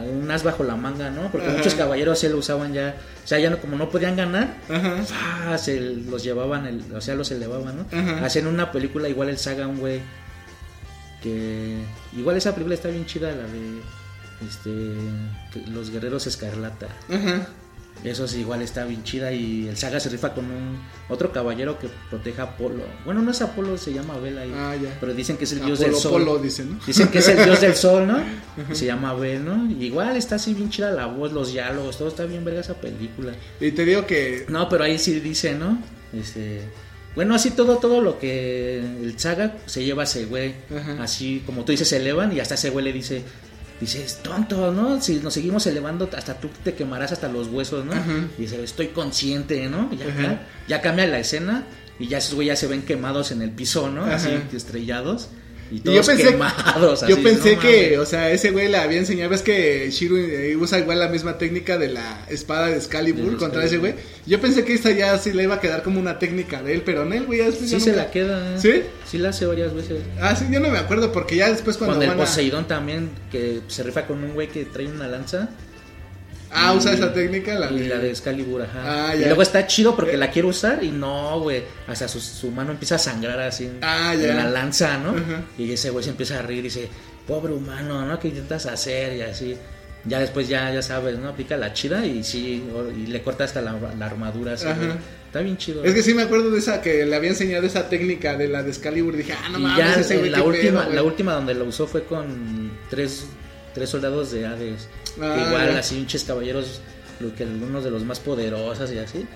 un 0.00 0.30
as 0.30 0.42
bajo 0.42 0.64
la 0.64 0.76
manga, 0.76 1.10
¿no? 1.10 1.30
Porque 1.30 1.48
Ajá. 1.48 1.56
muchos 1.58 1.74
caballeros 1.74 2.18
sí 2.18 2.28
lo 2.28 2.38
usaban 2.38 2.72
ya, 2.72 2.96
o 3.24 3.26
sea, 3.26 3.38
ya 3.38 3.50
no, 3.50 3.58
como 3.58 3.76
no 3.76 3.90
podían 3.90 4.16
ganar, 4.16 4.56
Ajá. 4.68 5.02
¡fa! 5.04 5.58
se 5.58 5.80
los 5.80 6.22
llevaban, 6.22 6.66
el, 6.66 6.82
o 6.94 7.00
sea, 7.00 7.14
los 7.14 7.30
elevaban, 7.30 7.76
¿no? 7.76 7.86
Ajá. 7.98 8.24
Hacen 8.24 8.46
una 8.46 8.72
película 8.72 9.08
igual 9.08 9.28
el 9.28 9.38
saga 9.38 9.66
un 9.66 9.78
güey 9.78 10.00
que 11.22 11.78
igual 12.16 12.36
esa 12.36 12.52
película 12.52 12.74
está 12.74 12.88
bien 12.88 13.06
chida 13.06 13.30
la 13.30 13.44
de 13.44 13.80
este 14.48 15.70
los 15.70 15.90
guerreros 15.90 16.26
escarlata. 16.26 16.88
Ajá. 17.08 17.46
Eso 18.04 18.26
sí, 18.26 18.40
igual 18.40 18.62
está 18.62 18.84
bien 18.84 19.04
chida 19.04 19.32
y 19.32 19.68
el 19.68 19.76
saga 19.76 20.00
se 20.00 20.08
rifa 20.08 20.34
con 20.34 20.46
un 20.46 20.78
otro 21.08 21.30
caballero 21.30 21.78
que 21.78 21.88
proteja 22.10 22.42
a 22.42 22.46
Apolo. 22.46 22.82
Bueno, 23.04 23.22
no 23.22 23.30
es 23.30 23.40
Apolo, 23.42 23.78
se 23.78 23.92
llama 23.92 24.14
Abel 24.14 24.38
ahí. 24.38 24.52
Ah, 24.56 24.74
ya. 24.74 24.96
Pero 24.98 25.14
dicen 25.14 25.36
que 25.36 25.44
es 25.44 25.52
el 25.52 25.64
dios 25.64 25.78
del 25.78 25.90
Apolo 25.90 26.00
sol. 26.00 26.24
Polo, 26.24 26.38
dice, 26.38 26.64
¿no? 26.64 26.80
Dicen 26.84 27.08
que 27.08 27.18
es 27.18 27.28
el 27.28 27.44
dios 27.44 27.60
del 27.60 27.74
sol, 27.74 28.06
¿no? 28.06 28.18
Y 28.72 28.74
se 28.74 28.86
llama 28.86 29.10
Abel, 29.10 29.44
¿no? 29.44 29.70
Y 29.70 29.84
igual 29.84 30.16
está 30.16 30.34
así 30.34 30.52
bien 30.52 30.68
chida 30.68 30.90
la 30.90 31.06
voz, 31.06 31.32
los 31.32 31.52
diálogos, 31.52 31.96
todo 31.96 32.08
está 32.08 32.24
bien 32.24 32.44
verga 32.44 32.60
esa 32.60 32.74
película. 32.74 33.34
Y 33.60 33.70
te 33.70 33.84
digo 33.84 34.04
que... 34.06 34.46
No, 34.48 34.68
pero 34.68 34.82
ahí 34.84 34.98
sí 34.98 35.20
dice, 35.20 35.54
¿no? 35.54 35.78
Este. 36.12 36.62
Bueno, 37.14 37.34
así 37.34 37.50
todo, 37.50 37.76
todo 37.76 38.00
lo 38.00 38.18
que 38.18 38.78
el 38.78 39.18
saga 39.18 39.58
se 39.66 39.84
lleva 39.84 40.02
a 40.02 40.04
ese 40.04 40.24
güey. 40.24 40.54
Ajá. 40.74 41.02
Así 41.02 41.42
como 41.44 41.64
tú 41.64 41.72
dices, 41.72 41.88
se 41.88 41.98
elevan 41.98 42.34
y 42.34 42.40
hasta 42.40 42.54
ese 42.54 42.70
güey 42.70 42.84
le 42.84 42.92
dice. 42.92 43.22
Dices, 43.82 44.20
tonto, 44.22 44.70
¿no? 44.70 45.00
Si 45.00 45.16
nos 45.16 45.34
seguimos 45.34 45.66
elevando, 45.66 46.08
hasta 46.16 46.38
tú 46.38 46.48
te 46.62 46.74
quemarás 46.74 47.10
hasta 47.10 47.26
los 47.28 47.48
huesos, 47.48 47.84
¿no? 47.84 47.92
Y 48.38 48.42
dice, 48.42 48.62
estoy 48.62 48.88
consciente, 48.88 49.68
¿no? 49.68 49.88
Y 49.90 49.96
ya, 49.96 50.46
ya 50.68 50.80
cambia 50.80 51.04
la 51.08 51.18
escena 51.18 51.64
y 51.98 52.06
ya 52.06 52.18
esos 52.18 52.34
güeyes 52.34 52.52
ya 52.52 52.60
se 52.60 52.68
ven 52.68 52.82
quemados 52.82 53.32
en 53.32 53.42
el 53.42 53.50
piso, 53.50 53.90
¿no? 53.90 54.04
Así 54.04 54.28
estrellados. 54.52 55.30
Y 55.72 55.76
Y 55.76 55.80
todos 55.80 55.96
yo 55.96 56.12
pensé, 56.12 56.30
quemados. 56.32 57.04
yo 57.08 57.22
pensé 57.22 57.56
no 57.56 57.62
que, 57.62 57.98
o 57.98 58.04
sea, 58.04 58.30
ese 58.30 58.50
güey 58.50 58.68
le 58.68 58.76
había 58.76 58.98
enseñado, 58.98 59.30
ves 59.30 59.40
que 59.42 59.88
Shiro 59.90 60.18
eh, 60.18 60.54
usa 60.56 60.78
igual 60.78 60.98
la 60.98 61.08
misma 61.08 61.38
técnica 61.38 61.78
de 61.78 61.88
la 61.88 62.26
espada 62.28 62.66
de 62.66 62.76
Excalibur 62.76 63.30
De 63.32 63.36
contra 63.38 63.64
ese 63.64 63.78
güey. 63.78 63.94
Yo 64.26 64.38
pensé 64.40 64.64
que 64.64 64.74
esta 64.74 64.90
ya 64.90 65.16
sí 65.18 65.32
le 65.32 65.44
iba 65.44 65.54
a 65.54 65.60
quedar 65.60 65.82
como 65.82 65.98
una 65.98 66.18
técnica 66.18 66.62
de 66.62 66.74
él, 66.74 66.82
pero 66.84 67.04
no, 67.06 67.14
el 67.14 67.24
güey 67.24 67.38
ya 67.38 67.46
después 67.46 67.70
Sí 67.70 67.78
ya 67.78 67.80
se 67.84 67.90
nunca- 67.90 68.02
la 68.04 68.10
queda. 68.10 68.58
¿Sí? 68.60 68.82
Sí 69.10 69.16
la 69.18 69.30
hace 69.30 69.46
varias 69.46 69.72
veces. 69.74 70.02
Ah, 70.20 70.36
sí, 70.36 70.44
yo 70.50 70.60
no 70.60 70.68
me 70.68 70.78
acuerdo 70.78 71.10
porque 71.10 71.36
ya 71.36 71.50
después 71.50 71.78
cuando 71.78 71.94
Con 71.96 72.02
el 72.02 72.08
van 72.10 72.18
a... 72.20 72.24
Poseidón 72.24 72.68
también, 72.68 73.08
que 73.30 73.60
se 73.68 73.82
rifa 73.82 74.06
con 74.06 74.22
un 74.22 74.34
güey 74.34 74.48
que 74.48 74.64
trae 74.66 74.86
una 74.86 75.08
lanza. 75.08 75.48
Ah, 76.54 76.72
usa 76.74 76.92
Y- 76.92 76.94
esa 76.96 77.12
técnica, 77.12 77.54
la 77.58 77.70
y 77.70 77.78
de... 77.80 77.88
la 77.88 77.98
de 77.98 78.10
Excalibur, 78.10 78.62
ajá. 78.62 79.08
Ah, 79.10 79.16
y 79.16 79.20
ya. 79.20 79.26
luego 79.26 79.42
está 79.42 79.66
chido 79.66 79.96
porque 79.96 80.16
la 80.16 80.30
quiere 80.30 80.48
usar 80.48 80.82
y 80.84 80.90
no, 80.90 81.40
güey. 81.40 81.62
Hasta 81.86 82.08
su, 82.08 82.20
su 82.20 82.50
mano 82.50 82.72
empieza 82.72 82.96
a 82.96 82.98
sangrar 82.98 83.40
así 83.40 83.70
Ah, 83.80 84.14
en 84.14 84.36
la 84.36 84.48
lanza, 84.50 84.98
¿no? 84.98 85.10
Ajá. 85.10 85.42
Y 85.58 85.72
ese 85.72 85.90
güey 85.90 86.04
se 86.04 86.10
empieza 86.10 86.38
a 86.38 86.42
reír 86.42 86.60
y 86.60 86.62
dice, 86.62 86.88
pobre 87.26 87.52
humano, 87.52 88.04
¿no? 88.06 88.18
¿Qué 88.18 88.28
intentas 88.28 88.66
hacer? 88.66 89.16
Y 89.16 89.22
así. 89.22 89.56
Ya 90.04 90.18
después 90.18 90.48
ya, 90.48 90.68
ya 90.74 90.82
sabes, 90.82 91.16
¿no? 91.16 91.28
Aplica 91.28 91.56
la 91.56 91.72
chida 91.72 92.04
y 92.04 92.24
sí, 92.24 92.64
o- 92.74 92.90
y 92.90 93.06
le 93.06 93.22
corta 93.22 93.44
hasta 93.44 93.60
la, 93.60 93.76
la 93.96 94.06
armadura, 94.06 94.54
así, 94.54 94.66
güey. 94.66 94.90
Está 95.26 95.40
bien 95.40 95.56
chido. 95.56 95.82
Es 95.84 95.94
que 95.94 96.02
sí 96.02 96.12
me 96.12 96.22
acuerdo 96.22 96.50
de 96.50 96.58
esa 96.58 96.82
que 96.82 97.06
le 97.06 97.14
había 97.16 97.30
enseñado 97.30 97.64
esa 97.66 97.88
técnica 97.88 98.36
de 98.36 98.48
la 98.48 98.62
de 98.64 98.70
Excalibur. 98.70 99.16
Dije, 99.16 99.32
ah, 99.32 99.48
no 99.50 99.58
y 99.60 99.62
mames, 99.62 99.78
ya 99.78 99.94
ese 100.00 100.18
güey 100.18 100.28
la 100.30 100.42
última, 100.42 100.82
pedo, 100.86 100.94
la 100.94 101.02
última 101.04 101.32
donde 101.34 101.54
lo 101.54 101.64
usó 101.66 101.86
fue 101.86 102.02
con 102.04 102.72
tres, 102.90 103.26
tres 103.74 103.90
soldados 103.90 104.30
de 104.32 104.46
Hades. 104.46 104.88
Ah, 105.20 105.44
Igual 105.48 105.76
así 105.76 105.96
pinches 105.96 106.24
caballeros, 106.24 106.80
lo 107.20 107.32
que 107.34 107.44
algunos 107.44 107.84
de 107.84 107.90
los 107.90 108.02
más 108.04 108.18
poderosos 108.20 108.90
y 108.92 108.98
así. 108.98 109.26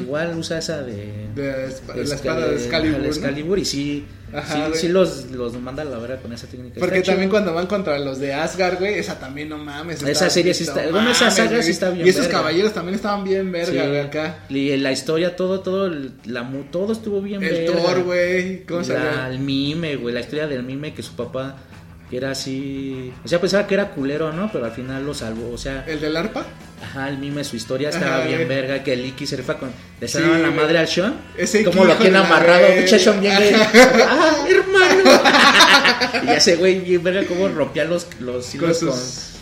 Igual 0.00 0.36
usa 0.36 0.58
esa 0.58 0.82
de, 0.82 1.28
De 1.34 1.42
de 1.42 1.52
la 1.52 1.68
Excal- 1.68 2.00
espada 2.02 2.48
de 2.48 3.06
Excalibur, 3.06 3.58
y 3.58 3.64
sí, 3.64 4.04
Ajá, 4.32 4.70
sí, 4.74 4.88
los, 4.88 5.26
los 5.30 5.52
manda 5.60 5.82
a 5.82 5.84
la 5.84 5.98
verga 5.98 6.16
con 6.16 6.32
esa 6.32 6.48
técnica. 6.48 6.80
Porque 6.80 6.98
Está 6.98 7.12
también 7.12 7.28
chido. 7.28 7.34
cuando 7.38 7.54
van 7.54 7.68
contra 7.68 7.96
los 8.00 8.18
de 8.18 8.34
Asgard, 8.34 8.78
güey, 8.80 8.98
esa 8.98 9.20
también 9.20 9.48
no 9.48 9.56
mames. 9.58 10.02
Esa 10.02 10.28
serie 10.28 10.52
sí 10.52 10.64
está- 10.64 10.88
bueno, 10.90 11.08
esa 11.12 11.30
saga 11.30 11.62
sí 11.62 11.70
está 11.70 11.90
bien 11.90 12.04
Y 12.04 12.10
esos 12.10 12.22
verga. 12.22 12.38
caballeros 12.38 12.72
también 12.74 12.96
estaban 12.96 13.22
bien 13.22 13.52
verga, 13.52 13.82
Sí. 13.84 13.88
güey, 13.88 14.00
acá. 14.00 14.38
Y 14.48 14.76
la 14.78 14.90
historia, 14.90 15.36
todo, 15.36 15.60
todo, 15.60 15.86
el- 15.86 16.12
la, 16.24 16.50
todo 16.72 16.92
estuvo 16.92 17.22
bien 17.22 17.40
El 17.44 17.50
verga. 17.68 17.80
Thor, 17.82 18.02
güey, 18.02 18.64
¿cómo 18.64 18.82
se 18.82 18.94
La- 18.94 19.04
llama? 19.04 19.28
el 19.28 19.38
mime, 19.38 19.94
güey, 19.94 20.12
la 20.12 20.20
historia 20.20 20.48
del 20.48 20.64
mime 20.64 20.92
que 20.92 21.04
su 21.04 21.14
papá 21.14 21.56
que 22.10 22.16
era 22.16 22.30
así, 22.30 23.12
o 23.24 23.28
sea, 23.28 23.40
pensaba 23.40 23.66
que 23.66 23.74
era 23.74 23.90
culero, 23.90 24.32
¿no? 24.32 24.50
Pero 24.52 24.64
al 24.64 24.72
final 24.72 25.04
lo 25.04 25.14
salvó, 25.14 25.52
o 25.52 25.58
sea, 25.58 25.84
¿El 25.86 26.00
del 26.00 26.16
arpa? 26.16 26.44
Ajá, 26.82 27.08
el 27.08 27.18
mime, 27.18 27.42
su 27.44 27.56
historia 27.56 27.88
estaba 27.90 28.18
Ajá, 28.18 28.26
bien 28.26 28.46
verga, 28.48 28.82
que 28.84 28.92
el 28.92 29.04
Iki 29.06 29.26
se 29.26 29.36
rifa 29.36 29.58
con, 29.58 29.70
le 30.00 30.08
Sí, 30.08 30.18
daban 30.20 30.42
la 30.42 30.50
madre 30.50 30.78
al 30.78 30.88
Sean, 30.88 31.14
Ese 31.36 31.64
como 31.64 31.84
lo 31.84 31.94
tiene 31.96 32.12
la 32.18 32.26
amarrado, 32.26 32.66
pinche 32.76 32.98
Sean 32.98 33.20
bien 33.20 33.34
güey, 33.36 33.52
ah, 33.54 34.44
hermano, 34.48 35.10
y 36.32 36.36
ese 36.36 36.56
güey 36.56 36.80
bien 36.80 37.02
verga 37.02 37.24
como 37.26 37.48
rompía 37.48 37.84
los, 37.84 38.06
los 38.20 38.46
Con 38.46 38.54
hilos 38.64 38.78
sus 38.78 38.90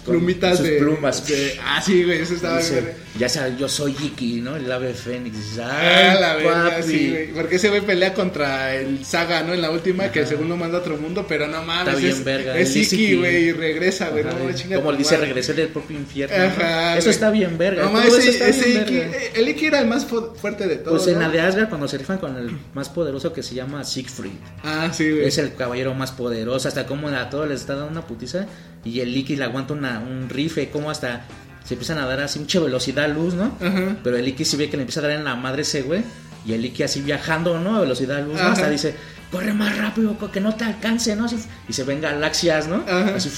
con, 0.05 0.13
plumitas 0.15 0.59
sus 0.59 0.67
de, 0.69 0.77
plumas, 0.79 1.27
de- 1.27 1.59
Ah, 1.65 1.81
sí, 1.85 2.05
güey, 2.05 2.21
eso 2.21 2.35
estaba 2.35 2.59
bien 2.59 2.69
Dice, 2.69 2.81
verga. 2.83 2.97
ya 3.19 3.29
sabes, 3.31 3.59
yo 3.59 3.69
soy 3.71 3.97
Iki, 3.99 4.41
¿no? 4.43 4.55
El 4.57 4.71
ave 4.71 4.93
fénix. 4.93 5.35
Ah, 5.59 5.79
Ay, 6.13 6.21
la 6.21 6.35
verga, 6.35 6.71
papi. 6.77 6.83
sí, 6.83 7.09
güey. 7.11 7.33
Porque 7.33 7.57
ese 7.57 7.71
güey 7.71 7.81
pelea 7.81 8.13
contra 8.13 8.75
el 8.75 9.03
Saga, 9.07 9.43
¿no? 9.45 9.55
En 9.55 9.63
la 9.63 9.71
última, 9.71 10.13
que 10.13 10.27
según 10.27 10.51
lo 10.51 10.59
manda 10.59 10.77
a 10.77 10.81
otro 10.83 10.99
mundo, 10.99 11.25
pero 11.27 11.47
no 11.47 11.63
mames. 11.63 11.89
Está 11.89 11.99
bien 11.99 12.13
es, 12.13 12.23
verga, 12.25 12.59
Es 12.59 12.77
el 12.77 12.83
Iki, 12.83 13.15
güey, 13.17 13.37
y 13.45 13.53
regresa, 13.53 14.11
güey. 14.11 14.25
Ajá, 14.25 14.37
No, 14.69 14.77
Como 14.77 14.93
dice, 14.93 15.17
regresé 15.17 15.55
del 15.55 15.69
propio 15.69 15.97
infierno. 15.97 16.37
¿no? 16.37 16.45
Ajá, 16.45 16.99
Eso 16.99 17.07
güey. 17.07 17.15
Está 17.25 17.31
bien 17.31 17.59
verga. 17.59 17.85
No 17.91 18.01
ese, 18.01 18.31
bien 18.31 18.43
ese 18.43 18.69
Iki, 18.71 18.97
verga. 18.99 19.17
eh, 19.17 19.33
el 19.35 19.49
Iki 19.49 19.67
era 19.67 19.81
el 19.81 19.87
más 19.87 20.05
fu- 20.05 20.35
fuerte 20.35 20.67
de 20.67 20.77
todos. 20.77 20.99
Pues 21.03 21.09
en 21.09 21.15
¿no? 21.15 21.27
la 21.27 21.29
de 21.31 21.41
Asgard, 21.41 21.69
cuando 21.69 21.89
se 21.89 21.99
rifan 21.99 22.19
con 22.19 22.37
el 22.37 22.51
más 22.75 22.89
poderoso 22.89 23.33
que 23.33 23.43
se 23.43 23.55
llama 23.55 23.83
Siegfried. 23.85 24.33
Ah, 24.63 24.91
sí, 24.93 25.11
güey. 25.11 25.25
Es 25.27 25.39
el 25.39 25.55
caballero 25.55 25.95
más 25.95 26.13
poderoso. 26.13 26.69
Hasta 26.69 26.87
como 26.87 27.09
a 27.09 27.31
todos 27.31 27.49
les 27.49 27.61
está 27.61 27.75
dando 27.75 27.91
una 27.91 28.07
putiza. 28.07 28.47
Y 28.85 29.01
el 29.01 29.17
Iki 29.17 29.37
le 29.37 29.45
aguanta 29.45 29.73
una, 29.75 30.01
un 30.01 30.29
rife. 30.29 30.69
Como 30.71 30.91
hasta 30.91 31.25
se 31.65 31.75
empiezan 31.75 31.99
a 31.99 32.07
dar 32.07 32.21
así 32.21 32.39
mucha 32.39 32.61
velocidad 32.61 33.09
luz, 33.09 33.35
¿no? 33.35 33.57
Ajá. 33.61 33.97
Pero 34.05 34.17
el 34.17 34.29
Iki 34.29 34.45
sí 34.45 34.57
ve 34.57 34.69
que 34.69 34.77
le 34.77 34.83
empieza 34.83 35.01
a 35.01 35.05
dar 35.05 35.13
en 35.13 35.25
la 35.25 35.35
madre 35.35 35.63
ese 35.63 35.83
güey. 35.83 36.03
Y 36.47 36.53
el 36.53 36.65
Iki 36.65 36.83
así 36.83 37.01
viajando, 37.01 37.59
¿no? 37.59 37.77
A 37.77 37.81
velocidad 37.81 38.23
luz, 38.23 38.35
¿no? 38.35 38.49
Hasta 38.49 38.69
dice, 38.69 38.95
corre 39.33 39.55
más 39.55 39.79
rápido, 39.79 40.17
que 40.31 40.41
no 40.43 40.55
te 40.55 40.65
alcance, 40.65 41.17
¿no? 41.17 41.27
Y 41.69 41.73
se 41.73 41.85
ven 41.85 42.03
galaxias, 42.03 42.69
¿no? 42.69 42.85
Ajá. 42.87 43.15
Así, 43.17 43.31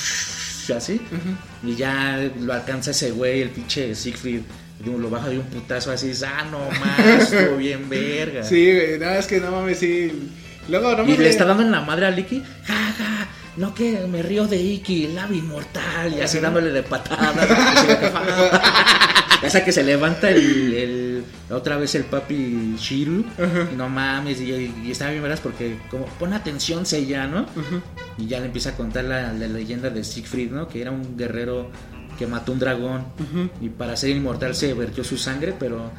así. 0.75 1.01
Y 1.62 1.75
ya 1.77 2.19
lo 2.41 2.53
alcanza 2.53 2.91
ese 2.91 3.11
güey, 3.12 3.43
el 3.43 3.51
pinche 3.51 3.95
Siegfried. 3.95 4.41
y 4.85 4.89
Lo 4.91 5.09
baja 5.11 5.29
de 5.29 5.39
un 5.39 5.47
putazo 5.47 5.91
así, 5.91 6.12
ah, 6.27 6.45
no 6.51 6.59
más, 6.81 7.33
estuvo 7.33 7.57
bien 7.57 7.89
verga. 7.89 8.43
Sí, 8.43 8.73
güey, 8.73 8.99
no, 8.99 9.11
es 9.11 9.27
que 9.27 9.41
no 9.41 9.51
mames, 9.51 9.79
sí. 9.79 10.31
Luego, 10.69 10.91
no 10.93 11.03
Y 11.03 11.07
mames. 11.07 11.19
le 11.19 11.29
está 11.29 11.45
dando 11.45 11.62
en 11.62 11.71
la 11.71 11.81
madre 11.81 12.07
al 12.07 12.19
Iki, 12.19 12.43
ja, 12.64 12.93
ja, 12.99 13.29
no 13.57 13.75
que 13.75 14.07
me 14.07 14.23
río 14.23 14.47
de 14.47 14.57
Iki, 14.61 15.07
el 15.07 15.19
ave 15.19 15.37
inmortal, 15.37 16.13
y 16.13 16.21
así 16.21 16.39
dándole 16.41 16.71
de 16.73 16.83
patadas. 16.83 17.35
de 17.87 17.99
que, 17.99 18.11
Esa 19.47 19.65
que 19.65 19.71
se 19.73 19.83
levanta 19.85 20.31
el, 20.31 20.75
el- 20.75 21.25
otra 21.51 21.77
vez 21.77 21.95
el 21.95 22.05
papi 22.05 22.75
Shiru, 22.79 23.25
y 23.73 23.77
no 23.77 23.89
mames, 23.89 24.41
y, 24.41 24.73
y 24.85 24.91
está 24.91 25.11
bien 25.11 25.23
verás 25.23 25.41
porque 25.41 25.79
como 25.91 26.07
pon 26.07 26.33
atención 26.33 26.85
Seiya, 26.87 27.27
¿no? 27.27 27.47
Y 28.19 28.27
ya 28.27 28.41
le 28.41 28.47
empieza 28.47 28.71
a 28.71 28.73
contar 28.77 29.05
la, 29.05 29.33
la 29.33 29.47
leyenda 29.47 29.91
de 29.91 30.03
Siegfried, 30.03 30.51
¿no? 30.51 30.67
Que 30.69 30.81
era 30.81 30.91
un 30.91 31.17
guerrero 31.17 31.71
que 32.19 32.27
mató 32.27 32.51
un 32.53 32.59
dragón 32.59 33.05
y 33.61 33.69
para 33.69 33.95
ser 33.97 34.11
inmortal 34.11 34.55
se 34.55 34.73
vertió 34.75 35.05
su 35.05 35.19
sangre, 35.19 35.55
pero 35.59 35.91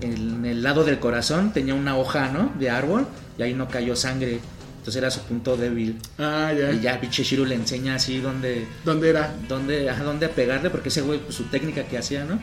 en 0.00 0.44
el 0.46 0.62
lado 0.62 0.82
del 0.82 0.98
corazón 0.98 1.52
tenía 1.52 1.74
una 1.74 1.96
hoja, 1.96 2.28
¿no? 2.28 2.52
De 2.58 2.70
árbol 2.70 3.06
y 3.38 3.42
ahí 3.42 3.54
no 3.54 3.68
cayó 3.68 3.94
sangre. 3.94 4.40
Entonces 4.82 5.00
era 5.00 5.12
su 5.12 5.20
punto 5.20 5.56
débil. 5.56 5.96
Ah, 6.18 6.52
ya. 6.58 6.72
Y 6.72 6.80
ya 6.80 7.00
pinche 7.00 7.22
Shiru 7.22 7.44
le 7.44 7.54
enseña 7.54 7.94
así 7.94 8.18
dónde, 8.20 8.66
¿Dónde 8.84 9.10
era? 9.10 9.32
dónde, 9.48 9.88
ajá, 9.88 10.02
dónde 10.02 10.28
pegarle, 10.28 10.70
porque 10.70 10.88
ese 10.88 11.02
güey, 11.02 11.20
pues, 11.20 11.36
su 11.36 11.44
técnica 11.44 11.84
que 11.84 11.98
hacía, 11.98 12.24
¿no? 12.24 12.40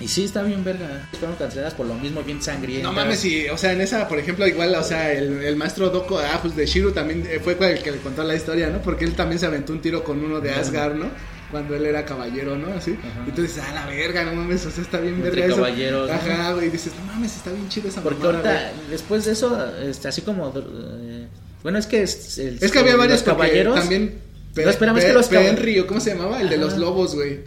Y 0.00 0.08
sí, 0.08 0.24
está 0.24 0.42
bien 0.42 0.64
verga. 0.64 1.08
Fueron 1.18 1.36
canceladas 1.36 1.74
por 1.74 1.86
lo 1.86 1.94
mismo, 1.94 2.22
bien 2.24 2.42
sangrientas. 2.42 2.84
No 2.84 2.92
mames, 2.92 3.20
sí, 3.20 3.46
o 3.48 3.56
sea, 3.56 3.72
en 3.72 3.80
esa, 3.80 4.08
por 4.08 4.18
ejemplo, 4.18 4.46
igual, 4.48 4.74
o 4.74 4.82
sea, 4.82 5.12
el, 5.12 5.42
el 5.44 5.54
maestro 5.56 5.90
Doko, 5.90 6.18
ah, 6.18 6.40
pues 6.42 6.56
de 6.56 6.66
Shiru 6.66 6.90
también 6.90 7.24
eh, 7.28 7.38
fue 7.42 7.56
el 7.72 7.82
que 7.84 7.92
le 7.92 7.98
contó 7.98 8.24
la 8.24 8.34
historia, 8.34 8.68
¿no? 8.70 8.82
Porque 8.82 9.04
él 9.04 9.14
también 9.14 9.38
se 9.38 9.46
aventó 9.46 9.72
un 9.72 9.80
tiro 9.80 10.02
con 10.02 10.24
uno 10.24 10.40
de 10.40 10.50
Asgard, 10.50 10.94
¿no? 10.94 11.06
Cuando 11.50 11.74
él 11.74 11.86
era 11.86 12.04
caballero, 12.04 12.56
¿no? 12.56 12.68
Así. 12.74 12.96
Ajá. 13.00 13.24
Y 13.26 13.30
tú 13.32 13.42
dices, 13.42 13.62
ah, 13.66 13.72
la 13.74 13.86
verga, 13.86 14.22
no 14.24 14.34
mames, 14.34 14.66
o 14.66 14.70
sea, 14.70 14.82
está 14.84 14.98
bien 15.00 15.14
Entre 15.14 15.30
verga 15.30 15.46
eso. 15.46 15.56
caballeros, 15.56 16.08
¿no? 16.10 16.14
Ajá, 16.14 16.52
güey, 16.52 16.66
y 16.66 16.70
dices, 16.70 16.92
no 17.00 17.06
mames, 17.12 17.34
está 17.36 17.50
bien 17.50 17.68
chido 17.68 17.88
esa 17.88 18.02
Porque 18.02 18.22
mamada, 18.22 18.50
ahorita, 18.50 18.72
güey. 18.76 18.90
después 18.90 19.24
de 19.24 19.32
eso, 19.32 19.66
este, 19.80 20.08
así 20.08 20.20
como... 20.22 20.52
eh, 20.54 21.17
bueno, 21.62 21.78
es 21.78 21.86
que... 21.86 22.02
Es, 22.02 22.38
el- 22.38 22.58
Es 22.60 22.70
que 22.70 22.78
había 22.78 22.96
varios 22.96 23.22
caballeros... 23.22 23.74
también. 23.78 24.18
No, 24.56 24.70
espérame, 24.70 24.98
es 24.98 25.04
que 25.04 25.12
los 25.12 25.28
Penry, 25.28 25.78
¿o 25.78 25.86
¿cómo 25.86 26.00
se 26.00 26.10
llamaba? 26.14 26.40
El 26.40 26.48
de 26.48 26.56
los 26.56 26.76
lobos, 26.76 27.14
güey. 27.14 27.40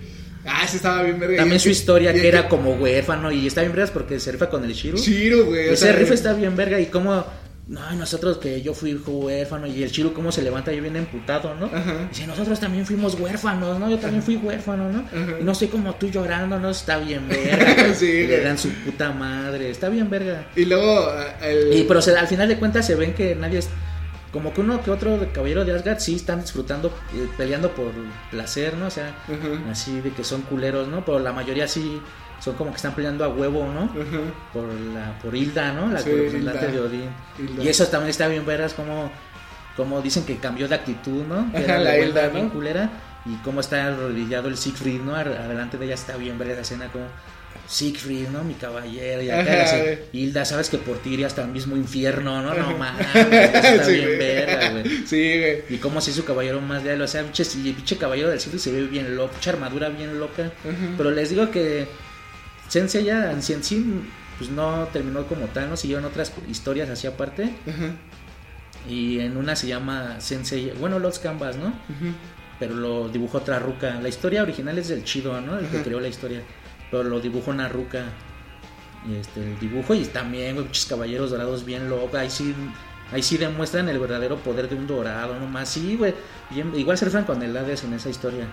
Ah, 0.45 0.62
ese 0.66 0.78
estaba 0.78 1.03
bien 1.03 1.20
verga. 1.20 1.38
También 1.38 1.59
su 1.59 1.70
historia, 1.70 2.14
que 2.14 2.28
era 2.28 2.47
como 2.47 2.72
huérfano, 2.76 3.32
y 3.32 3.45
está 3.47 3.62
bien 3.62 3.74
vergas 3.74 3.91
porque 3.91 4.20
se 4.20 4.32
rifa 4.32 4.49
con 4.49 4.64
el 4.64 4.74
Shiru. 4.74 4.97
Shiru, 4.97 5.45
güey. 5.45 5.70
o 5.70 5.74
Ese 5.74 5.86
sea, 5.88 5.93
riff 5.95 6.12
está 6.12 6.34
bien 6.34 6.55
verga 6.55 6.80
y 6.80 6.86
como 6.88 7.26
no, 7.68 7.91
nosotros 7.93 8.38
que 8.38 8.62
yo 8.62 8.74
fui 8.74 8.93
huérfano 8.95 9.68
y 9.68 9.84
el 9.84 9.91
Chiru 9.91 10.14
cómo 10.14 10.32
se 10.32 10.41
levanta 10.41 10.74
y 10.74 10.80
viene 10.80 10.99
emputado, 10.99 11.53
¿no? 11.55 11.66
Ajá. 11.68 12.07
Dice, 12.09 12.26
nosotros 12.28 12.59
también 12.59 12.86
fuimos 12.86 13.14
huérfanos, 13.20 13.78
¿no? 13.80 13.89
Yo 13.89 13.97
también 13.99 14.24
fui 14.24 14.38
huérfano, 14.38 14.89
¿no? 14.89 14.99
Ajá. 14.99 15.38
Y 15.39 15.43
no 15.43 15.53
soy 15.53 15.68
como 15.68 15.93
tú 15.95 16.09
llorando, 16.09 16.57
¿no? 16.59 16.70
Está 16.72 16.97
bien 16.97 17.28
verga. 17.28 17.93
Sí, 17.99 18.05
Y 18.07 18.28
le 18.28 18.41
dan 18.41 18.57
su 18.57 18.70
puta 18.70 19.12
madre, 19.12 19.70
está 19.70 19.89
bien 19.89 20.09
verga. 20.09 20.47
Y 20.55 20.66
luego, 20.66 21.07
ah, 21.09 21.36
el. 21.45 21.74
Y 21.78 21.84
pero 21.84 22.01
se- 22.01 22.16
al 22.18 22.28
final 22.28 22.47
de 22.47 22.57
cuentas 22.57 22.86
se 22.88 22.95
ven 22.95 23.14
que 23.14 23.36
nadie 23.36 23.59
es 23.59 23.70
como 24.32 24.53
que 24.53 24.61
uno 24.61 24.82
que 24.82 24.91
otro 24.91 25.19
caballero 25.34 25.65
de 25.65 25.73
Asgard 25.75 25.99
sí 25.99 26.15
están 26.15 26.41
disfrutando, 26.41 26.88
eh, 27.13 27.27
peleando 27.38 27.71
por 27.71 27.91
placer, 28.29 28.75
¿no? 28.75 28.88
O 28.88 28.89
sea, 28.89 29.13
así 29.69 29.99
de 30.01 30.11
que 30.11 30.23
son 30.23 30.41
culeros, 30.43 30.88
¿no? 30.88 31.03
Pero 31.03 31.19
la 31.19 31.34
mayoría 31.34 31.67
sí 31.67 32.01
son 32.39 32.55
como 32.55 32.71
que 32.71 32.77
están 32.77 32.93
peleando 32.95 33.23
a 33.25 33.27
huevo, 33.29 33.67
¿no? 33.67 33.91
Por 34.53 34.65
la 34.73 35.17
por 35.21 35.36
Hilda, 35.36 35.73
¿no? 35.73 35.88
La 35.88 35.99
Sí, 35.99 36.09
Hilda. 36.09 36.53
de 36.53 36.79
Odín. 36.79 37.09
Hilda. 37.38 37.63
Y 37.63 37.67
eso 37.67 37.86
también 37.88 38.09
está 38.09 38.27
bien 38.27 38.45
verás 38.45 38.73
como 38.73 39.11
como 39.75 40.01
dicen 40.01 40.25
que 40.25 40.38
cambió 40.38 40.67
de 40.67 40.75
actitud, 40.75 41.23
¿no? 41.25 41.51
Que 41.51 41.63
era 41.63 41.79
la 41.79 41.97
Hilda, 41.97 42.27
¿no? 42.27 42.34
bien 42.34 42.49
culera 42.49 42.89
y 43.25 43.36
cómo 43.43 43.59
está 43.61 43.86
arrodillado 43.88 44.47
el 44.47 44.57
Siegfried, 44.57 45.01
¿no? 45.01 45.15
Adelante 45.15 45.77
de 45.77 45.86
ella 45.86 45.93
está 45.93 46.17
bien 46.17 46.38
ver 46.38 46.49
esa 46.51 46.61
escena 46.61 46.88
como 46.88 47.05
Siegfried, 47.68 48.28
¿no? 48.30 48.43
Mi 48.43 48.53
caballero, 48.55 49.22
y 49.22 49.30
acá 49.30 49.64
Ajá. 49.64 49.76
Hilda, 50.12 50.43
sabes 50.45 50.70
que 50.70 50.78
por 50.78 50.97
ti 50.99 51.14
iría 51.14 51.28
hasta 51.28 51.43
el 51.43 51.49
mismo 51.49 51.78
infierno, 51.78 52.41
¿no? 52.41 52.53
No 52.53 52.78
mames, 52.78 53.07
está 53.16 53.84
Sí, 53.86 53.91
bien 53.93 54.05
güey. 54.05 54.18
verga, 54.18 54.70
güey. 54.72 54.84
Sí, 55.07 55.39
güey. 55.39 55.64
Y 55.70 55.78
cómo 55.78 56.01
si 56.01 56.09
es 56.12 56.18
su 56.18 56.26
caballero 56.26 56.59
más 56.62 56.84
leal, 56.84 57.01
o 57.01 57.07
sea, 57.07 57.24
pinche, 57.24 57.45
pinche 57.45 57.97
caballero 57.97 58.30
del 58.30 58.39
siglo 58.39 58.59
se 58.59 58.72
ve 58.72 58.84
bien 58.84 59.16
loco, 59.16 59.32
pinche 59.32 59.49
armadura 59.51 59.89
bien 59.89 60.20
loca. 60.20 60.51
Pero 60.97 61.12
les 61.12 61.30
digo 61.30 61.49
que 61.51 61.88
Sensei 62.68 63.05
ya 63.05 63.32
en 63.32 63.41
sí, 63.41 64.01
pues 64.38 64.49
no 64.49 64.88
terminó 64.91 65.26
como 65.28 65.45
tal, 65.47 65.70
no 65.70 65.78
siguieron 65.78 66.03
otras 66.05 66.34
historias 66.49 66.89
así 66.89 67.07
aparte. 67.07 67.53
Y 68.89 69.20
en 69.20 69.38
una 69.38 69.55
se 69.55 69.68
llama 69.68 70.20
Sensei, 70.20 70.74
bueno, 70.80 70.97
Los 70.99 71.20
Canvas, 71.20 71.55
¿no? 71.55 71.74
Pero 72.59 72.76
lo 72.76 73.09
dibujó 73.09 73.38
otra 73.39 73.59
ruca. 73.59 73.99
La 74.01 74.09
historia 74.09 74.43
original 74.43 74.78
es 74.78 74.88
del 74.89 75.03
chido, 75.03 75.39
¿no? 75.41 75.57
El 75.57 75.68
que 75.68 75.82
creó 75.82 75.99
la 75.99 76.07
historia. 76.07 76.41
Pero 76.92 77.04
lo 77.06 77.20
dibujó 77.20 77.52
una 77.52 77.70
ruca. 77.70 78.06
Y 79.10 79.16
este, 79.16 79.42
el 79.42 79.60
dibujo 79.60 79.96
y 79.96 80.06
también, 80.06 80.56
güey, 80.56 80.68
muchos 80.68 80.86
caballeros 80.86 81.32
dorados 81.32 81.66
bien 81.66 81.89
locos. 81.89 82.14
Ahí 82.16 82.30
sí, 82.30 82.54
ahí 83.12 83.24
sí 83.24 83.38
demuestran 83.38 83.89
el 83.89 83.98
verdadero 83.98 84.38
poder 84.38 84.70
de 84.70 84.76
un 84.76 84.86
dorado, 84.86 85.39
nomás. 85.39 85.70
Sí, 85.70 85.96
güey. 85.96 86.14
Igual 86.76 86.98
se 86.98 87.06
rifan 87.06 87.24
con 87.24 87.42
el 87.42 87.56
Hades 87.56 87.84
en 87.84 87.94
esa 87.94 88.10
historia. 88.10 88.46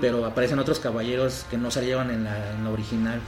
Pero 0.00 0.24
aparecen 0.24 0.58
otros 0.58 0.80
caballeros 0.80 1.46
que 1.50 1.58
no 1.58 1.70
salieron 1.70 2.10
en 2.10 2.24
la, 2.24 2.54
en 2.54 2.64
la 2.64 2.70
original. 2.70 3.20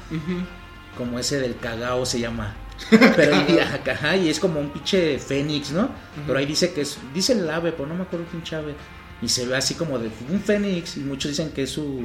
Como 0.97 1.18
ese 1.18 1.38
del 1.38 1.57
cagao 1.57 2.05
se 2.07 2.18
llama. 2.18 2.55
Pero 2.91 3.36
ahí, 3.36 3.59
ajá, 3.59 4.16
y 4.16 4.30
es 4.30 4.41
como 4.41 4.59
un 4.59 4.70
pinche 4.70 5.18
fénix, 5.18 5.70
¿no? 5.70 5.91
Pero 6.26 6.38
ahí 6.38 6.47
dice 6.47 6.72
que 6.72 6.80
es, 6.80 6.99
dice 7.12 7.34
el 7.34 7.49
ave, 7.49 7.72
pero 7.72 7.86
no 7.86 7.95
me 7.95 8.03
acuerdo 8.03 8.24
pinche 8.26 8.57
ave. 8.57 8.74
Y 9.20 9.28
se 9.28 9.47
ve 9.47 9.55
así 9.55 9.74
como 9.74 9.99
de 9.99 10.11
un 10.30 10.41
fénix. 10.41 10.97
Y 10.97 11.01
muchos 11.01 11.30
dicen 11.30 11.51
que 11.51 11.64
es 11.64 11.70
su. 11.70 12.01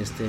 Este. 0.00 0.24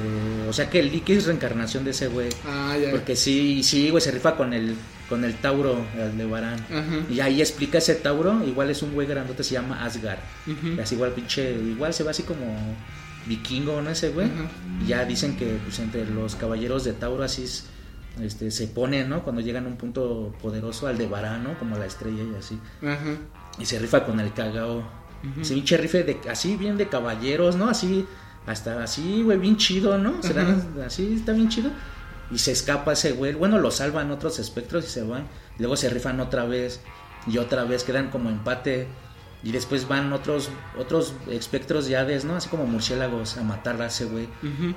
O 0.47 0.54
sea 0.54 0.70
que 0.70 0.80
el 0.80 0.91
Licky 0.91 1.14
es 1.14 1.26
reencarnación 1.26 1.84
de 1.84 1.91
ese 1.91 2.08
güey. 2.08 2.30
Ah, 2.45 2.76
ya. 2.82 2.91
Porque 2.91 3.16
sí, 3.16 3.64
sí, 3.64 3.89
güey, 3.89 4.01
se 4.01 4.12
rifa 4.12 4.36
con 4.36 4.54
el, 4.54 4.76
con 5.10 5.24
el 5.24 5.36
Tauro, 5.36 5.78
el 5.97 6.18
de 6.18 6.26
Barán. 6.26 6.60
Ajá. 6.72 6.99
Y 7.10 7.20
ahí 7.20 7.41
explica 7.41 7.78
ese 7.78 7.95
Tauro, 7.95 8.43
igual 8.45 8.70
es 8.70 8.82
un 8.82 8.93
güey 8.93 9.08
grandote, 9.08 9.43
se 9.43 9.54
llama 9.54 9.84
Asgard. 9.84 10.20
Y 10.47 10.80
así 10.80 10.95
igual 10.95 11.12
pinche, 11.12 11.54
igual 11.54 11.93
se 11.93 12.04
ve 12.04 12.10
así 12.10 12.24
como 12.24 12.45
vikingo, 13.26 13.82
¿no? 13.82 13.89
Ese 13.89 14.10
güey. 14.10 14.28
Y 14.84 14.88
ya 14.88 15.06
dicen 15.06 15.38
que 15.38 15.58
pues 15.64 15.80
entre 15.80 16.06
los 16.06 16.36
caballeros 16.36 16.84
de 16.84 16.93
Tauro 16.93 17.24
así 17.24 17.43
es, 17.43 17.66
este, 18.22 18.51
se 18.51 18.68
ponen, 18.68 19.10
¿no? 19.10 19.24
Cuando 19.24 19.41
llegan 19.41 19.66
a 19.66 19.68
un 19.70 19.78
punto 19.78 20.36
poderoso 20.41 20.88
al 20.88 20.97
de 20.97 21.08
Varán, 21.08 21.43
¿no? 21.43 21.58
Como 21.58 21.78
la 21.78 21.86
estrella 21.86 22.24
y 22.24 22.36
así. 22.36 22.60
Ajá. 22.82 23.18
Y 23.60 23.66
se 23.66 23.80
rifa 23.80 24.06
con 24.06 24.20
el 24.20 24.34
cagao. 24.34 24.84
Ese 25.39 25.54
pinche 25.54 25.78
rife 25.78 26.04
de, 26.04 26.20
así 26.30 26.58
bien 26.58 26.76
de 26.76 26.89
caballeros, 26.89 27.56
¿no? 27.56 27.70
Así, 27.70 28.06
hasta 28.46 28.84
así, 28.84 29.22
güey, 29.24 29.38
bien 29.38 29.58
chido, 29.58 29.98
¿no? 29.98 30.22
Será 30.22 30.41
Ajá. 30.44 30.58
así, 30.86 31.14
está 31.16 31.32
bien 31.34 31.50
chido. 31.50 31.72
Y 32.32 32.38
se 32.39 32.52
escapa 32.52 32.94
ese 32.94 33.12
güey. 33.14 33.34
Bueno, 33.34 33.60
lo 33.60 33.70
salvan 33.72 34.12
otros 34.12 34.39
espectros 34.39 34.86
y 34.86 34.89
se 34.89 35.04
van. 35.04 35.28
Luego 35.60 35.76
se 35.78 35.89
rifan 35.89 36.20
otra 36.20 36.46
vez. 36.46 36.82
Y 37.28 37.38
otra 37.38 37.64
vez 37.64 37.84
quedan 37.84 38.10
como 38.10 38.30
empate. 38.30 38.88
Y 39.44 39.52
después 39.52 39.88
van 39.89 40.12
otros 40.14 40.50
otros 40.80 41.14
espectros 41.30 41.86
de 41.88 41.98
Hades, 41.98 42.24
¿no? 42.26 42.36
Así 42.38 42.48
como 42.50 42.66
murciélagos 42.66 43.38
a 43.38 43.44
matar 43.44 43.82
a 43.82 43.88
ese 43.88 44.06
güey. 44.06 44.28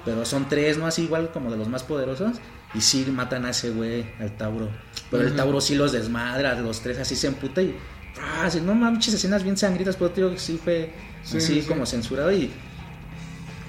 Pero 0.05 0.25
son 0.25 0.49
tres, 0.49 0.77
¿no? 0.77 0.87
Así 0.87 1.05
igual 1.05 1.31
como 1.33 1.51
de 1.51 1.57
los 1.57 1.69
más 1.69 1.83
poderosos. 1.85 2.33
Y 2.75 2.81
sí 2.81 3.07
matan 3.11 3.47
a 3.47 3.51
ese 3.51 3.71
güey, 3.71 4.05
al 4.21 4.37
Tauro. 4.37 4.69
Pero 5.11 5.23
el. 5.27 5.35
Tauro 5.37 5.61
sí 5.61 5.77
los 5.77 5.93
desmadra, 5.93 6.61
los 6.61 6.81
tres 6.81 6.99
así 6.99 7.14
se 7.17 7.29
emputa 7.29 7.62
y. 7.62 7.77
¡ah! 8.21 8.47
así, 8.47 8.61
no 8.61 8.75
manches, 8.75 9.14
escenas 9.14 9.45
bien 9.45 9.57
sangritas, 9.57 9.97
pero 9.97 10.31
que 10.31 10.39
sí 10.39 10.61
fue 10.62 10.93
Sí, 11.23 11.37
así 11.39 11.62
sí. 11.62 11.69
como 11.69 11.87
censurado. 11.87 12.33
Y, 12.33 12.51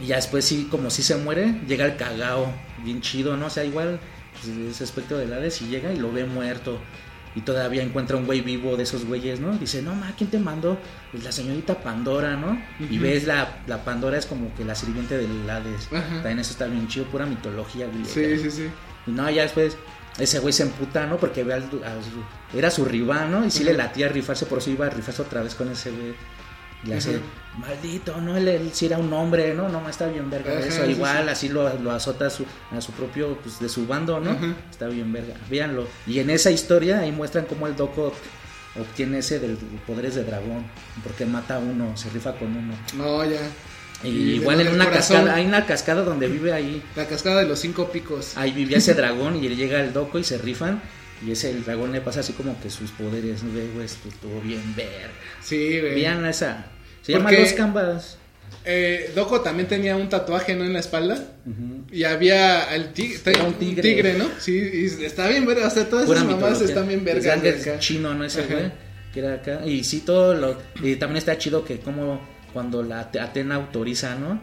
y 0.02 0.08
ya 0.08 0.16
después 0.18 0.46
sí, 0.46 0.68
como 0.70 0.90
si 0.90 1.02
se 1.04 1.16
muere, 1.18 1.60
llega 1.68 1.86
el 1.86 1.96
cagao, 1.96 2.52
bien 2.84 3.02
chido, 3.02 3.36
¿no? 3.38 3.48
O 3.48 3.50
sea, 3.50 3.64
igual 3.66 4.00
pues, 4.34 4.56
ese 4.58 4.84
aspecto 4.84 5.18
del 5.18 5.34
Hades 5.34 5.62
y 5.62 5.68
llega 5.68 5.92
y 5.94 5.98
lo 5.98 6.12
ve 6.12 6.26
muerto. 6.26 6.80
Y 7.36 7.42
todavía 7.42 7.84
encuentra 7.84 8.18
un 8.18 8.26
güey 8.26 8.42
vivo 8.42 8.78
de 8.78 8.84
esos 8.84 9.06
güeyes, 9.06 9.40
¿no? 9.40 9.56
Dice, 9.58 9.84
no, 9.84 9.94
ma, 9.94 10.12
¿quién 10.18 10.30
te 10.32 10.40
mandó? 10.40 10.80
Pues 11.12 11.24
la 11.24 11.32
señorita 11.32 11.76
Pandora, 11.84 12.36
¿no? 12.36 12.60
Y 12.80 12.98
ves 12.98 13.26
la, 13.28 13.60
la 13.68 13.84
Pandora 13.84 14.18
es 14.18 14.26
como 14.26 14.54
que 14.56 14.66
la 14.66 14.74
sirviente 14.74 15.18
del 15.18 15.48
Hades. 15.48 15.88
También 16.16 16.40
eso 16.40 16.52
está 16.52 16.66
bien 16.66 16.88
chido, 16.88 17.06
pura 17.06 17.28
mitología 17.28 17.86
griega. 17.88 18.10
Sí, 18.40 18.50
sí, 18.50 18.50
sí. 18.50 18.68
Y 19.06 19.12
no, 19.12 19.30
ya 19.30 19.44
después 19.44 19.78
ese 20.18 20.40
güey 20.40 20.52
se 20.52 20.64
emputa, 20.64 21.06
¿no? 21.06 21.18
Porque 21.18 21.44
ve 21.44 21.54
al, 21.54 21.64
a 21.64 22.02
su- 22.02 22.58
era 22.58 22.72
su 22.72 22.86
rival, 22.86 23.30
¿no? 23.30 23.46
Y 23.46 23.52
sí 23.52 23.64
le 23.64 23.74
latía 23.74 24.08
a 24.08 24.10
rifarse, 24.10 24.48
por 24.48 24.58
eso 24.58 24.72
iba 24.72 24.88
a 24.88 24.90
rifarse 24.90 25.22
otra 25.22 25.44
vez 25.44 25.54
con 25.54 25.70
ese 25.72 25.92
güey. 25.92 26.16
Y 26.84 26.88
le 26.88 26.96
hace. 26.98 27.20
Maldito, 27.58 28.20
¿no? 28.22 28.38
Él, 28.38 28.48
él 28.48 28.70
sí 28.74 28.86
era 28.86 28.98
un 28.98 29.12
hombre, 29.14 29.54
¿no? 29.54 29.68
No, 29.70 29.88
está 29.90 30.08
bien 30.08 30.30
verga 30.30 30.52
Ajá, 30.52 30.66
eso. 30.66 30.86
sí, 30.86 30.92
Igual 30.92 31.24
sí. 31.26 31.30
así 31.30 31.50
lo, 31.50 31.72
lo 31.80 31.92
azota 31.92 32.28
a 32.28 32.30
su, 32.30 32.46
a 32.72 32.82
su 32.82 32.92
propio, 32.94 33.38
pues 33.42 33.60
de 33.60 33.70
su 33.70 33.88
bando, 33.88 34.20
¿no? 34.20 34.38
Está 34.70 34.88
bien 34.88 35.12
verga. 35.12 35.34
Véanlo. 35.50 35.88
Y 36.06 36.20
en 36.20 36.30
esa 36.30 36.52
historia 36.52 37.00
ahí 37.00 37.12
muestran 37.12 37.46
cómo 37.46 37.68
el 37.68 37.76
Doco 37.76 38.14
obtiene 38.80 39.20
ese 39.20 39.40
del 39.40 39.58
poderes 39.88 40.16
de 40.16 40.24
dragón. 40.24 40.66
Porque 41.04 41.26
mata 41.26 41.56
a 41.56 41.60
uno, 41.60 41.96
se 41.98 42.10
rifa 42.10 42.34
con 42.34 42.56
uno. 42.56 42.74
No, 42.96 43.26
ya. 43.26 43.40
Y 44.04 44.10
Y 44.10 44.34
igual 44.36 44.62
en 44.62 44.68
una 44.68 44.86
corazón. 44.86 45.18
cascada, 45.18 45.36
hay 45.36 45.46
una 45.48 45.66
cascada 45.66 46.04
donde 46.04 46.28
vive 46.28 46.54
ahí, 46.54 46.84
La 46.96 47.08
cascada 47.08 47.42
de 47.42 47.48
los 47.48 47.58
cinco 47.60 47.90
picos. 47.92 48.38
ahí 48.38 48.52
vivía 48.52 48.78
ese 48.78 48.94
dragón 48.96 49.44
y 49.44 49.50
llega 49.50 49.82
el 49.82 49.92
doco 49.94 50.20
y 50.20 50.24
se 50.24 50.38
rifan. 50.38 50.82
Y 51.26 51.32
ese 51.32 51.50
el 51.50 51.66
dragón 51.66 51.92
le 51.92 52.00
pasa 52.02 52.20
así 52.20 52.34
como 52.34 52.62
que 52.62 52.70
sus 52.70 52.92
poderes, 52.92 53.42
¿no? 53.42 53.50
Güey, 53.74 53.86
estuvo 53.88 54.40
bien 54.42 54.62
verga. 54.76 55.10
Sí, 55.42 55.80
güey. 55.80 55.96
Vean 55.96 56.24
esa. 56.28 56.68
Se 57.08 57.14
llama 57.14 57.26
Porque- 57.30 57.42
Los 57.42 57.54
Canvas. 57.54 58.18
Eh, 58.70 59.12
Doko 59.16 59.42
también 59.42 59.68
tenía 59.68 59.96
un 59.96 60.10
tatuaje, 60.10 60.54
¿no? 60.54 60.64
En 60.66 60.74
la 60.74 60.80
espalda. 60.80 61.18
Y 61.92 62.04
había 62.04 62.76
el 62.76 62.92
tigre, 62.92 63.20
Era 63.26 63.44
un 63.46 63.54
tigre. 63.54 64.14
¿no? 64.18 64.26
Sí, 64.40 64.52
y 65.02 65.06
está 65.06 65.28
bien 65.30 65.46
verga. 65.46 65.68
O 65.68 65.70
sea, 65.70 65.88
todas 65.90 66.06
Pura 66.06 66.20
esas 66.20 66.30
mamás 66.32 66.62
están 66.62 66.88
bien 66.88 67.04
vergas. 67.06 67.44
Es 67.44 67.80
chino, 67.80 68.14
¿no? 68.14 68.24
Ese 68.26 68.44
güey. 68.44 68.72
Que 69.14 69.20
era 69.22 69.36
acá. 69.36 69.66
Y 69.66 69.84
sí, 69.86 70.02
todo 70.02 70.34
lo. 70.34 70.58
Y 70.84 70.98
también 70.98 71.18
está 71.18 71.38
chido 71.38 71.64
que 71.64 71.80
como 71.80 72.20
cuando 72.52 72.84
la 72.84 73.00
Ate- 73.10 73.22
Atena 73.22 73.56
autoriza, 73.56 74.16
¿no? 74.16 74.40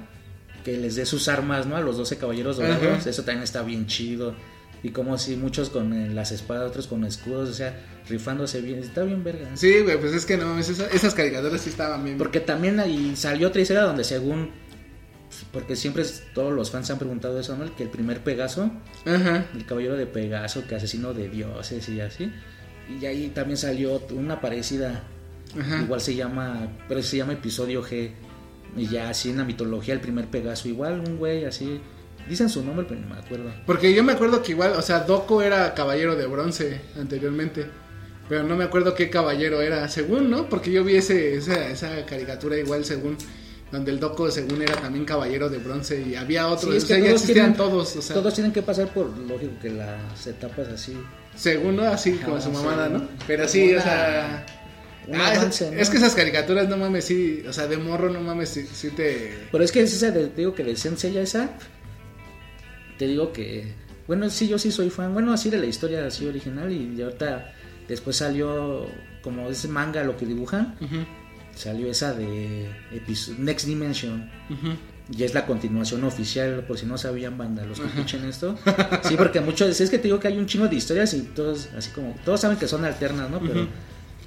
Que 0.64 0.78
les 0.78 0.96
dé 0.96 1.04
sus 1.04 1.28
armas, 1.28 1.66
¿no? 1.66 1.76
A 1.76 1.80
los 1.82 1.98
12 1.98 2.16
caballeros 2.16 2.56
dorados. 2.56 3.06
Eso 3.06 3.24
también 3.24 3.44
está 3.44 3.62
bien 3.62 3.86
chido. 3.86 4.34
Y 4.85 4.91
como 4.91 5.16
si 5.16 5.35
muchos 5.37 5.70
con 5.70 6.14
las 6.14 6.30
espadas, 6.30 6.68
otros 6.68 6.87
con 6.87 7.05
escudos, 7.05 7.49
o 7.49 7.55
sea, 7.55 7.74
rifándose 8.07 8.61
bien. 8.61 8.80
Está 8.80 9.03
bien 9.03 9.24
verga. 9.24 9.49
Sí, 9.55 9.80
güey, 9.80 9.99
pues 9.99 10.12
es 10.12 10.26
que 10.26 10.37
no 10.37 10.45
mames, 10.45 10.68
esas 10.68 11.14
caricaturas 11.14 11.62
sí 11.62 11.70
estaban 11.70 12.05
bien. 12.05 12.18
Porque 12.18 12.39
también 12.39 12.78
ahí 12.78 13.16
salió 13.16 13.49
otra 13.49 13.62
historia 13.62 13.82
donde 13.85 14.05
según... 14.05 14.51
Porque 15.53 15.74
siempre 15.74 16.05
todos 16.35 16.53
los 16.53 16.70
fans 16.70 16.87
se 16.87 16.93
han 16.93 16.99
preguntado 16.99 17.41
eso, 17.41 17.57
¿no? 17.57 17.74
Que 17.74 17.82
el 17.85 17.89
primer 17.89 18.22
Pegaso 18.22 18.70
Ajá. 19.07 19.47
el 19.55 19.64
caballero 19.64 19.97
de 19.97 20.05
Pegaso, 20.07 20.66
que 20.68 20.74
asesino 20.76 21.14
de 21.14 21.30
dioses 21.30 21.89
y 21.89 22.01
así. 22.03 22.30
Y 23.01 23.07
ahí 23.07 23.28
también 23.35 23.57
salió 23.57 24.03
una 24.11 24.43
parecida, 24.43 25.03
Ajá. 25.59 25.80
igual 25.82 26.03
se 26.03 26.14
llama, 26.14 26.68
pero 26.89 27.03
se 27.03 27.16
llama 27.16 27.32
episodio 27.32 27.82
G. 27.82 28.11
Y 28.76 28.87
ya 28.89 29.09
así 29.09 29.30
en 29.30 29.39
la 29.39 29.45
mitología 29.45 29.95
el 29.95 30.01
primer 30.01 30.26
Pegaso, 30.26 30.68
igual 30.68 31.01
un 31.01 31.16
güey 31.16 31.47
así, 31.47 31.80
dicen 32.28 32.48
su 32.48 32.64
nombre 32.64 32.86
pero 32.88 33.00
no 33.00 33.14
me 33.14 33.20
acuerdo. 33.20 33.50
Porque 33.66 33.92
yo 33.94 34.02
me 34.04 34.12
acuerdo 34.12 34.42
que 34.42 34.52
igual, 34.52 34.72
o 34.72 34.82
sea, 34.82 35.00
Doko 35.00 35.42
era 35.42 35.74
caballero 35.74 36.16
de 36.16 36.26
bronce 36.26 36.80
anteriormente. 37.00 37.66
Pero 38.28 38.42
no 38.42 38.56
me 38.56 38.64
acuerdo 38.64 38.94
qué 38.94 39.10
caballero 39.10 39.60
era, 39.60 39.86
según, 39.88 40.30
¿no? 40.30 40.48
Porque 40.48 40.72
yo 40.72 40.82
vi 40.82 40.96
ese, 40.96 41.34
esa, 41.34 41.68
esa 41.68 42.06
caricatura 42.06 42.56
igual, 42.56 42.82
según, 42.86 43.18
donde 43.70 43.90
el 43.90 44.00
Doko, 44.00 44.30
según, 44.30 44.62
era 44.62 44.76
también 44.76 45.04
caballero 45.04 45.50
de 45.50 45.58
bronce 45.58 46.00
y 46.00 46.14
había 46.14 46.48
otros, 46.48 46.70
Sí, 46.72 46.76
es 46.78 46.84
o 46.84 46.86
sea, 46.86 46.98
ya 47.00 47.10
existían 47.10 47.52
tienen- 47.52 47.56
todos, 47.56 47.96
o 47.96 48.00
sea, 48.02 48.14
Todos 48.16 48.32
tienen 48.32 48.50
que 48.52 48.62
pasar 48.62 48.88
por, 48.88 49.08
lógico, 49.18 49.52
que 49.60 49.68
las 49.70 50.26
etapas 50.26 50.68
así. 50.68 50.96
según, 51.36 51.76
¿no? 51.76 51.82
Así 51.82 52.12
como 52.12 52.40
su 52.40 52.50
mamada, 52.50 52.88
¿no? 52.88 53.06
Pero 53.26 53.46
sí, 53.46 53.72
Una- 53.72 53.78
o 53.78 53.82
sea... 53.82 54.46
ah, 55.12 55.32
es- 55.32 55.38
avance, 55.38 55.70
¿no? 55.70 55.78
es, 55.78 55.90
que 55.90 55.96
esas 55.98 56.14
caricaturas, 56.14 56.66
no 56.66 56.78
mames, 56.78 57.04
sí, 57.04 57.42
o 57.46 57.52
sea, 57.52 57.66
de 57.66 57.76
morro, 57.76 58.08
no 58.08 58.20
mames, 58.22 58.48
sí, 58.48 58.66
sí 58.72 58.88
te... 58.88 59.34
Pero 59.52 59.62
es 59.62 59.70
que 59.70 59.82
es 59.82 59.92
esa, 59.92 60.10
de- 60.12 60.30
digo 60.30 60.54
que 60.54 60.64
de 60.64 60.76
Sensei 60.76 61.14
esa, 61.18 61.50
te 62.99 63.07
digo 63.07 63.32
que, 63.32 63.72
bueno, 64.07 64.28
sí, 64.30 64.49
yo 64.49 64.59
sí 64.59 64.70
soy 64.70 64.90
fan, 64.90 65.12
bueno, 65.12 65.32
así 65.32 65.51
de 65.51 65.59
la 65.59 65.66
historia 65.66 66.07
así 66.07 66.26
original 66.26 66.70
y 66.72 66.95
de 66.95 67.05
ahorita 67.05 67.53
después 67.88 68.16
salió 68.16 68.86
como 69.22 69.49
ese 69.49 69.68
manga 69.68 70.05
lo 70.05 70.16
que 70.16 70.26
dibujan, 70.26 70.76
salió 71.55 71.90
esa 71.90 72.12
de 72.12 72.68
Next 73.38 73.66
Dimension. 73.66 74.30
ujú. 74.51 74.76
Y 75.12 75.22
es 75.22 75.34
la 75.34 75.45
continuación 75.45 76.03
oficial, 76.05 76.64
por 76.66 76.78
si 76.78 76.86
no 76.86 76.97
sabían, 76.97 77.36
banda, 77.36 77.62
los 77.66 77.78
que 77.78 77.86
escuchen 77.88 78.24
esto. 78.24 78.57
Sí, 79.03 79.16
porque 79.18 79.38
muchos, 79.42 79.78
es 79.78 79.90
que 79.90 79.99
te 79.99 80.05
digo 80.05 80.18
que 80.18 80.28
hay 80.28 80.38
un 80.38 80.47
chingo 80.47 80.66
de 80.66 80.76
historias 80.76 81.12
y 81.12 81.20
todos, 81.20 81.68
así 81.76 81.90
como, 81.90 82.14
todos 82.24 82.40
saben 82.40 82.57
que 82.57 82.66
son 82.66 82.86
alternas, 82.86 83.28
¿no? 83.28 83.38
Pero 83.40 83.68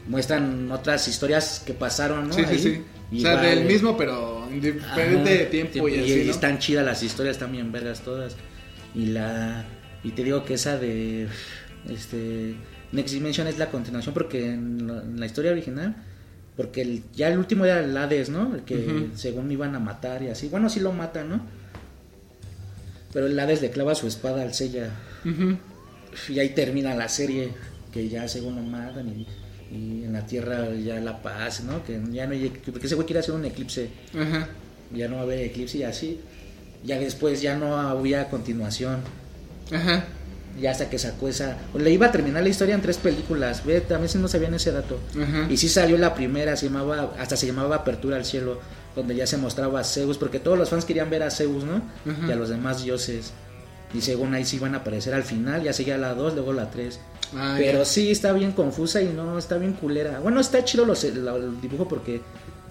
muestran 0.07 0.72
otras 0.72 1.07
historias 1.07 1.63
que 1.65 1.74
pasaron, 1.74 2.28
¿no? 2.28 2.34
Sí, 2.34 2.43
sí, 2.49 2.59
sí. 2.59 2.84
O 3.18 3.20
sea, 3.22 3.41
del 3.41 3.65
mismo, 3.65 3.97
pero 3.97 4.47
en 4.51 4.61
diferente 4.61 5.41
Ajá, 5.41 5.49
tiempo 5.49 5.89
y 5.89 5.99
así, 5.99 6.24
¿no? 6.26 6.32
están 6.32 6.59
chidas 6.59 6.86
las 6.86 7.01
historias, 7.01 7.38
también 7.38 7.72
vergas 7.72 8.01
todas. 8.01 8.36
Y 8.95 9.07
la 9.07 9.65
y 10.03 10.11
te 10.11 10.23
digo 10.23 10.43
que 10.45 10.53
esa 10.55 10.77
de 10.77 11.27
este 11.89 12.55
Next 12.91 13.13
Dimension 13.13 13.47
es 13.47 13.57
la 13.57 13.69
continuación 13.69 14.13
porque 14.13 14.53
en 14.53 14.88
la, 14.88 15.01
en 15.01 15.19
la 15.19 15.25
historia 15.25 15.51
original 15.51 15.95
porque 16.55 16.81
el- 16.81 17.03
ya 17.15 17.27
el 17.29 17.38
último 17.38 17.65
era 17.65 17.79
el 17.83 17.95
Hades, 17.95 18.29
¿no? 18.29 18.55
El 18.55 18.61
que 18.63 18.75
Ujú. 18.77 19.09
según 19.15 19.51
iban 19.51 19.75
a 19.75 19.79
matar 19.79 20.23
y 20.23 20.29
así. 20.29 20.47
Bueno, 20.47 20.69
sí 20.69 20.79
lo 20.79 20.91
matan, 20.91 21.29
¿no? 21.29 21.41
Pero 23.13 23.27
el 23.27 23.39
Hades 23.39 23.61
le 23.61 23.69
clava 23.71 23.95
su 23.95 24.07
espada 24.07 24.41
al 24.41 24.53
Sella 24.53 24.89
Ujú. 25.25 25.57
y 26.29 26.39
ahí 26.39 26.49
termina 26.49 26.93
la 26.95 27.09
serie 27.09 27.49
que 27.91 28.09
ya 28.09 28.27
según 28.27 28.55
lo 28.55 28.61
matan 28.63 29.07
y, 29.09 29.27
y 29.75 30.03
en 30.03 30.13
la 30.13 30.25
tierra 30.25 30.73
ya 30.75 30.99
la 30.99 31.21
paz, 31.21 31.63
¿no? 31.63 31.83
Que 31.83 31.99
ya 32.11 32.25
no 32.27 32.33
hay 32.33 32.49
porque 32.71 32.88
ese 32.88 32.95
güey 32.95 33.05
quiere 33.07 33.19
hacer 33.19 33.33
un 33.35 33.45
eclipse 33.45 33.89
Ajá. 34.19 34.49
ya 34.93 35.07
no 35.07 35.15
va 35.15 35.21
a 35.21 35.23
haber 35.25 35.39
eclipse 35.39 35.77
y 35.79 35.83
así. 35.83 36.19
Ya 36.84 36.99
después 36.99 37.41
ya 37.41 37.55
no 37.55 37.78
había 37.78 38.30
continuación. 38.30 38.99
Ajá. 39.71 40.05
Ya 40.59 40.71
hasta 40.71 40.89
que 40.89 40.97
sacó 40.97 41.28
esa. 41.28 41.57
Le 41.78 41.91
iba 41.91 42.07
a 42.07 42.11
terminar 42.11 42.41
la 42.43 42.49
historia 42.49 42.73
en 42.75 42.82
tres 42.82 42.97
películas. 42.97 43.63
Ve, 43.65 43.82
también 43.82 44.09
si 44.09 44.17
no 44.17 44.28
sabían 44.28 44.53
ese 44.55 44.71
dato. 44.71 44.99
Ajá. 45.21 45.47
Y 45.49 45.57
sí 45.57 45.69
salió 45.69 45.97
la 45.97 46.15
primera, 46.15 46.55
se 46.55 46.67
llamaba, 46.67 47.13
hasta 47.19 47.36
se 47.38 47.45
llamaba 47.47 47.75
Apertura 47.78 48.15
al 48.17 48.25
Cielo, 48.25 48.59
donde 48.95 49.15
ya 49.15 49.28
se 49.28 49.38
mostraba 49.38 49.82
a 49.82 49.84
Zeus, 49.84 50.17
porque 50.17 50.39
todos 50.39 50.57
los 50.57 50.69
fans 50.69 50.86
querían 50.86 51.09
ver 51.09 51.21
a 51.23 51.30
Zeus, 51.32 51.63
¿no? 51.63 51.75
Ajá. 52.11 52.28
Y 52.28 52.32
a 52.32 52.36
los 52.36 52.49
demás 52.49 52.84
dioses. 52.84 53.34
Y 53.93 54.01
según 54.01 54.34
ahí 54.34 54.45
sí 54.45 54.55
iban 54.57 54.73
a 54.73 54.80
aparecer 54.80 55.13
al 55.13 55.23
final, 55.23 55.61
ya 55.63 55.73
seguía 55.73 55.97
la 55.97 56.13
2, 56.15 56.34
luego 56.34 56.53
la 56.53 56.69
3. 56.71 56.99
Ah, 57.36 57.55
Pero 57.57 57.80
ya. 57.80 57.86
sí 57.86 58.09
está 58.09 58.32
bien 58.34 58.51
confusa 58.53 59.01
y 59.01 59.07
no 59.09 59.38
está 59.38 59.57
bien 59.57 59.73
culera. 59.73 60.19
Bueno, 60.19 60.39
está 60.39 60.63
chido 60.65 60.86
los, 60.86 61.03
la- 61.03 61.36
el 61.36 61.61
dibujo 61.61 61.88
porque 61.88 62.21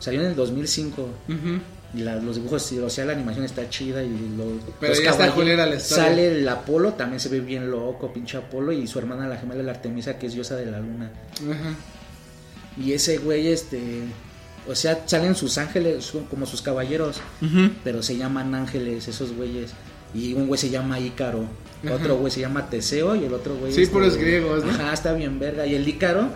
salió 0.01 0.21
en 0.23 0.27
el 0.29 0.35
2005. 0.35 1.03
Ujú. 1.03 1.61
Y 1.86 1.86
la- 1.95 2.17
los 2.17 2.37
dibujos, 2.37 2.71
o 2.73 2.91
sea, 2.91 3.05
la 3.05 3.13
animación 3.13 3.45
está 3.45 3.69
chida 3.71 4.03
y 4.03 4.09
los, 4.37 4.63
Pero 4.81 4.93
los 4.95 5.03
ya 5.03 5.11
está 5.11 5.33
culera 5.33 5.67
la 5.67 5.77
historia. 5.77 6.05
Sale 6.05 6.39
el 6.41 6.49
Apolo, 6.49 6.93
también 6.95 7.21
se 7.21 7.29
ve 7.29 7.41
bien 7.41 7.71
loco, 7.71 8.13
pinche 8.13 8.37
Apolo, 8.37 8.73
y 8.73 8.87
su 8.87 8.99
hermana 8.99 9.27
la 9.29 9.37
gemela 9.39 9.63
la 9.63 9.73
Artemisa, 9.73 10.19
que 10.19 10.27
es 10.27 10.35
diosa 10.35 10.57
de 10.57 10.67
la 10.67 10.79
luna. 10.81 11.11
Ajá. 11.51 11.75
Y 12.79 12.93
ese 12.93 13.19
güey, 13.19 13.49
este, 13.49 14.03
o 14.69 14.75
sea, 14.75 15.05
salen 15.07 15.35
sus 15.35 15.57
ángeles 15.59 16.05
son 16.05 16.25
como 16.25 16.45
sus 16.45 16.61
caballeros, 16.61 17.21
pero 17.85 18.03
se 18.03 18.17
llaman 18.17 18.55
ángeles 18.55 19.09
esos 19.09 19.33
güeyes. 19.35 19.71
Y 20.15 20.35
un 20.35 20.47
güey 20.47 20.59
se 20.61 20.71
llama 20.71 20.99
Ícaro, 21.01 21.47
Ajá. 21.85 21.95
otro 21.95 22.17
güey 22.17 22.31
se 22.31 22.41
llama 22.41 22.69
Teseo 22.71 23.17
y 23.17 23.25
el 23.25 23.33
otro 23.35 23.57
güey... 23.57 23.73
Sí, 23.73 23.87
puros 23.87 24.17
griegos, 24.17 24.65
¿no? 24.65 24.71
Ajá, 24.71 24.93
está 24.93 25.13
bien 25.15 25.39
verga. 25.39 25.67
Y 25.67 25.75
el 25.75 25.87
Ícaro 25.87 26.29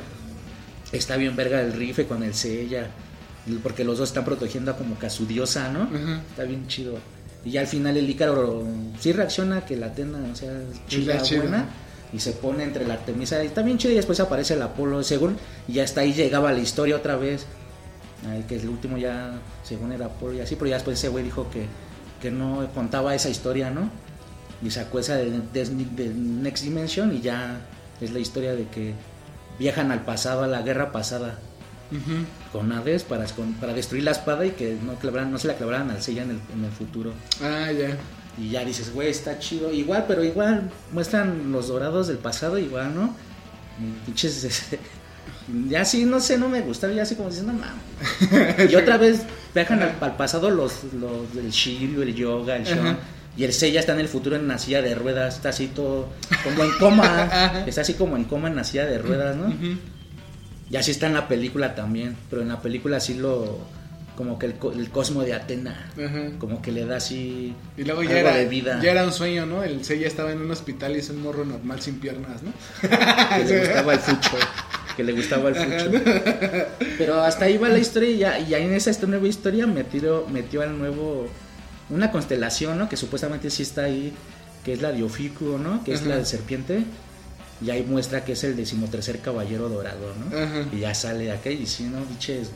está 0.93 1.17
bien 1.17 1.37
verga 1.37 1.61
el 1.63 1.73
rife 1.73 2.07
con 2.07 2.23
el 2.23 2.35
Sella, 2.35 2.89
porque 3.63 3.85
los 3.85 3.99
dos 3.99 4.09
están 4.11 4.25
protegiendo 4.25 4.71
a 4.71 4.77
como 4.77 4.99
que 4.99 5.07
a 5.07 5.11
su 5.11 5.27
diosa, 5.27 5.71
¿no? 5.73 5.89
Está 6.31 6.45
bien 6.45 6.67
chido. 6.69 6.99
Y 7.45 7.53
ya 7.53 7.63
al 7.63 7.67
final 7.67 7.97
el 7.97 8.09
Ícaro 8.09 8.65
sí 9.01 9.13
reacciona 9.13 9.65
que 9.65 9.77
la 9.77 9.87
Atena, 9.87 10.19
o 10.31 10.37
sea, 10.37 10.51
chida, 10.89 11.15
buena. 11.41 11.69
Y 12.13 12.19
se 12.19 12.33
pone 12.33 12.65
entre 12.65 12.87
la 12.87 12.95
Artemisa. 12.95 13.43
Y 13.43 13.47
está 13.47 13.63
bien 13.63 13.79
chido. 13.79 13.93
Y 13.93 13.97
después 13.97 14.19
aparece 14.21 14.55
el 14.55 14.63
Apolo, 14.63 15.03
según. 15.03 15.37
Y 15.69 15.75
ya 15.75 15.85
hasta 15.85 16.01
ahí 16.03 16.13
llegaba 16.13 16.53
la 16.53 16.59
historia 16.59 16.97
otra 16.97 17.17
vez. 17.17 17.47
Ay, 18.29 18.45
que 18.49 18.57
el 18.57 18.69
último 18.69 18.99
ya, 18.99 19.33
según 19.63 19.93
era 19.93 20.07
Apolo 20.07 20.35
y 20.35 20.41
así. 20.41 20.57
Pero 20.57 20.67
ya 20.69 20.75
después 20.75 20.99
ese 20.99 21.09
güey 21.09 21.25
dijo 21.25 21.49
que, 21.51 21.67
que 22.21 22.31
no 22.31 22.69
contaba 22.75 23.15
esa 23.15 23.31
historia, 23.31 23.71
¿no? 23.71 23.89
Y 24.63 24.71
sacó 24.71 24.99
esa 24.99 25.17
de, 25.17 25.31
de- 25.31 25.65
de 25.65 26.09
Next 26.15 26.65
Dimension. 26.65 27.15
Y 27.17 27.21
ya 27.23 27.61
es 28.01 28.11
la 28.13 28.19
historia 28.19 28.55
de 28.55 28.67
que 28.67 28.93
viajan 29.59 29.91
al 29.93 30.05
pasado, 30.05 30.43
a 30.43 30.47
la 30.47 30.61
guerra 30.63 30.93
pasada 30.93 31.39
Con 32.53 32.70
Hades 32.72 33.03
para, 33.05 33.24
con- 33.26 33.55
para 33.55 33.72
destruir 33.74 34.05
la 34.05 34.12
espada 34.12 34.45
y 34.47 34.51
que 34.51 34.76
no, 34.84 34.95
clavaran, 34.95 35.30
no 35.32 35.38
se 35.38 35.49
la 35.49 35.55
clavaran 35.55 35.91
al 35.91 36.01
Sella 36.03 36.22
en 36.22 36.30
el, 36.30 36.41
en 36.57 36.64
el 36.64 36.70
futuro. 36.70 37.12
Ah, 37.43 37.70
ya. 37.72 37.97
Y 38.38 38.51
ya 38.51 38.64
dices, 38.64 38.93
güey, 38.95 39.09
está 39.11 39.38
chido. 39.38 39.72
Igual, 39.72 40.05
pero 40.07 40.22
igual 40.24 40.70
muestran 40.93 41.51
los 41.53 41.68
dorados 41.68 42.07
del 42.09 42.18
pasado, 42.18 42.59
igual, 42.59 42.95
¿no? 42.95 43.14
Pinches. 44.07 44.45
este, 44.45 44.78
ya 45.68 45.84
sí, 45.84 46.05
no 46.05 46.20
sé, 46.20 46.38
no 46.38 46.49
me 46.49 46.61
gusta. 46.61 46.91
Ya 46.93 47.03
así 47.03 47.14
como 47.16 47.28
diciendo, 47.28 47.53
mames. 47.53 48.70
Y 48.70 48.74
otra 48.76 48.97
vez 48.97 49.22
viajan 49.55 49.82
al, 49.82 49.95
al 50.01 50.16
pasado 50.16 50.51
los, 50.51 50.84
los 50.95 51.34
del 51.34 51.51
Shiryu, 51.51 52.03
el 52.03 52.14
Yoga, 52.14 52.57
el 52.57 52.64
Shon. 52.64 52.97
Y 53.36 53.45
el 53.45 53.53
Seiya 53.53 53.80
está 53.80 53.93
en 53.95 54.01
el 54.01 54.09
futuro 54.09 54.36
en 54.36 54.45
una 54.45 54.59
silla 54.59 54.82
de 54.82 54.95
ruedas. 54.95 55.36
Está 55.36 55.51
así 55.51 55.68
todo. 55.68 56.09
Como 56.45 56.62
en 56.64 56.70
coma. 56.78 57.62
Está 57.66 57.80
así 57.82 57.95
como 57.95 58.16
en 58.16 58.24
coma 58.24 58.49
en 58.49 58.57
la 58.57 58.64
silla 58.64 58.86
de 58.86 58.99
ruedas, 58.99 59.36
¿no? 59.36 59.47
Ujú. 59.47 59.78
Y 60.71 60.77
así 60.77 60.93
está 60.93 61.09
en 61.09 61.14
la 61.14 61.27
película 61.27 61.75
también. 61.75 62.16
Pero 62.31 62.43
en 62.43 62.49
la 62.49 62.62
película 62.62 63.01
sí 63.01 63.14
lo. 63.14 63.59
Como 64.16 64.39
que 64.39 64.47
el, 64.47 64.55
el 64.77 64.91
cosmo 64.91 65.23
de 65.23 65.35
Atena. 65.35 65.91
Ajá. 65.93 66.39
Como 66.39 66.61
que 66.61 66.73
le 66.73 66.85
da 66.85 66.97
así. 66.97 67.55
Y 67.77 67.85
luego 67.85 68.03
ya 68.03 68.11
algo 68.11 68.29
era, 68.29 68.37
de 68.37 68.47
vida. 68.47 68.81
ya 68.83 68.91
era 68.91 69.05
un 69.05 69.12
sueño, 69.12 69.47
¿no? 69.47 69.62
El 69.62 69.85
Seiya 69.85 70.07
estaba 70.07 70.31
en 70.31 70.41
un 70.43 70.51
hospital 70.51 70.95
y 70.95 70.99
es 70.99 71.09
un 71.09 71.23
morro 71.23 71.45
normal 71.45 71.81
sin 71.81 71.99
piernas, 72.01 72.43
¿no? 72.43 72.53
que 72.89 73.45
le 73.45 73.61
gustaba 73.61 73.95
el 73.95 73.99
fucho. 73.99 74.37
Que 74.97 75.05
le 75.05 75.12
gustaba 75.12 75.49
el 75.49 75.55
fucho. 75.55 76.03
Pero 76.99 77.23
hasta 77.23 77.47
ahí 77.47 77.57
va 77.57 77.68
la 77.71 77.79
historia 77.79 78.11
y 78.11 78.18
ya, 78.18 78.39
y 78.39 78.47
ya 78.49 78.59
en 78.59 78.75
esa 78.75 78.91
esta 78.91 79.07
nueva 79.07 79.27
historia 79.27 79.66
metió, 79.66 80.27
metió 80.29 80.62
al 80.62 80.79
nuevo. 80.79 81.27
Una 81.89 82.12
constelación, 82.12 82.79
¿no? 82.79 82.89
Que 82.89 82.97
supuestamente 82.97 83.49
sí 83.51 83.62
está 83.62 83.85
ahí. 83.85 84.12
Que 84.64 84.75
es 84.75 84.83
la 84.83 84.93
de 84.93 85.03
Ofiku, 85.03 85.57
¿no? 85.57 85.83
Que 85.83 85.95
es 85.95 86.05
la 86.05 86.18
de 86.18 86.27
serpiente. 86.27 86.85
Y 87.65 87.71
ahí 87.71 87.83
muestra 87.83 88.25
que 88.25 88.33
es 88.33 88.45
el 88.45 88.57
decimotercer 88.57 89.19
caballero 89.21 89.69
dorado, 89.69 90.15
¿no? 90.19 90.37
Ajá. 90.37 90.65
Y 90.73 90.81
ya 90.81 90.95
sale 90.95 91.25
de 91.25 91.33
acá 91.33 91.51
y 91.51 91.57
dice, 91.57 91.85
no, 91.85 92.05
biches. 92.07 92.51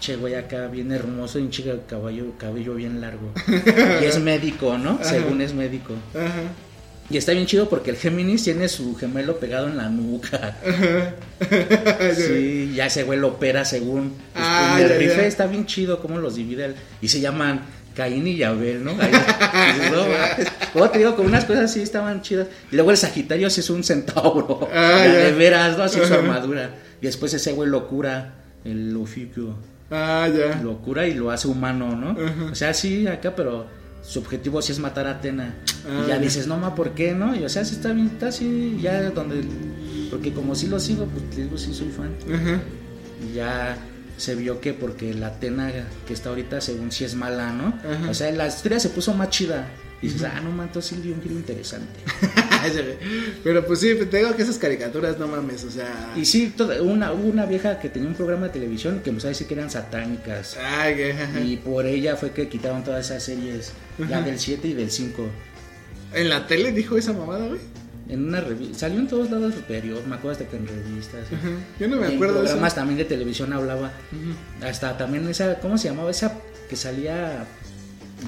che, 0.00 0.16
güey, 0.16 0.34
acá 0.34 0.66
bien 0.68 0.92
hermoso 0.92 1.38
y 1.38 1.42
un 1.42 1.50
chico 1.50 1.70
de 1.70 1.80
caballo, 1.88 2.32
cabello 2.38 2.74
bien 2.74 3.00
largo. 3.00 3.32
y 4.00 4.04
es 4.04 4.18
médico, 4.20 4.78
¿no? 4.78 4.98
Según 5.02 5.40
es 5.40 5.52
médico. 5.52 5.94
Ajá. 6.14 6.42
Y 7.12 7.16
está 7.16 7.32
bien 7.32 7.44
chido 7.46 7.68
porque 7.68 7.90
el 7.90 7.96
Géminis 7.96 8.44
tiene 8.44 8.68
su 8.68 8.94
gemelo 8.94 9.40
pegado 9.40 9.66
en 9.66 9.76
la 9.76 9.88
nuca. 9.88 10.56
Sí, 12.14 12.72
ya 12.74 12.86
ese 12.86 13.02
güey 13.02 13.18
lo 13.18 13.28
opera 13.28 13.64
según. 13.64 14.14
Ah, 14.34 14.78
el 14.80 14.88
ya, 14.88 14.96
rife 14.96 15.16
ya. 15.16 15.26
está 15.26 15.46
bien 15.46 15.66
chido 15.66 16.00
cómo 16.00 16.18
los 16.18 16.36
divide. 16.36 16.66
el- 16.66 16.74
y 17.00 17.08
se 17.08 17.20
llaman 17.20 17.62
Caín 18.00 18.26
y 18.26 18.36
Yabel, 18.38 18.82
¿no? 18.82 18.92
Ahí- 18.98 19.12
no. 19.92 20.04
Luego 20.74 20.90
te 20.90 20.98
digo, 21.00 21.16
con 21.16 21.26
unas 21.26 21.44
cosas 21.44 21.64
así 21.64 21.82
estaban 21.82 22.22
chidas. 22.22 22.46
Y 22.72 22.76
luego 22.76 22.90
el 22.92 22.96
Sagitario 22.96 23.50
sí 23.50 23.60
es 23.60 23.68
un 23.68 23.84
centauro. 23.84 24.66
Ah, 24.72 25.02
Ya 25.04 25.12
de 25.26 25.32
veras, 25.32 25.76
¿no? 25.76 25.84
Así 25.84 26.00
su 26.02 26.14
armadura. 26.14 26.70
Y 27.02 27.04
después 27.06 27.34
ese 27.34 27.52
güey 27.52 27.68
lo 27.68 27.86
cura, 27.88 28.36
el 28.64 28.96
oficio. 28.96 29.54
Ah, 29.90 30.26
ya. 30.34 30.62
Lo 30.62 30.78
cura 30.78 31.06
y 31.06 31.12
lo 31.12 31.30
hace 31.30 31.46
humano, 31.48 31.94
¿no? 31.94 32.10
Ajá. 32.12 32.44
O 32.50 32.54
sea, 32.54 32.72
sí, 32.72 33.06
acá, 33.06 33.34
pero 33.36 33.66
su 34.02 34.20
objetivo 34.20 34.62
sí 34.62 34.72
es 34.72 34.78
matar 34.78 35.06
a 35.06 35.10
Atena. 35.10 35.56
Ah, 35.86 36.02
y 36.04 36.08
ya 36.08 36.14
ya. 36.16 36.18
dices, 36.18 36.46
no, 36.46 36.56
ma, 36.56 36.74
¿por 36.74 36.92
qué, 36.92 37.12
no? 37.12 37.36
Y 37.36 37.44
o 37.44 37.48
sea, 37.50 37.64
sí 37.66 37.74
está 37.74 37.92
bien, 37.92 38.06
está 38.06 38.28
así, 38.28 38.78
ya 38.80 39.10
donde... 39.10 39.42
Porque 40.10 40.32
como 40.32 40.54
sí 40.54 40.68
lo 40.68 40.80
sigo, 40.80 41.04
pues 41.04 41.36
digo, 41.36 41.58
sí 41.58 41.74
soy 41.74 41.90
fan. 41.90 42.14
Ajá. 42.34 42.60
Y 43.22 43.34
ya 43.34 43.76
se 44.20 44.34
vio 44.34 44.60
que 44.60 44.72
porque 44.74 45.14
la 45.14 45.28
Atena 45.28 45.72
que 46.06 46.12
está 46.12 46.28
ahorita, 46.28 46.60
según 46.60 46.92
sí 46.92 47.04
es 47.04 47.14
mala, 47.14 47.52
¿no? 47.52 47.68
Ajá. 47.68 48.10
O 48.10 48.14
sea, 48.14 48.30
la 48.32 48.46
historia 48.46 48.78
se 48.78 48.90
puso 48.90 49.14
más 49.14 49.30
chida. 49.30 49.68
Y 50.02 50.06
dices, 50.08 50.22
ah, 50.24 50.40
no, 50.40 50.62
entonces 50.62 50.98
sí 51.02 51.10
un 51.10 51.20
giro 51.20 51.34
interesante. 51.34 52.00
Pero 53.44 53.66
pues 53.66 53.80
sí, 53.80 53.94
te 54.10 54.16
digo 54.18 54.34
que 54.34 54.42
esas 54.42 54.56
caricaturas 54.56 55.18
no 55.18 55.28
mames, 55.28 55.64
o 55.64 55.70
sea. 55.70 56.12
Y 56.16 56.24
sí, 56.24 56.52
toda- 56.56 56.80
una, 56.82 57.12
hubo 57.12 57.28
una 57.28 57.44
vieja 57.46 57.78
que 57.78 57.88
tenía 57.90 58.08
un 58.08 58.14
programa 58.14 58.46
de 58.46 58.52
televisión 58.54 59.00
que 59.02 59.10
empezó 59.10 59.28
a 59.28 59.30
decir 59.30 59.46
que 59.46 59.54
eran 59.54 59.70
satánicas. 59.70 60.56
Ay, 60.58 60.94
que-. 60.94 61.14
Y 61.44 61.56
por 61.58 61.84
ella 61.86 62.16
fue 62.16 62.30
que 62.30 62.48
quitaron 62.48 62.82
todas 62.82 63.06
esas 63.06 63.22
series, 63.22 63.72
la 63.98 64.22
del 64.22 64.38
7 64.38 64.68
y 64.68 64.72
del 64.74 64.90
5. 64.90 65.26
¿En 66.14 66.28
la 66.28 66.46
tele 66.46 66.72
dijo 66.72 66.96
esa 66.96 67.12
mamada, 67.12 67.46
güey? 67.46 67.60
En 68.10 68.26
una 68.26 68.40
revista, 68.40 68.78
salió 68.80 68.98
en 68.98 69.06
todos 69.08 69.30
lados 69.30 69.54
del 69.54 69.62
periódico, 69.64 70.08
me 70.08 70.16
acuerdo 70.16 70.32
hasta 70.32 70.46
que 70.50 70.56
en 70.56 70.66
revistas. 70.66 71.30
y- 71.30 71.34
Ajá. 71.36 71.48
Yo 71.78 71.88
no 71.88 71.96
me 71.96 72.08
en 72.08 72.14
acuerdo 72.14 72.34
de 72.34 72.40
eso. 72.40 72.48
programas 72.48 72.74
también 72.74 72.98
de 72.98 73.04
televisión 73.04 73.52
hablaba. 73.52 73.92
Hasta 74.62 74.96
también 74.98 75.28
esa, 75.28 75.60
¿cómo 75.60 75.78
se 75.78 75.88
llamaba? 75.88 76.10
Esa 76.10 76.36
que 76.68 76.76
salía 76.76 77.46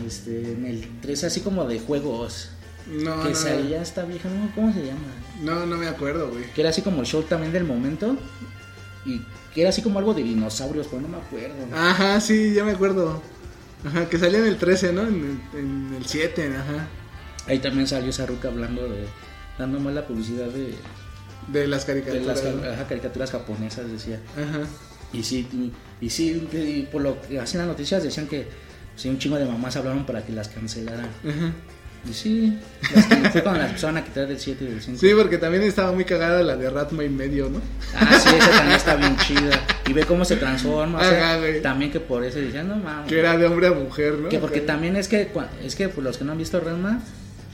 este, 0.06 0.52
en 0.52 0.64
el 0.66 0.88
3 1.00 1.24
así 1.24 1.40
como 1.40 1.64
de 1.66 1.80
juegos. 1.80 2.50
No, 2.90 3.22
que 3.22 3.30
no, 3.30 3.34
salía 3.34 3.80
esta 3.82 4.04
vieja, 4.04 4.28
¿no? 4.28 4.52
¿cómo 4.54 4.72
se 4.72 4.84
llama? 4.84 5.00
no, 5.42 5.66
no 5.66 5.76
me 5.76 5.86
acuerdo, 5.88 6.30
güey. 6.30 6.44
Que 6.52 6.60
era 6.62 6.70
así 6.70 6.82
como 6.82 7.00
el 7.00 7.06
show 7.06 7.22
también 7.22 7.52
del 7.52 7.64
momento. 7.64 8.16
Y 9.04 9.20
que 9.54 9.60
era 9.62 9.70
así 9.70 9.82
como 9.82 9.98
algo 9.98 10.14
de 10.14 10.22
dinosaurios, 10.22 10.86
pero 10.88 11.02
no 11.02 11.08
me 11.08 11.16
acuerdo. 11.18 11.54
Ajá, 11.76 12.20
sí, 12.20 12.52
ya 12.54 12.64
me 12.64 12.72
acuerdo. 12.72 13.22
Ajá, 13.84 14.08
que 14.08 14.18
salía 14.18 14.38
en 14.38 14.46
el 14.46 14.56
13, 14.58 14.92
¿no? 14.92 15.02
En 15.02 15.40
el, 15.54 15.58
en 15.58 15.94
el 15.96 16.06
7, 16.06 16.52
ajá. 16.56 16.86
Ahí 17.48 17.58
también 17.58 17.86
salió 17.88 18.10
esa 18.10 18.26
ruca 18.26 18.48
hablando 18.48 18.82
de. 18.88 19.06
Dando 19.58 19.78
más 19.80 19.94
la 19.94 20.06
publicidad 20.06 20.46
de, 20.46 20.74
De 21.48 21.66
las 21.66 21.86
de 21.86 22.02
caricaturas. 22.02 22.42
las 22.44 22.54
¿no? 22.54 22.70
ajá, 22.70 22.86
caricaturas 22.88 23.30
japonesas, 23.30 23.90
decía. 23.90 24.20
Ajá. 24.36 24.60
Y 25.12 25.22
sí, 25.24 25.46
y, 25.52 26.04
y 26.06 26.10
sí, 26.10 26.48
y 26.52 26.88
por 26.90 27.02
lo 27.02 27.20
que 27.20 27.38
hacían 27.38 27.60
las 27.60 27.68
noticias 27.68 28.02
decían 28.02 28.26
que 28.26 28.46
sí, 28.96 29.08
un 29.08 29.18
chingo 29.18 29.36
de 29.36 29.44
mamás 29.44 29.76
hablaron 29.76 30.06
para 30.06 30.24
que 30.24 30.32
las 30.32 30.48
cancelaran. 30.48 31.06
Ajá. 31.28 31.52
Y 32.10 32.12
sí, 32.14 32.58
las 32.94 33.06
que- 33.06 33.30
fue 33.30 33.42
cuando 33.42 33.60
las 33.60 33.68
empezaron 33.68 33.96
a 33.98 34.04
quitar 34.04 34.26
del 34.26 34.40
7 34.40 34.64
y 34.64 34.66
del 34.68 34.82
5. 34.82 34.98
Sí, 34.98 35.10
porque 35.16 35.38
también 35.38 35.62
estaba 35.62 35.92
muy 35.92 36.04
cagada 36.04 36.42
la 36.42 36.56
de 36.56 36.68
Ratma 36.68 37.04
y 37.04 37.08
medio, 37.08 37.48
¿no? 37.48 37.60
Ah, 37.94 38.18
sí, 38.18 38.28
esa 38.36 38.50
también 38.50 38.76
está 38.76 38.96
bien 38.96 39.16
chida. 39.18 39.50
Y 39.86 39.92
ve 39.92 40.04
cómo 40.04 40.24
se 40.24 40.34
transforma. 40.36 40.98
o 40.98 41.04
sea, 41.04 41.34
Ajá, 41.34 41.38
güey. 41.38 41.62
también 41.62 41.92
que 41.92 42.00
por 42.00 42.24
eso 42.24 42.40
decían, 42.40 42.66
no 42.68 42.76
mames. 42.76 43.08
Que 43.08 43.20
era 43.20 43.36
de 43.38 43.46
hombre 43.46 43.68
a 43.68 43.72
mujer, 43.72 44.14
¿no? 44.14 44.28
Que 44.30 44.38
porque 44.40 44.60
también 44.62 44.96
es 44.96 45.06
que, 45.06 45.30
es 45.62 45.76
que 45.76 45.88
pues, 45.90 46.04
los 46.04 46.18
que 46.18 46.24
no 46.24 46.32
han 46.32 46.38
visto 46.38 46.58
Ranma, 46.58 47.00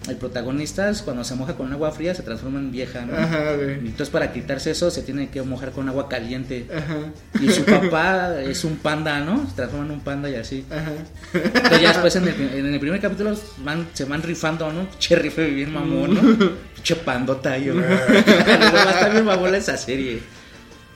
el 0.09 0.17
protagonista 0.17 0.93
cuando 1.05 1.25
se 1.25 1.35
moja 1.35 1.55
con 1.55 1.73
agua 1.73 1.91
fría 1.93 2.15
se 2.15 2.23
transforma 2.23 2.59
en 2.59 2.71
vieja, 2.71 3.05
¿no? 3.05 3.17
Ajá, 3.17 3.55
güey. 3.57 3.75
entonces 3.75 4.11
para 4.11 4.33
quitarse 4.33 4.71
eso 4.71 4.91
se 4.91 5.03
tiene 5.03 5.29
que 5.29 5.43
mojar 5.43 5.73
con 5.73 5.89
agua 5.89 6.09
caliente. 6.09 6.67
Ajá. 6.75 6.97
Y 7.41 7.51
su 7.51 7.65
papá 7.65 8.41
es 8.41 8.65
un 8.65 8.77
panda, 8.77 9.21
¿no? 9.21 9.47
Se 9.49 9.57
transforma 9.57 9.87
en 9.87 9.93
un 9.93 10.01
panda 10.01 10.31
y 10.31 10.35
así. 10.35 10.65
Ajá. 10.71 10.93
Entonces 11.35 11.81
ya 11.81 11.89
después 11.89 12.17
en 12.17 12.29
el, 12.29 12.41
en 12.41 12.75
el 12.75 12.81
primer 12.81 13.01
capítulo 13.01 13.37
van, 13.65 13.87
se 13.93 14.05
van 14.05 14.23
rifando, 14.23 14.73
¿no? 14.73 14.89
Che 14.99 15.17
rifle 15.17 15.51
bien 15.51 15.73
mamón, 15.73 16.15
¿no? 16.15 16.51
Pinche 16.75 16.97
pandota 16.97 17.53
a 17.53 17.57
estar 17.57 19.13
bien 19.13 19.25
mamón 19.25 19.55
esa 19.55 19.77
serie. 19.77 20.21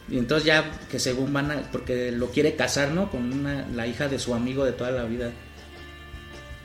Y 0.08 0.18
entonces 0.18 0.46
ya 0.46 0.70
que 0.90 0.98
según 0.98 1.32
van 1.32 1.50
a, 1.50 1.62
porque 1.72 2.12
lo 2.12 2.30
quiere 2.30 2.54
casar, 2.54 2.90
¿no? 2.90 3.10
Con 3.10 3.32
una, 3.32 3.66
la 3.74 3.86
hija 3.86 4.08
de 4.08 4.18
su 4.18 4.34
amigo 4.34 4.64
de 4.64 4.72
toda 4.72 4.90
la 4.90 5.04
vida. 5.04 5.30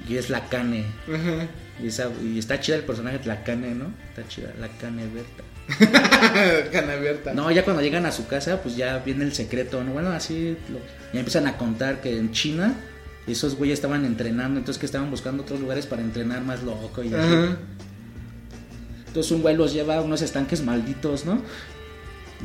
Y 0.07 0.15
es 0.17 0.29
la 0.29 0.45
Cane. 0.49 0.85
Ajá. 1.07 1.47
Y, 1.81 1.87
esa, 1.87 2.09
y 2.23 2.39
está 2.39 2.59
chida 2.59 2.75
el 2.77 2.83
personaje 2.83 3.19
de 3.19 3.25
la 3.25 3.43
Cane, 3.43 3.75
¿no? 3.75 3.91
Está 4.09 4.27
chida, 4.27 4.51
la 4.59 4.67
Cane 4.67 5.03
Berta. 5.07 5.43
Cana 6.71 6.93
abierta. 6.93 7.33
No, 7.33 7.51
ya 7.51 7.63
cuando 7.65 7.81
llegan 7.81 8.05
a 8.05 8.11
su 8.13 8.25
casa, 8.25 8.61
pues 8.61 8.77
ya 8.77 8.99
viene 8.99 9.25
el 9.25 9.33
secreto, 9.33 9.83
¿no? 9.83 9.91
Bueno, 9.91 10.11
así 10.11 10.55
lo- 10.71 10.79
ya 11.11 11.19
empiezan 11.19 11.45
a 11.45 11.57
contar 11.57 11.99
que 11.99 12.17
en 12.17 12.31
China 12.31 12.73
esos 13.27 13.55
güeyes 13.55 13.73
estaban 13.79 14.05
entrenando, 14.05 14.59
entonces 14.59 14.79
que 14.79 14.85
estaban 14.85 15.11
buscando 15.11 15.43
otros 15.43 15.59
lugares 15.59 15.85
para 15.85 16.01
entrenar 16.01 16.41
más 16.41 16.63
loco 16.63 17.03
y 17.03 17.13
así. 17.13 17.55
Entonces 19.07 19.31
un 19.31 19.41
güey 19.41 19.55
los 19.57 19.73
lleva 19.73 19.97
a 19.97 20.01
unos 20.01 20.21
estanques 20.21 20.63
malditos, 20.63 21.25
¿no? 21.25 21.41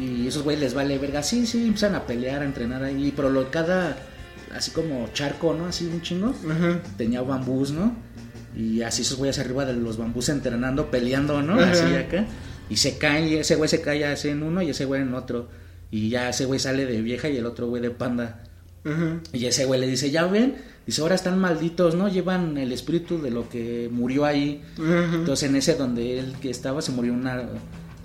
Y 0.00 0.26
esos 0.26 0.42
güeyes 0.42 0.60
les 0.62 0.74
vale 0.74 0.98
verga, 0.98 1.22
sí, 1.22 1.46
sí, 1.46 1.62
empiezan 1.66 1.94
a 1.94 2.06
pelear, 2.06 2.42
a 2.42 2.44
entrenar 2.44 2.82
ahí, 2.82 3.12
pero 3.14 3.28
lo, 3.30 3.50
cada, 3.50 3.96
así 4.54 4.70
como 4.70 5.08
charco, 5.12 5.54
¿no? 5.54 5.66
Así 5.66 5.86
un 5.86 6.02
chingo, 6.02 6.34
tenía 6.96 7.22
bambús, 7.22 7.72
¿no? 7.72 7.94
Y 8.56 8.82
así 8.82 9.02
esos 9.02 9.16
güeyes 9.18 9.38
arriba 9.38 9.64
de 9.64 9.72
los 9.72 9.96
bambús 9.96 10.28
entrenando, 10.28 10.90
peleando, 10.90 11.42
¿no? 11.42 11.58
Así 11.58 11.94
acá. 11.94 12.26
Y 12.68 12.76
se 12.76 12.98
cae, 12.98 13.28
y 13.28 13.36
ese 13.36 13.56
güey 13.56 13.68
se 13.68 13.80
cae 13.80 14.04
así 14.04 14.28
en 14.28 14.42
uno 14.42 14.62
y 14.62 14.70
ese 14.70 14.84
güey 14.84 15.02
en 15.02 15.14
otro. 15.14 15.48
Y 15.90 16.08
ya 16.08 16.30
ese 16.30 16.44
güey 16.44 16.58
sale 16.58 16.86
de 16.86 17.02
vieja 17.02 17.28
y 17.28 17.36
el 17.36 17.46
otro 17.46 17.68
güey 17.68 17.82
de 17.82 17.90
panda. 17.90 18.44
Y 19.32 19.46
ese 19.46 19.64
güey 19.64 19.80
le 19.80 19.86
dice, 19.86 20.10
ya 20.10 20.26
ven, 20.26 20.56
dice, 20.86 21.02
ahora 21.02 21.14
están 21.14 21.38
malditos, 21.38 21.94
¿no? 21.94 22.08
Llevan 22.08 22.58
el 22.58 22.72
espíritu 22.72 23.20
de 23.20 23.30
lo 23.30 23.48
que 23.48 23.88
murió 23.92 24.24
ahí. 24.24 24.62
Entonces 24.78 25.48
en 25.48 25.56
ese 25.56 25.74
donde 25.74 26.18
él 26.18 26.34
que 26.40 26.50
estaba 26.50 26.82
se 26.82 26.92
murió 26.92 27.12
una 27.12 27.46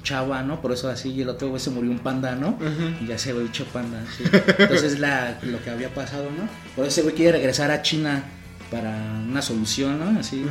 chava, 0.04 0.42
¿no? 0.44 0.62
Por 0.62 0.72
eso 0.72 0.90
así, 0.90 1.12
y 1.12 1.22
el 1.22 1.30
otro 1.30 1.50
güey 1.50 1.60
se 1.60 1.70
murió 1.70 1.92
un 1.92 2.00
panda, 2.00 2.36
¿no? 2.36 2.58
Y 3.02 3.08
ya 3.08 3.16
ese 3.16 3.34
güey 3.34 3.48
echó 3.48 3.66
panda, 3.66 4.04
sí. 4.16 4.24
Entonces 4.58 4.94
es 4.94 5.00
la, 5.00 5.38
lo 5.44 5.62
que 5.64 5.70
había 5.70 5.90
pasado, 5.94 6.26
¿no? 6.26 6.48
Por 6.76 6.86
eso 6.86 6.94
ese 6.94 7.02
güey 7.04 7.16
quiere 7.16 7.34
regresar 7.34 7.72
a 7.72 7.82
China 7.82 8.24
para 8.72 9.22
una 9.28 9.42
solución, 9.42 10.00
¿no? 10.00 10.20
Así. 10.20 10.44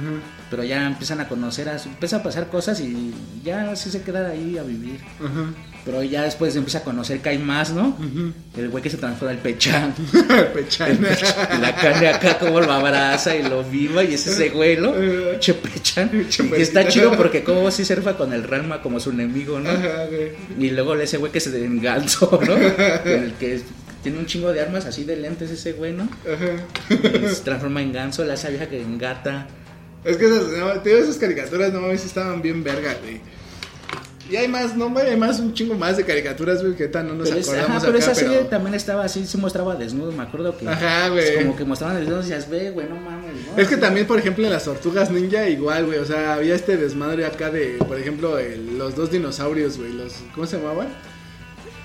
Pero 0.51 0.65
ya 0.65 0.87
empiezan 0.87 1.21
a 1.21 1.29
conocer, 1.29 1.69
a, 1.69 1.77
empieza 1.77 2.17
a 2.17 2.23
pasar 2.23 2.49
cosas 2.49 2.81
y 2.81 3.13
ya 3.45 3.71
así 3.71 3.91
se 3.91 4.03
queda 4.03 4.29
ahí 4.31 4.59
a 4.59 4.63
vivir. 4.63 5.01
Ajá. 5.21 5.53
Pero 5.87 6.03
ya 6.03 6.25
después 6.25 6.57
empieza 6.57 6.79
a 6.79 6.83
conocer 6.83 7.21
que 7.21 7.29
hay 7.29 7.39
más, 7.39 7.73
¿no? 7.73 7.97
El 8.57 8.71
güey 8.71 8.83
que 8.83 8.91
se 8.91 8.97
transforma 8.97 9.33
el 9.35 9.39
pechán. 9.39 9.95
Pechán. 10.53 10.99
Y 11.57 11.61
la 11.61 11.77
carne 11.77 12.09
acá 12.09 12.41
como 12.41 12.61
lo 12.61 12.73
abraza 12.73 13.37
y 13.37 13.45
lo 13.45 13.63
viva 13.63 14.03
y 14.03 14.15
es 14.15 14.27
ese 14.27 14.49
güey, 14.49 14.79
¿no? 14.79 14.93
Che 15.39 15.55
Y 16.59 16.61
está 16.61 16.89
chido 16.89 17.17
porque 17.17 17.45
como 17.45 17.71
si 17.71 17.85
surfa 17.85 18.17
con 18.17 18.33
el 18.33 18.43
Ranma 18.43 18.83
como 18.83 18.99
su 18.99 19.11
enemigo, 19.11 19.61
¿no? 19.61 19.71
Y 20.59 20.71
luego 20.71 20.97
ese 20.97 21.19
güey 21.19 21.31
que 21.31 21.39
se 21.39 21.65
enganzó, 21.65 22.41
¿no? 22.45 22.57
El 23.05 23.35
que 23.35 23.63
tiene 24.07 24.21
un 24.21 24.27
chingo 24.27 24.53
de 24.53 24.61
armas 24.61 24.87
así 24.87 25.03
de 25.03 25.17
lentes 25.17 25.51
ese 25.51 25.73
güey, 25.73 25.93
¿no? 25.93 26.05
Ajá. 26.05 26.55
Y 26.91 27.35
se 27.35 27.41
transforma 27.45 27.83
en 27.83 27.93
ganso, 27.93 28.25
la 28.25 28.35
esa 28.35 28.49
vieja 28.51 28.67
que 28.69 28.81
engata. 28.81 29.49
Es 30.05 30.17
que 30.17 30.27
esas, 30.27 30.45
no, 30.59 30.81
te 30.81 30.91
digo, 30.91 31.03
esas 31.03 31.17
caricaturas, 31.17 31.73
no 31.73 31.81
mames, 31.81 32.05
estaban 32.05 32.41
bien 32.41 32.63
verga, 32.63 32.95
güey. 33.03 33.21
Y 34.31 34.37
hay 34.37 34.47
más, 34.49 34.77
no, 34.77 34.91
güey, 34.91 35.09
hay 35.11 35.17
más, 35.17 35.39
un 35.41 35.55
chingo 35.55 35.75
más 35.75 35.97
de 35.97 36.05
caricaturas, 36.05 36.61
güey, 36.63 36.77
que 36.77 36.87
tan 36.89 37.09
no 37.09 37.15
nos 37.15 37.29
Pero, 37.29 37.41
es- 37.41 37.49
acordamos 37.49 37.77
ajá, 37.79 37.87
pero 37.87 37.99
acá, 37.99 38.05
esa 38.13 38.15
serie 38.15 38.37
pero... 38.39 38.49
también 38.49 38.75
estaba 38.75 39.05
así, 39.05 39.27
se 39.27 39.39
mostraba 39.39 39.75
desnudo, 39.77 40.11
me 40.13 40.23
acuerdo 40.23 40.57
que... 40.57 40.69
Ajá, 40.69 41.09
güey. 41.09 41.37
Como 41.39 41.57
que 41.57 41.65
mostraban 41.65 41.97
desnudos 41.99 42.27
y 42.27 42.31
decías, 42.31 42.49
ve, 42.51 42.71
güey, 42.71 42.89
no 42.89 42.97
mames, 42.97 43.33
¿no? 43.55 43.61
Es 43.61 43.67
que 43.69 43.77
también, 43.77 44.07
por 44.07 44.19
ejemplo, 44.19 44.45
en 44.45 44.53
las 44.53 44.65
tortugas 44.65 45.11
ninja, 45.11 45.49
igual, 45.49 45.87
güey, 45.87 45.99
o 45.99 46.05
sea, 46.05 46.35
había 46.35 46.55
este 46.57 46.77
desmadre 46.77 47.25
acá 47.27 47.51
de, 47.51 47.77
por 47.87 47.99
ejemplo, 47.99 48.39
el- 48.39 48.79
los 48.79 48.95
dos 48.97 49.11
dinosaurios, 49.13 49.77
güey, 49.79 49.93
los, 49.93 50.15
¿cómo 50.35 50.47
se 50.47 50.57
llamaban? 50.59 50.89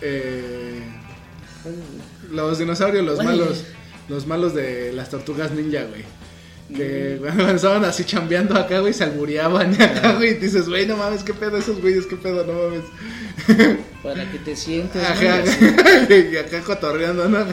Eh, 0.02 0.82
los 2.32 2.60
dinosaurios, 2.60 3.06
los 3.06 3.24
malos, 3.24 3.64
los 4.10 4.28
malos 4.28 4.54
de 4.54 4.94
las 4.94 5.10
tortugas 5.10 5.52
ninja, 5.52 5.84
güey. 5.84 6.04
Que 6.76 7.18
cuando 7.22 7.50
estaban 7.50 7.84
así 7.84 8.06
chambeando 8.06 8.58
acá, 8.58 8.80
güey, 8.80 8.94
se 8.94 9.04
albureaban 9.04 9.74
acá, 9.82 10.14
güey, 10.14 10.32
y 10.32 10.34
dices, 10.36 10.70
güey, 10.70 10.86
no 10.86 10.96
mames, 10.98 11.24
qué 11.24 11.34
pedo 11.34 11.58
esos 11.58 11.82
güeyes, 11.82 12.06
qué 12.06 12.16
pedo, 12.16 12.46
no 12.46 12.54
mames. 12.54 13.78
Para 14.04 14.30
que 14.32 14.40
te 14.40 14.56
sientes. 14.56 15.04
Ajá, 15.04 15.44
Y 16.10 16.38
acá 16.38 16.62
cotorreando, 16.62 17.28
¿no? 17.30 17.46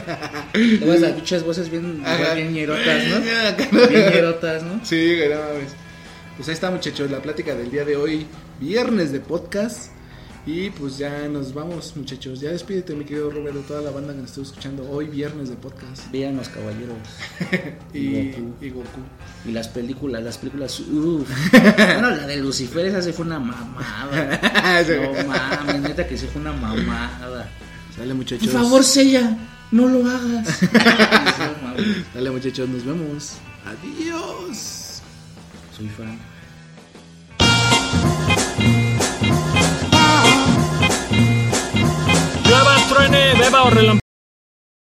Luego 0.53 0.93
esas 0.93 1.11
pinches 1.11 1.43
voces 1.43 1.69
bien, 1.69 2.01
Ajá. 2.05 2.33
bien 2.33 2.53
ñerotas, 2.53 3.03
¿no? 3.07 3.87
Bien 3.87 4.09
ñerotas, 4.09 4.63
¿no? 4.63 4.83
Sí, 4.83 5.15
güey, 5.17 5.29
no 5.29 5.35
mames. 5.35 5.73
Pues 6.37 6.47
ahí 6.47 6.53
está, 6.53 6.71
muchachos, 6.71 7.11
la 7.11 7.21
plática 7.21 7.53
del 7.53 7.69
día 7.69 7.83
de 7.83 7.97
hoy, 7.97 8.25
viernes 8.61 9.11
de 9.11 9.19
podcast. 9.19 9.91
Y 10.45 10.69
pues 10.71 10.97
ya 10.97 11.27
nos 11.27 11.53
vamos, 11.53 11.93
muchachos. 11.95 12.39
Ya 12.39 12.51
despídete, 12.51 12.95
mi 12.95 13.03
querido 13.05 13.29
Roberto, 13.29 13.59
toda 13.67 13.81
la 13.81 13.91
banda 13.91 14.13
que 14.13 14.21
nos 14.21 14.29
estuvo 14.29 14.45
escuchando 14.45 14.89
hoy 14.89 15.07
viernes 15.07 15.49
de 15.49 15.55
podcast. 15.55 16.09
Vean 16.11 16.37
los 16.37 16.49
caballeros. 16.49 16.97
Y, 17.93 18.31
Goku. 18.31 18.53
y 18.61 18.69
Goku. 18.69 18.99
Y 19.45 19.51
las 19.51 19.67
películas, 19.67 20.23
las 20.23 20.37
películas. 20.37 20.81
Bueno, 20.89 22.09
la 22.11 22.25
de 22.25 22.37
Lucifer, 22.37 22.85
esa 22.85 23.01
sí 23.01 23.11
fue 23.11 23.25
una 23.25 23.39
mamada. 23.39 24.39
No 24.89 25.27
mames, 25.27 25.81
neta 25.81 26.07
que 26.07 26.17
sí 26.17 26.25
fue 26.31 26.41
una 26.41 26.53
mamada. 26.53 27.49
Dale, 27.97 28.13
muchachos. 28.13 28.47
Por 28.47 28.61
favor, 28.61 28.83
Sella, 28.83 29.37
no 29.71 29.87
lo 29.87 30.09
hagas. 30.09 30.59
Dale, 32.13 32.31
muchachos, 32.31 32.69
nos 32.69 32.85
vemos. 32.85 33.33
Adiós. 33.65 35.01
Soy 35.75 35.87
fan. 35.89 36.17
Truene, 42.99 43.33
beba 43.39 43.63
o 43.63 43.98